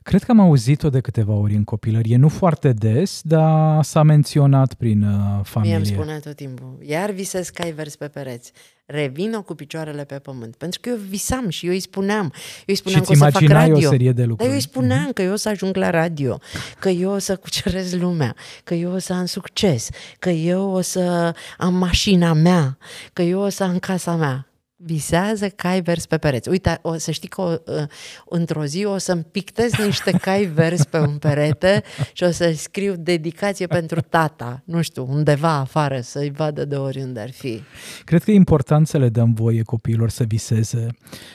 Cred 0.03 0.23
că 0.23 0.31
am 0.31 0.39
auzit-o 0.39 0.89
de 0.89 0.99
câteva 0.99 1.33
ori 1.33 1.53
în 1.55 1.63
copilărie, 1.63 2.17
nu 2.17 2.29
foarte 2.29 2.71
des, 2.73 3.21
dar 3.23 3.83
s-a 3.83 4.03
menționat 4.03 4.73
prin 4.73 5.03
uh, 5.03 5.09
Mie 5.33 5.41
familie. 5.43 5.75
îmi 5.75 5.85
spunea 5.85 6.19
tot 6.19 6.35
timpul, 6.35 6.77
iar 6.85 7.11
visez 7.11 7.49
că 7.49 7.61
ai 7.61 7.71
vers 7.71 7.95
pe 7.95 8.07
pereți. 8.07 8.51
Revină 8.85 9.41
cu 9.41 9.53
picioarele 9.55 10.03
pe 10.03 10.15
pământ. 10.15 10.55
Pentru 10.55 10.79
că 10.79 10.89
eu 10.89 10.95
visam 11.09 11.49
și 11.49 11.65
eu 11.65 11.71
îi 11.71 11.79
spuneam. 11.79 12.23
Eu 12.23 12.63
îi 12.65 12.75
spuneam 12.75 13.01
Și 13.01 13.07
că 13.07 13.13
îți 13.13 13.21
o 13.21 13.25
să 13.25 13.31
fac 13.31 13.41
imaginai 13.41 13.69
radio. 13.69 13.87
o 13.87 13.91
serie 13.91 14.11
de 14.11 14.19
Dar 14.19 14.27
lucruri. 14.27 14.49
eu 14.49 14.55
îi 14.55 14.61
spuneam 14.61 15.11
că 15.11 15.21
eu 15.21 15.31
o 15.31 15.35
să 15.35 15.49
ajung 15.49 15.75
la 15.75 15.89
radio, 15.89 16.39
că 16.79 16.89
eu 16.89 17.11
o 17.11 17.17
să 17.17 17.35
cucerez 17.35 17.93
lumea, 17.93 18.35
că 18.63 18.73
eu 18.73 18.91
o 18.91 18.97
să 18.97 19.13
am 19.13 19.25
succes, 19.25 19.89
că 20.19 20.29
eu 20.29 20.69
o 20.69 20.81
să 20.81 21.33
am 21.57 21.73
mașina 21.73 22.33
mea, 22.33 22.77
că 23.13 23.21
eu 23.21 23.39
o 23.39 23.49
să 23.49 23.63
am 23.63 23.79
casa 23.79 24.15
mea. 24.15 24.46
Visează 24.79 25.47
cai 25.49 25.81
vers 25.81 26.05
pe 26.05 26.17
pereți. 26.17 26.49
Uite, 26.49 26.79
o 26.81 26.97
să 26.97 27.11
știi 27.11 27.29
că 27.29 27.41
o, 27.41 27.51
uh, 27.51 27.83
într-o 28.29 28.65
zi 28.65 28.85
o 28.85 28.97
să-mi 28.97 29.23
pictez 29.31 29.71
niște 29.85 30.11
cai 30.11 30.43
vers 30.45 30.83
pe 30.83 30.99
un 30.99 31.17
perete 31.17 31.83
și 32.13 32.23
o 32.23 32.31
să 32.31 32.53
scriu 32.55 32.95
dedicație 32.97 33.67
pentru 33.67 33.99
tata, 34.01 34.61
nu 34.65 34.81
știu, 34.81 35.07
undeva 35.09 35.53
afară, 35.53 35.99
să-i 36.01 36.31
vadă 36.31 36.65
de 36.65 36.75
oriunde 36.75 37.19
ar 37.19 37.31
fi. 37.31 37.61
Cred 38.03 38.23
că 38.23 38.31
e 38.31 38.33
important 38.33 38.87
să 38.87 38.97
le 38.97 39.09
dăm 39.09 39.33
voie 39.33 39.61
copiilor 39.61 40.09
să 40.09 40.23
viseze, 40.23 40.87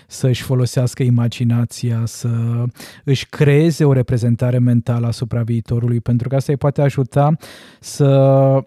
să 0.06 0.26
își 0.26 0.42
folosească 0.42 1.02
imaginația, 1.02 2.02
să 2.06 2.64
își 3.04 3.26
creeze 3.28 3.84
o 3.84 3.92
reprezentare 3.92 4.58
mentală 4.58 5.06
asupra 5.06 5.42
viitorului, 5.42 6.00
pentru 6.00 6.28
că 6.28 6.34
asta 6.34 6.52
îi 6.52 6.58
poate 6.58 6.82
ajuta 6.82 7.36
să, 7.80 8.08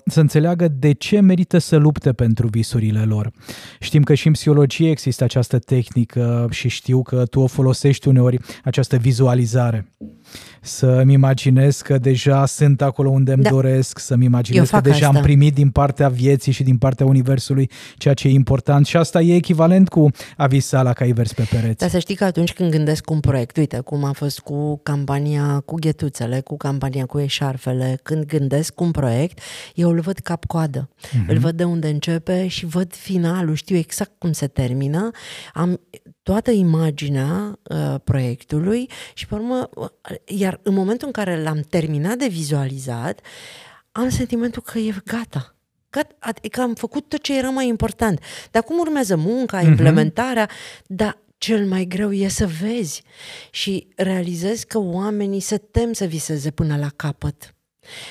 să 0.06 0.20
înțeleagă 0.20 0.68
de 0.68 0.92
ce 0.92 1.20
merită 1.20 1.58
să 1.58 1.76
lupte 1.76 2.14
pentru 2.14 2.48
visurile 2.48 3.04
lor. 3.04 3.32
Știm 3.80 4.04
că 4.04 4.14
și 4.14 4.28
în 4.28 4.34
psihologie 4.34 4.64
există 4.74 5.24
această 5.24 5.60
tehnică 5.60 6.48
și 6.52 6.68
știu 6.68 7.02
că 7.02 7.26
tu 7.26 7.40
o 7.40 7.48
folosești 7.48 8.08
uneori, 8.08 8.40
această 8.64 8.98
vizualizare. 8.98 9.90
Să-mi 10.62 11.14
imaginez 11.14 11.82
că 11.82 11.98
deja 11.98 12.46
sunt 12.46 12.82
acolo 12.82 13.10
unde 13.10 13.34
îmi 13.34 13.44
Da. 13.44 13.50
doresc, 13.50 14.00
să-mi 14.00 14.22
Eu 14.22 14.28
imaginez 14.28 14.70
că 14.70 14.76
fac 14.76 14.84
deja 14.84 15.06
asta. 15.06 15.18
am 15.18 15.24
primit 15.24 15.54
din 15.54 15.70
partea 15.70 16.10
vieții 16.10 16.52
și 16.52 16.64
din 16.64 16.78
partea 16.78 17.06
universului 17.06 17.70
ceea 17.98 18.14
ce 18.14 18.28
e 18.28 18.32
important 18.32 18.86
și 18.86 18.98
asta 18.98 19.22
e 19.22 19.36
echivalent 19.36 19.90
cu 19.90 20.10
a 20.38 20.48
visa 20.48 20.82
la 20.82 20.94
cai 20.94 21.12
vers 21.12 21.34
pe 21.34 21.48
pereți. 21.52 21.78
Dar 21.78 21.90
să 21.90 22.00
știi 22.00 22.16
că 22.16 22.24
atunci 22.24 22.54
când 22.54 22.72
gândesc 22.72 23.10
un 23.10 23.20
proiect, 23.20 23.58
uite 23.58 23.80
cum 23.80 24.04
a 24.04 24.12
fost 24.12 24.40
cu 24.40 24.78
campania 24.84 25.62
cu 25.66 25.76
ghetuțele, 25.76 26.40
cu 26.40 26.58
campania 26.58 27.06
cu 27.06 27.20
eșarfele, 27.20 28.00
când 28.04 28.26
gândesc 28.26 28.80
un 28.82 28.92
proiect, 28.92 29.40
eu 29.76 29.90
îl 29.90 30.00
văd 30.00 30.18
cap-coadă. 30.20 30.90
Mhm. 31.14 31.30
Îl 31.30 31.38
văd 31.38 31.56
de 31.58 31.64
unde 31.64 31.88
începe 31.88 32.48
și 32.48 32.66
văd 32.66 32.94
finalul, 32.94 33.56
știu 33.56 33.76
exact 33.76 34.12
cum 34.18 34.32
se 34.32 34.48
termină. 34.56 35.12
Am 35.54 35.80
toată 36.24 36.52
imaginea 36.52 37.60
uh, 37.64 37.96
proiectului 38.04 38.90
și 39.14 39.28
pe 39.28 39.36
urmă, 39.36 39.70
uh, 39.76 39.90
iar 40.26 40.60
în 40.64 40.74
momentul 40.74 41.08
în 41.08 41.14
care 41.14 41.42
l-am 41.42 41.60
terminat 41.70 42.18
de 42.18 42.28
vizualizat, 42.28 43.20
am 43.92 44.10
sentimentul 44.10 44.62
că 44.62 44.78
e 44.80 44.94
gata. 45.06 45.56
gata 45.90 46.16
adică 46.20 46.62
am 46.62 46.74
făcut 46.74 47.10
tot 47.10 47.22
ce 47.22 47.38
era 47.38 47.50
mai 47.50 47.68
important. 47.68 48.20
Dar 48.52 48.64
cum 48.64 48.80
urmează 48.80 49.16
munca, 49.16 49.62
uh-huh. 49.62 49.68
implementarea, 49.68 50.50
dar 50.86 51.24
cel 51.38 51.66
mai 51.66 51.86
greu 51.86 52.14
e 52.14 52.28
să 52.28 52.48
vezi 52.62 53.04
și 53.52 53.88
realizezi 53.96 54.66
că 54.66 54.80
oamenii 54.80 55.40
se 55.40 55.58
tem 55.58 55.94
să 55.94 56.06
viseze 56.06 56.52
până 56.52 56.78
la 56.78 56.90
capăt 56.96 57.56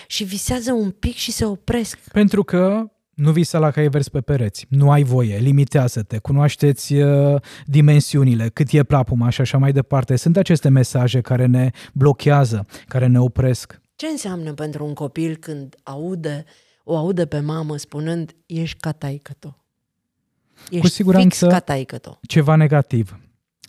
și 0.06 0.24
visează 0.24 0.72
un 0.72 0.90
pic 0.90 1.14
și 1.14 1.32
se 1.32 1.44
opresc. 1.44 1.98
Pentru 2.12 2.44
că 2.44 2.93
nu 3.14 3.30
visa 3.30 3.58
la 3.58 3.70
caie 3.70 3.88
vers 3.88 4.08
pe 4.08 4.20
pereți, 4.20 4.66
nu 4.68 4.90
ai 4.90 5.02
voie, 5.02 5.36
limitează-te, 5.36 6.18
cunoașteți 6.18 6.94
uh, 6.94 7.40
dimensiunile, 7.64 8.48
cât 8.48 8.70
e 8.70 8.82
plapuma 8.82 9.28
și 9.28 9.40
așa 9.40 9.58
mai 9.58 9.72
departe. 9.72 10.16
Sunt 10.16 10.36
aceste 10.36 10.68
mesaje 10.68 11.20
care 11.20 11.46
ne 11.46 11.70
blochează, 11.92 12.66
care 12.86 13.06
ne 13.06 13.20
opresc. 13.20 13.80
Ce 13.96 14.06
înseamnă 14.06 14.52
pentru 14.52 14.84
un 14.84 14.94
copil 14.94 15.36
când 15.36 15.74
aude, 15.82 16.44
o 16.84 16.96
aude 16.96 17.26
pe 17.26 17.40
mamă 17.40 17.76
spunând 17.76 18.34
ești 18.46 18.80
ca 18.80 18.92
taică 18.92 19.32
Ești 20.64 20.78
Cu 20.78 20.86
siguranță 20.86 21.48
fix 21.48 21.52
ca 21.52 22.18
ceva 22.26 22.54
negativ 22.54 23.18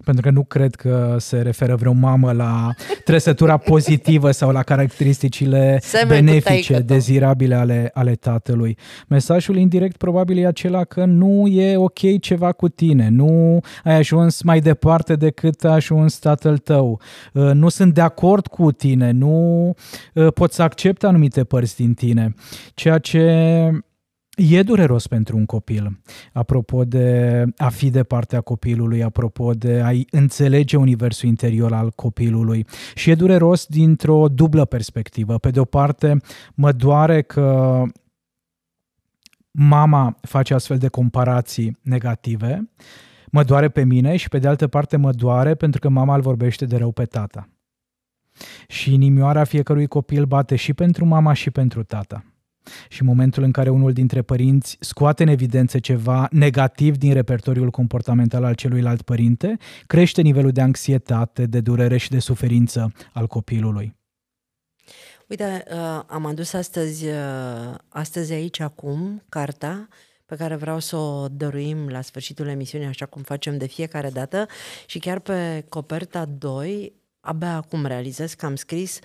pentru 0.04 0.24
că 0.24 0.30
nu 0.30 0.44
cred 0.44 0.76
că 0.76 1.16
se 1.20 1.38
referă 1.38 1.76
vreo 1.76 1.92
mamă 1.92 2.32
la 2.32 2.70
trăsătura 3.04 3.58
pozitivă 3.58 4.32
sau 4.32 4.52
la 4.52 4.64
caracteristicile 4.64 5.80
Semen 5.82 6.26
benefice, 6.26 6.80
dezirabile 6.80 7.56
ale, 7.56 7.92
ale 7.94 8.16
tatălui. 8.16 8.78
Mesajul 9.08 9.58
indirect 9.58 9.98
probabil 9.98 10.38
e 10.38 10.46
acela 10.46 10.84
că 10.84 11.06
nu 11.06 11.48
e 11.48 11.78
ok 11.78 12.20
ceva 12.20 12.52
cu 12.52 12.70
tine, 12.70 13.10
nu 13.10 13.60
ai 13.84 13.96
ajuns 13.96 14.42
mai 14.42 14.60
departe 14.60 15.16
decât 15.16 15.64
a 15.64 15.70
ajuns 15.70 16.18
tatăl 16.18 16.58
tău, 16.58 17.02
uh, 17.34 17.52
nu 17.54 17.70
sunt 17.70 17.94
de 17.94 18.02
acord 18.02 18.48
cu 18.48 18.72
tine, 18.72 19.12
nu 19.12 19.74
uh, 20.14 20.28
pot 20.34 20.54
să 20.54 20.62
accept 20.62 21.04
anumite 21.04 21.44
părți 21.44 21.76
din 21.76 21.94
tine, 21.94 22.34
ceea 22.74 22.98
ce 22.98 23.24
E 24.36 24.64
dureros 24.64 25.08
pentru 25.08 25.38
un 25.38 25.46
copil, 25.46 26.00
apropo 26.34 26.86
de 26.86 27.44
a 27.58 27.70
fi 27.70 27.90
de 27.90 28.04
partea 28.04 28.42
copilului, 28.42 29.04
apropo 29.04 29.54
de 29.54 29.82
a-i 29.82 30.08
înțelege 30.12 30.78
universul 30.78 31.30
interior 31.30 31.74
al 31.74 31.92
copilului. 31.92 32.66
Și 32.96 33.10
e 33.10 33.16
dureros 33.16 33.66
dintr-o 33.66 34.28
dublă 34.30 34.66
perspectivă. 34.66 35.38
Pe 35.38 35.50
de 35.50 35.60
o 35.60 35.66
parte, 35.66 36.18
mă 36.54 36.72
doare 36.72 37.22
că 37.22 37.82
mama 39.52 40.18
face 40.22 40.54
astfel 40.54 40.78
de 40.78 40.88
comparații 40.88 41.78
negative, 41.82 42.70
mă 43.32 43.44
doare 43.44 43.70
pe 43.70 43.84
mine 43.84 44.16
și 44.16 44.30
pe 44.30 44.40
de 44.40 44.48
altă 44.48 44.68
parte 44.68 44.98
mă 44.98 45.12
doare 45.12 45.56
pentru 45.56 45.80
că 45.80 45.90
mama 45.90 46.16
îl 46.16 46.22
vorbește 46.22 46.66
de 46.66 46.78
rău 46.78 46.92
pe 46.92 47.06
tata. 47.06 47.50
Și 48.68 48.94
inimioara 48.94 49.44
fiecărui 49.44 49.88
copil 49.88 50.26
bate 50.26 50.56
și 50.56 50.74
pentru 50.74 51.06
mama 51.06 51.34
și 51.34 51.52
pentru 51.52 51.84
tata. 51.84 52.26
Și 52.90 53.02
în 53.02 53.08
momentul 53.08 53.44
în 53.44 53.52
care 53.52 53.70
unul 53.70 53.94
dintre 53.94 54.22
părinți 54.22 54.78
scoate 54.80 55.24
în 55.24 55.30
evidență 55.30 55.80
ceva 55.80 56.28
negativ 56.32 56.98
din 56.98 57.14
repertoriul 57.14 57.70
comportamental 57.70 58.44
al 58.44 58.54
celuilalt 58.54 59.02
părinte, 59.02 59.58
crește 59.88 60.22
nivelul 60.22 60.52
de 60.52 60.62
anxietate, 60.62 61.46
de 61.46 61.60
durere 61.60 61.98
și 61.98 62.10
de 62.10 62.20
suferință 62.20 62.92
al 63.14 63.28
copilului. 63.28 63.96
Uite, 65.28 65.64
uh, 65.72 66.02
am 66.08 66.26
adus 66.26 66.54
astăzi, 66.54 67.06
uh, 67.06 67.76
astăzi 67.90 68.34
aici 68.34 68.60
acum 68.60 69.24
carta 69.30 69.88
pe 70.26 70.36
care 70.36 70.56
vreau 70.56 70.80
să 70.80 70.96
o 70.96 71.28
dăruim 71.28 71.88
la 71.88 72.02
sfârșitul 72.02 72.48
emisiunii, 72.48 72.88
așa 72.88 73.06
cum 73.06 73.22
facem 73.22 73.58
de 73.58 73.68
fiecare 73.68 74.10
dată 74.10 74.46
și 74.86 75.00
chiar 75.00 75.20
pe 75.20 75.66
coperta 75.70 76.26
2 76.26 76.94
abia 77.26 77.56
acum 77.56 77.86
realizez 77.86 78.34
că 78.34 78.46
am 78.46 78.56
scris 78.56 79.00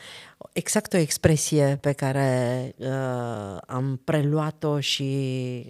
exact 0.52 0.92
o 0.92 0.96
expresie 0.96 1.78
pe 1.80 1.92
care 1.92 2.72
uh, 2.76 3.56
am 3.66 4.00
preluat-o 4.04 4.80
și 4.80 5.04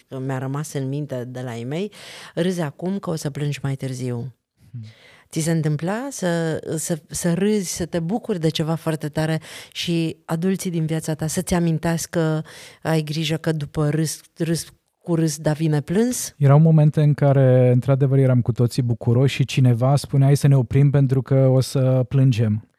mi-a 0.08 0.38
rămas 0.38 0.72
în 0.72 0.88
minte 0.88 1.24
de 1.24 1.40
la 1.40 1.56
ei 1.56 1.64
mei, 1.64 1.92
râzi 2.34 2.60
acum 2.60 2.98
că 2.98 3.10
o 3.10 3.14
să 3.14 3.30
plângi 3.30 3.58
mai 3.62 3.74
târziu. 3.74 4.34
Hmm. 4.70 4.84
Ți 5.30 5.40
se 5.40 5.50
întâmpla 5.50 6.08
să, 6.10 6.60
să, 6.76 7.02
să 7.08 7.34
râzi, 7.34 7.74
să 7.74 7.86
te 7.86 7.98
bucuri 7.98 8.40
de 8.40 8.48
ceva 8.48 8.74
foarte 8.74 9.08
tare 9.08 9.40
și 9.72 10.16
adulții 10.24 10.70
din 10.70 10.86
viața 10.86 11.14
ta 11.14 11.26
să-ți 11.26 11.54
amintească, 11.54 12.44
ai 12.82 13.02
grijă 13.02 13.36
că 13.36 13.52
după 13.52 13.90
râs, 13.90 14.20
râs 14.36 14.66
cu 15.02 15.14
râs, 15.14 15.38
dar 15.38 15.56
vine 15.56 15.80
plâns? 15.80 16.34
Erau 16.38 16.58
momente 16.58 17.02
în 17.02 17.14
care, 17.14 17.70
într-adevăr, 17.72 18.18
eram 18.18 18.40
cu 18.40 18.52
toții 18.52 18.82
bucuroși 18.82 19.34
și 19.34 19.44
cineva 19.44 19.96
spunea 19.96 20.26
hai 20.26 20.36
să 20.36 20.48
ne 20.48 20.56
oprim 20.56 20.90
pentru 20.90 21.22
că 21.22 21.34
o 21.34 21.60
să 21.60 22.04
plângem. 22.08 22.69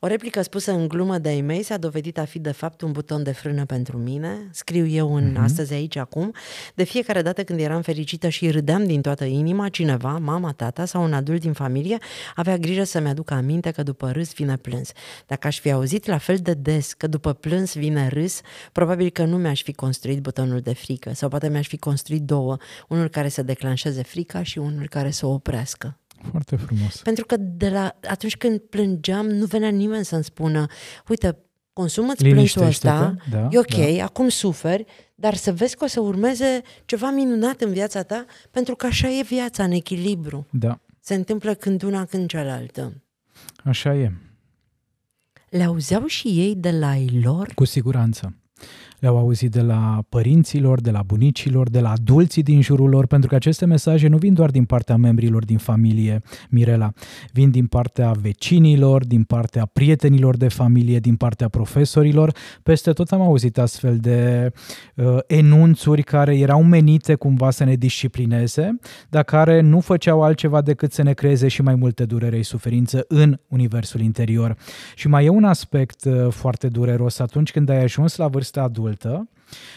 O 0.00 0.06
replică 0.06 0.42
spusă 0.42 0.72
în 0.72 0.88
glumă 0.88 1.18
de 1.18 1.32
ei 1.32 1.40
mei 1.40 1.62
s-a 1.62 1.76
dovedit 1.76 2.18
a 2.18 2.24
fi 2.24 2.38
de 2.38 2.50
fapt 2.50 2.80
un 2.80 2.92
buton 2.92 3.22
de 3.22 3.32
frână 3.32 3.64
pentru 3.64 3.96
mine. 3.96 4.48
Scriu 4.50 4.86
eu 4.86 5.14
în 5.14 5.34
uh-huh. 5.34 5.42
astăzi 5.42 5.72
aici 5.72 5.96
acum. 5.96 6.34
De 6.74 6.84
fiecare 6.84 7.22
dată 7.22 7.44
când 7.44 7.60
eram 7.60 7.82
fericită 7.82 8.28
și 8.28 8.50
râdeam 8.50 8.86
din 8.86 9.00
toată 9.00 9.24
inima, 9.24 9.68
cineva, 9.68 10.18
mama, 10.18 10.52
tata 10.52 10.84
sau 10.84 11.02
un 11.02 11.12
adult 11.12 11.40
din 11.40 11.52
familie 11.52 11.98
avea 12.34 12.56
grijă 12.56 12.84
să-mi 12.84 13.08
aducă 13.08 13.34
aminte 13.34 13.70
că 13.70 13.82
după 13.82 14.10
râs 14.10 14.34
vine 14.34 14.56
plâns. 14.56 14.92
Dacă 15.26 15.46
aș 15.46 15.60
fi 15.60 15.70
auzit 15.70 16.06
la 16.06 16.18
fel 16.18 16.36
de 16.36 16.54
des 16.54 16.92
că 16.92 17.06
după 17.06 17.32
plâns 17.32 17.74
vine 17.74 18.08
râs, 18.08 18.40
probabil 18.72 19.10
că 19.10 19.24
nu 19.24 19.36
mi-aș 19.36 19.62
fi 19.62 19.72
construit 19.72 20.20
butonul 20.20 20.60
de 20.60 20.74
frică 20.74 21.12
sau 21.14 21.28
poate 21.28 21.48
mi-aș 21.48 21.66
fi 21.66 21.76
construit 21.76 22.22
două, 22.22 22.56
unul 22.88 23.08
care 23.08 23.28
să 23.28 23.42
declanșeze 23.42 24.02
frica 24.02 24.42
și 24.42 24.58
unul 24.58 24.88
care 24.88 25.10
să 25.10 25.26
o 25.26 25.32
oprească. 25.32 25.96
Foarte 26.30 26.56
frumos. 26.56 26.96
Pentru 27.02 27.26
că 27.26 27.36
de 27.36 27.68
la, 27.68 27.98
atunci 28.08 28.36
când 28.36 28.58
plângeam, 28.58 29.26
nu 29.26 29.44
venea 29.44 29.68
nimeni 29.68 30.04
să-mi 30.04 30.24
spună, 30.24 30.66
uite, 31.08 31.38
consumă-ți 31.72 32.24
plânsul 32.24 32.62
ăsta, 32.62 33.14
da, 33.30 33.48
e 33.50 33.58
ok, 33.58 33.96
da. 33.96 34.04
acum 34.04 34.28
suferi, 34.28 34.84
dar 35.14 35.34
să 35.34 35.52
vezi 35.52 35.76
că 35.76 35.84
o 35.84 35.86
să 35.86 36.00
urmeze 36.00 36.62
ceva 36.84 37.10
minunat 37.10 37.60
în 37.60 37.72
viața 37.72 38.02
ta, 38.02 38.24
pentru 38.50 38.76
că 38.76 38.86
așa 38.86 39.08
e 39.08 39.22
viața, 39.22 39.64
în 39.64 39.70
echilibru. 39.70 40.46
Da. 40.50 40.80
Se 41.00 41.14
întâmplă 41.14 41.54
când 41.54 41.82
una, 41.82 42.04
când 42.04 42.28
cealaltă. 42.28 43.02
Așa 43.64 43.94
e. 43.94 44.12
Le 45.50 45.62
auzeau 45.62 46.06
și 46.06 46.28
ei 46.28 46.54
de 46.54 46.70
la 46.70 46.96
ei 46.96 47.20
lor? 47.22 47.52
Cu 47.54 47.64
siguranță 47.64 48.34
le-au 48.98 49.18
auzit 49.18 49.50
de 49.50 49.60
la 49.60 50.04
părinților, 50.08 50.80
de 50.80 50.90
la 50.90 51.02
bunicilor, 51.02 51.70
de 51.70 51.80
la 51.80 51.90
adulții 51.90 52.42
din 52.42 52.60
jurul 52.60 52.88
lor, 52.88 53.06
pentru 53.06 53.28
că 53.28 53.34
aceste 53.34 53.66
mesaje 53.66 54.08
nu 54.08 54.16
vin 54.16 54.34
doar 54.34 54.50
din 54.50 54.64
partea 54.64 54.96
membrilor 54.96 55.44
din 55.44 55.58
familie, 55.58 56.22
Mirela, 56.50 56.92
vin 57.32 57.50
din 57.50 57.66
partea 57.66 58.10
vecinilor, 58.10 59.04
din 59.04 59.22
partea 59.22 59.66
prietenilor 59.72 60.36
de 60.36 60.48
familie, 60.48 60.98
din 60.98 61.16
partea 61.16 61.48
profesorilor. 61.48 62.34
Peste 62.62 62.92
tot 62.92 63.10
am 63.10 63.20
auzit 63.20 63.58
astfel 63.58 63.96
de 63.96 64.52
uh, 64.94 65.18
enunțuri 65.26 66.02
care 66.02 66.38
erau 66.38 66.62
menite 66.62 67.14
cumva 67.14 67.50
să 67.50 67.64
ne 67.64 67.74
disciplineze, 67.74 68.78
dar 69.08 69.22
care 69.22 69.60
nu 69.60 69.80
făceau 69.80 70.22
altceva 70.22 70.60
decât 70.60 70.92
să 70.92 71.02
ne 71.02 71.12
creeze 71.12 71.48
și 71.48 71.62
mai 71.62 71.74
multe 71.74 72.04
durere 72.04 72.36
și 72.36 72.42
suferință 72.42 73.04
în 73.08 73.38
universul 73.48 74.00
interior. 74.00 74.56
Și 74.94 75.08
mai 75.08 75.24
e 75.24 75.28
un 75.28 75.44
aspect 75.44 76.04
uh, 76.04 76.28
foarte 76.30 76.68
dureros 76.68 77.18
atunci 77.18 77.50
când 77.50 77.68
ai 77.68 77.82
ajuns 77.82 78.16
la 78.16 78.28
vârsta 78.28 78.62
adultă, 78.62 78.86
adultă 78.88 79.28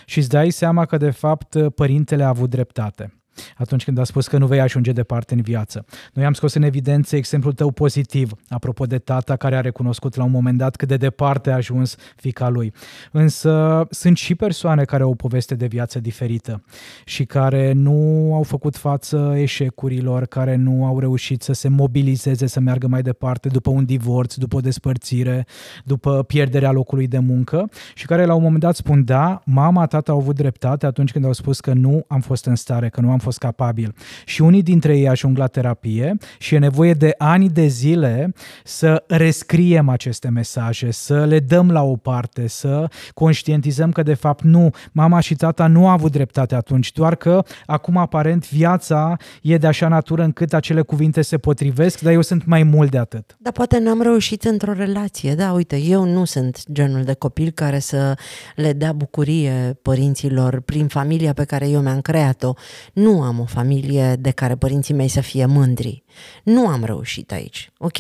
și 0.05 0.17
îți 0.17 0.29
dai 0.29 0.49
seama 0.49 0.85
că 0.85 0.97
de 0.97 1.09
fapt 1.09 1.69
părintele 1.75 2.23
a 2.23 2.27
avut 2.27 2.49
dreptate 2.49 3.20
atunci 3.57 3.83
când 3.83 3.97
a 3.97 4.03
spus 4.03 4.27
că 4.27 4.37
nu 4.37 4.47
vei 4.47 4.59
ajunge 4.59 4.91
departe 4.91 5.33
în 5.33 5.41
viață. 5.41 5.85
Noi 6.13 6.25
am 6.25 6.33
scos 6.33 6.53
în 6.53 6.63
evidență 6.63 7.15
exemplul 7.15 7.53
tău 7.53 7.71
pozitiv, 7.71 8.31
apropo 8.49 8.85
de 8.85 8.97
tata 8.97 9.35
care 9.35 9.55
a 9.55 9.61
recunoscut 9.61 10.15
la 10.15 10.23
un 10.23 10.31
moment 10.31 10.57
dat 10.57 10.75
cât 10.75 10.87
de 10.87 10.97
departe 10.97 11.51
a 11.51 11.55
ajuns 11.55 11.95
fica 12.15 12.49
lui. 12.49 12.73
Însă 13.11 13.85
sunt 13.89 14.17
și 14.17 14.35
persoane 14.35 14.83
care 14.83 15.03
au 15.03 15.09
o 15.09 15.15
poveste 15.15 15.55
de 15.55 15.65
viață 15.65 15.99
diferită 15.99 16.63
și 17.05 17.25
care 17.25 17.71
nu 17.71 18.31
au 18.33 18.43
făcut 18.43 18.75
față 18.75 19.33
eșecurilor, 19.37 20.25
care 20.25 20.55
nu 20.55 20.85
au 20.85 20.99
reușit 20.99 21.41
să 21.41 21.53
se 21.53 21.67
mobilizeze, 21.67 22.47
să 22.47 22.59
meargă 22.59 22.87
mai 22.87 23.01
departe 23.01 23.47
după 23.47 23.69
un 23.69 23.85
divorț, 23.85 24.35
după 24.35 24.55
o 24.55 24.59
despărțire, 24.59 25.45
după 25.85 26.23
pierderea 26.23 26.71
locului 26.71 27.07
de 27.07 27.19
muncă 27.19 27.69
și 27.93 28.05
care 28.05 28.25
la 28.25 28.33
un 28.33 28.41
moment 28.41 28.61
dat 28.61 28.75
spun 28.75 29.03
da, 29.03 29.41
mama, 29.45 29.85
tata 29.85 30.11
au 30.11 30.17
avut 30.17 30.35
dreptate 30.35 30.85
atunci 30.85 31.11
când 31.11 31.25
au 31.25 31.33
spus 31.33 31.59
că 31.59 31.73
nu 31.73 32.05
am 32.07 32.21
fost 32.21 32.45
în 32.45 32.55
stare, 32.55 32.89
că 32.89 33.01
nu 33.01 33.11
am 33.11 33.19
fost 33.21 33.37
capabil. 33.37 33.95
Și 34.25 34.41
unii 34.41 34.63
dintre 34.63 34.97
ei 34.97 35.07
ajung 35.07 35.37
la 35.37 35.47
terapie 35.47 36.17
și 36.39 36.55
e 36.55 36.59
nevoie 36.59 36.93
de 36.93 37.13
ani 37.17 37.49
de 37.49 37.65
zile 37.67 38.33
să 38.63 39.03
rescriem 39.07 39.89
aceste 39.89 40.29
mesaje, 40.29 40.91
să 40.91 41.25
le 41.25 41.39
dăm 41.39 41.71
la 41.71 41.83
o 41.83 41.95
parte, 41.95 42.47
să 42.47 42.87
conștientizăm 43.13 43.91
că 43.91 44.03
de 44.03 44.13
fapt 44.13 44.43
nu, 44.43 44.69
mama 44.91 45.19
și 45.19 45.35
tata 45.35 45.67
nu 45.67 45.87
au 45.87 45.93
avut 45.93 46.11
dreptate 46.11 46.55
atunci, 46.55 46.91
doar 46.91 47.15
că 47.15 47.43
acum 47.65 47.97
aparent 47.97 48.49
viața 48.49 49.17
e 49.41 49.57
de 49.57 49.67
așa 49.67 49.87
natură 49.87 50.23
încât 50.23 50.53
acele 50.53 50.81
cuvinte 50.81 51.21
se 51.21 51.37
potrivesc, 51.37 51.99
dar 51.99 52.13
eu 52.13 52.21
sunt 52.21 52.45
mai 52.45 52.63
mult 52.63 52.91
de 52.91 52.97
atât. 52.97 53.35
Dar 53.39 53.53
poate 53.53 53.79
n-am 53.79 54.01
reușit 54.01 54.43
într-o 54.43 54.73
relație, 54.73 55.35
da, 55.35 55.51
uite, 55.51 55.77
eu 55.77 56.03
nu 56.03 56.25
sunt 56.25 56.63
genul 56.71 57.03
de 57.03 57.13
copil 57.13 57.51
care 57.51 57.79
să 57.79 58.17
le 58.55 58.73
dea 58.73 58.93
bucurie 58.93 59.79
părinților 59.81 60.59
prin 60.59 60.87
familia 60.87 61.33
pe 61.33 61.43
care 61.43 61.69
eu 61.69 61.81
mi-am 61.81 62.01
creat-o. 62.01 62.53
Nu 62.93 63.10
nu 63.11 63.21
am 63.21 63.39
o 63.39 63.45
familie 63.45 64.15
de 64.15 64.31
care 64.31 64.55
părinții 64.55 64.93
mei 64.93 65.07
să 65.07 65.21
fie 65.21 65.45
mândri. 65.45 66.03
Nu 66.43 66.67
am 66.67 66.83
reușit 66.83 67.31
aici. 67.31 67.71
Ok, 67.77 67.97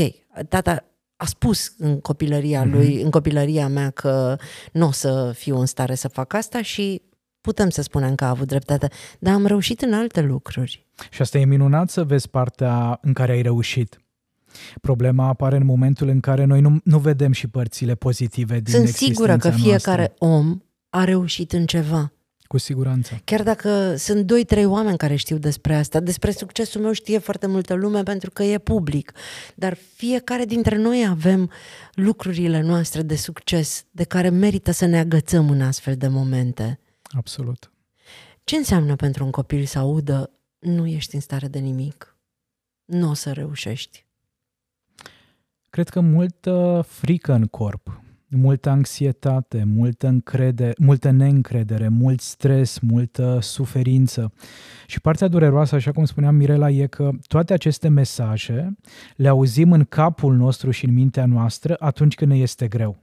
tata 0.49 0.85
a 1.15 1.25
spus 1.25 1.73
în 1.77 1.99
copilăria 1.99 2.63
Mhm. 2.63 2.73
lui, 2.75 3.01
în 3.01 3.09
copilăria 3.09 3.67
mea 3.67 3.89
că 3.89 4.35
nu 4.73 4.87
o 4.87 4.91
să 4.91 5.31
fiu 5.35 5.57
în 5.59 5.65
stare 5.65 5.95
să 5.95 6.07
fac 6.07 6.33
asta 6.33 6.61
și 6.61 7.01
putem 7.41 7.69
să 7.69 7.81
spunem 7.81 8.15
că 8.15 8.23
a 8.23 8.29
avut 8.29 8.47
dreptate, 8.47 8.87
dar 9.19 9.33
am 9.33 9.45
reușit 9.45 9.81
în 9.81 9.93
alte 9.93 10.21
lucruri. 10.21 10.87
Și 11.09 11.21
asta 11.21 11.37
e 11.37 11.45
minunat 11.45 11.89
să 11.89 12.03
vezi 12.03 12.29
partea 12.29 12.99
în 13.01 13.13
care 13.13 13.31
ai 13.31 13.41
reușit. 13.41 14.01
Problema 14.81 15.27
apare 15.27 15.55
în 15.55 15.65
momentul 15.65 16.07
în 16.07 16.19
care 16.19 16.43
noi 16.43 16.61
nu, 16.61 16.77
nu 16.83 16.99
vedem 16.99 17.31
și 17.31 17.47
părțile 17.47 17.95
pozitive 17.95 18.59
din 18.59 18.73
Sunt 18.73 18.87
sigură 18.87 19.37
că 19.37 19.47
existența 19.47 19.69
fiecare 19.69 20.15
noastră. 20.19 20.27
om 20.43 20.61
a 20.89 21.03
reușit 21.03 21.51
în 21.51 21.65
ceva. 21.65 22.11
Cu 22.51 22.57
siguranță. 22.57 23.21
Chiar 23.23 23.43
dacă 23.43 23.95
sunt 23.95 24.25
doi, 24.25 24.43
trei 24.43 24.65
oameni 24.65 24.97
care 24.97 25.15
știu 25.15 25.37
despre 25.37 25.75
asta, 25.75 25.99
despre 25.99 26.31
succesul 26.31 26.81
meu 26.81 26.91
știe 26.91 27.17
foarte 27.17 27.47
multă 27.47 27.73
lume 27.73 28.03
pentru 28.03 28.31
că 28.31 28.43
e 28.43 28.57
public. 28.57 29.13
Dar 29.55 29.77
fiecare 29.95 30.45
dintre 30.45 30.77
noi 30.77 31.07
avem 31.09 31.51
lucrurile 31.93 32.61
noastre 32.61 33.01
de 33.01 33.15
succes 33.15 33.85
de 33.91 34.03
care 34.03 34.29
merită 34.29 34.71
să 34.71 34.85
ne 34.85 34.99
agățăm 34.99 35.49
în 35.49 35.61
astfel 35.61 35.95
de 35.95 36.07
momente. 36.07 36.79
Absolut. 37.03 37.71
Ce 38.43 38.55
înseamnă 38.55 38.95
pentru 38.95 39.23
un 39.23 39.31
copil 39.31 39.65
să 39.65 39.79
audă 39.79 40.31
nu 40.59 40.87
ești 40.87 41.15
în 41.15 41.21
stare 41.21 41.47
de 41.47 41.59
nimic? 41.59 42.17
Nu 42.85 43.09
o 43.09 43.13
să 43.13 43.31
reușești. 43.31 44.05
Cred 45.69 45.89
că 45.89 45.99
multă 45.99 46.85
frică 46.87 47.33
în 47.33 47.45
corp, 47.45 48.00
multă 48.37 48.69
anxietate, 48.69 49.63
multă, 49.65 50.07
încrede, 50.07 50.71
multă 50.77 51.11
neîncredere, 51.11 51.87
mult 51.87 52.21
stres, 52.21 52.79
multă 52.79 53.37
suferință. 53.41 54.33
Și 54.87 55.01
partea 55.01 55.27
dureroasă, 55.27 55.75
așa 55.75 55.91
cum 55.91 56.05
spuneam 56.05 56.35
Mirela, 56.35 56.69
e 56.69 56.87
că 56.87 57.09
toate 57.27 57.53
aceste 57.53 57.87
mesaje 57.87 58.77
le 59.15 59.27
auzim 59.27 59.71
în 59.71 59.83
capul 59.83 60.35
nostru 60.35 60.71
și 60.71 60.85
în 60.85 60.93
mintea 60.93 61.25
noastră 61.25 61.75
atunci 61.79 62.15
când 62.15 62.31
ne 62.31 62.37
este 62.37 62.67
greu. 62.67 63.00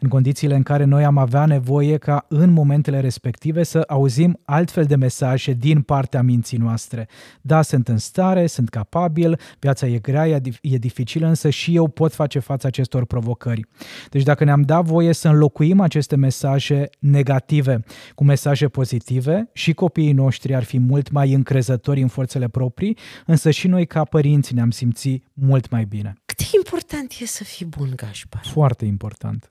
În 0.00 0.08
condițiile 0.08 0.54
în 0.54 0.62
care 0.62 0.84
noi 0.84 1.04
am 1.04 1.18
avea 1.18 1.46
nevoie 1.46 1.96
ca 1.96 2.26
în 2.28 2.50
momentele 2.50 3.00
respective 3.00 3.62
să 3.62 3.84
auzim 3.88 4.40
altfel 4.44 4.84
de 4.84 4.96
mesaje 4.96 5.52
din 5.52 5.82
partea 5.82 6.22
minții 6.22 6.58
noastre. 6.58 7.08
Da, 7.40 7.62
sunt 7.62 7.88
în 7.88 7.98
stare, 7.98 8.46
sunt 8.46 8.68
capabil, 8.68 9.38
viața 9.58 9.86
e 9.86 9.98
grea, 9.98 10.28
e 10.28 10.40
dif- 10.40 10.60
e 10.60 10.76
dificilă, 10.76 11.26
însă 11.26 11.50
și 11.50 11.74
eu 11.74 11.88
pot 11.88 12.14
face 12.14 12.38
față 12.38 12.66
acestor 12.66 13.04
provocări. 13.04 13.66
Deci 14.10 14.22
dacă 14.22 14.44
ne-am 14.44 14.62
dat 14.62 14.84
voie 14.84 15.12
să 15.12 15.28
înlocuim 15.28 15.80
aceste 15.80 16.16
mesaje 16.16 16.88
negative 16.98 17.84
cu 18.14 18.24
mesaje 18.24 18.68
pozitive, 18.68 19.50
și 19.52 19.72
copiii 19.72 20.12
noștri 20.12 20.54
ar 20.54 20.62
fi 20.62 20.78
mult 20.78 21.10
mai 21.10 21.32
încrezători 21.32 22.02
în 22.02 22.08
forțele 22.08 22.48
proprii, 22.48 22.96
însă 23.26 23.50
și 23.50 23.68
noi 23.68 23.86
ca 23.86 24.04
părinți 24.04 24.54
ne-am 24.54 24.70
simțit 24.70 25.24
mult 25.32 25.70
mai 25.70 25.84
bine. 25.84 26.14
Cât 26.24 26.36
de 26.36 26.44
important 26.56 27.12
e 27.20 27.26
să 27.26 27.44
fii 27.44 27.66
bun, 27.66 27.92
Gașpar? 27.96 28.42
Foarte 28.44 28.84
important. 28.84 29.50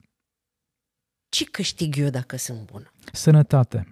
Ce 1.40 1.46
câștig 1.46 1.98
eu 1.98 2.10
dacă 2.10 2.38
sunt 2.38 2.60
bun? 2.72 2.92
Sănătate. 3.12 3.88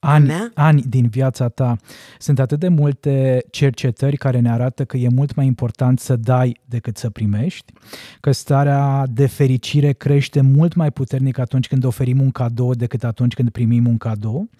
Ani, 0.00 0.26
mea? 0.26 0.50
ani 0.54 0.82
din 0.82 1.08
viața 1.08 1.48
ta. 1.48 1.76
Sunt 2.18 2.38
atât 2.38 2.58
de 2.58 2.68
multe 2.68 3.44
cercetări 3.50 4.16
care 4.16 4.40
ne 4.40 4.50
arată 4.50 4.84
că 4.84 4.96
e 4.96 5.08
mult 5.08 5.34
mai 5.34 5.46
important 5.46 5.98
să 5.98 6.16
dai 6.16 6.60
decât 6.64 6.96
să 6.96 7.10
primești, 7.10 7.72
că 8.20 8.32
starea 8.32 9.06
de 9.06 9.26
fericire 9.26 9.92
crește 9.92 10.40
mult 10.40 10.74
mai 10.74 10.90
puternic 10.90 11.38
atunci 11.38 11.68
când 11.68 11.84
oferim 11.84 12.20
un 12.20 12.30
cadou 12.30 12.74
decât 12.74 13.04
atunci 13.04 13.34
când 13.34 13.50
primim 13.50 13.86
un 13.86 13.96
cadou 13.96 14.50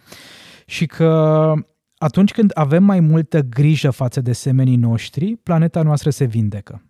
și 0.66 0.86
că 0.86 1.52
atunci 1.96 2.32
când 2.32 2.50
avem 2.54 2.84
mai 2.84 3.00
multă 3.00 3.40
grijă 3.40 3.90
față 3.90 4.20
de 4.20 4.32
semenii 4.32 4.76
noștri, 4.76 5.36
planeta 5.36 5.82
noastră 5.82 6.10
se 6.10 6.24
vindecă. 6.24 6.89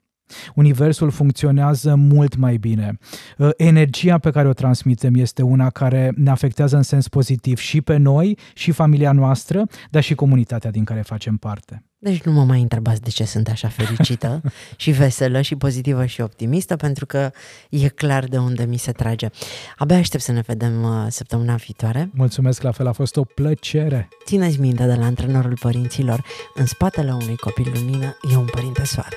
Universul 0.55 1.11
funcționează 1.11 1.95
mult 1.95 2.37
mai 2.37 2.57
bine. 2.57 2.99
Uh, 3.39 3.49
Energia 3.57 4.19
pe 4.19 4.31
care 4.31 4.49
o 4.49 4.53
transmitem 4.53 5.15
este 5.15 5.43
una 5.43 5.71
care 5.71 6.13
ne 6.17 6.31
afectează 6.31 6.77
în 6.77 6.83
sens 6.83 7.09
pozitiv 7.09 7.59
și 7.59 7.81
pe 7.81 7.97
noi, 7.97 8.39
și 8.55 8.71
familia 8.71 9.13
noastră, 9.13 9.67
dar 9.91 10.03
și 10.03 10.15
comunitatea 10.15 10.71
din 10.71 10.85
care 10.85 11.01
facem 11.01 11.37
parte. 11.37 11.85
Deci 12.03 12.23
nu 12.23 12.33
mă 12.33 12.45
mai 12.45 12.61
întrebați 12.61 13.03
de 13.03 13.11
ce 13.11 13.25
sunt 13.25 13.49
așa 13.49 13.69
fericită 13.69 14.41
și 14.77 14.91
veselă 14.91 15.41
și 15.41 15.57
pozitivă 15.57 16.07
și 16.07 16.21
optimistă, 16.21 16.77
pentru 16.77 17.07
că 17.07 17.31
e 17.71 17.89
clar 17.89 18.25
de 18.25 18.39
unde 18.39 18.65
mi 18.65 18.77
se 18.77 18.93
trage. 18.93 19.29
Abia 19.77 19.97
aștept 19.97 20.23
să 20.23 20.33
ne 20.33 20.43
vedem 20.47 20.83
uh, 20.83 21.07
săptămâna 21.09 21.55
viitoare. 21.55 22.11
Mulțumesc, 22.13 22.63
la 22.63 22.71
fel 22.71 22.87
a 22.87 22.93
fost 22.93 23.17
o 23.17 23.25
plăcere. 23.25 24.09
Țineți 24.25 24.61
minte 24.61 24.87
de 24.87 24.95
la 24.95 25.05
antrenorul 25.05 25.59
părinților, 25.61 26.25
în 26.55 26.67
spatele 26.67 27.13
unui 27.13 27.37
copil 27.37 27.73
lumină 27.75 28.17
e 28.33 28.37
un 28.37 28.47
părinte 28.53 28.85
soare. 28.85 29.17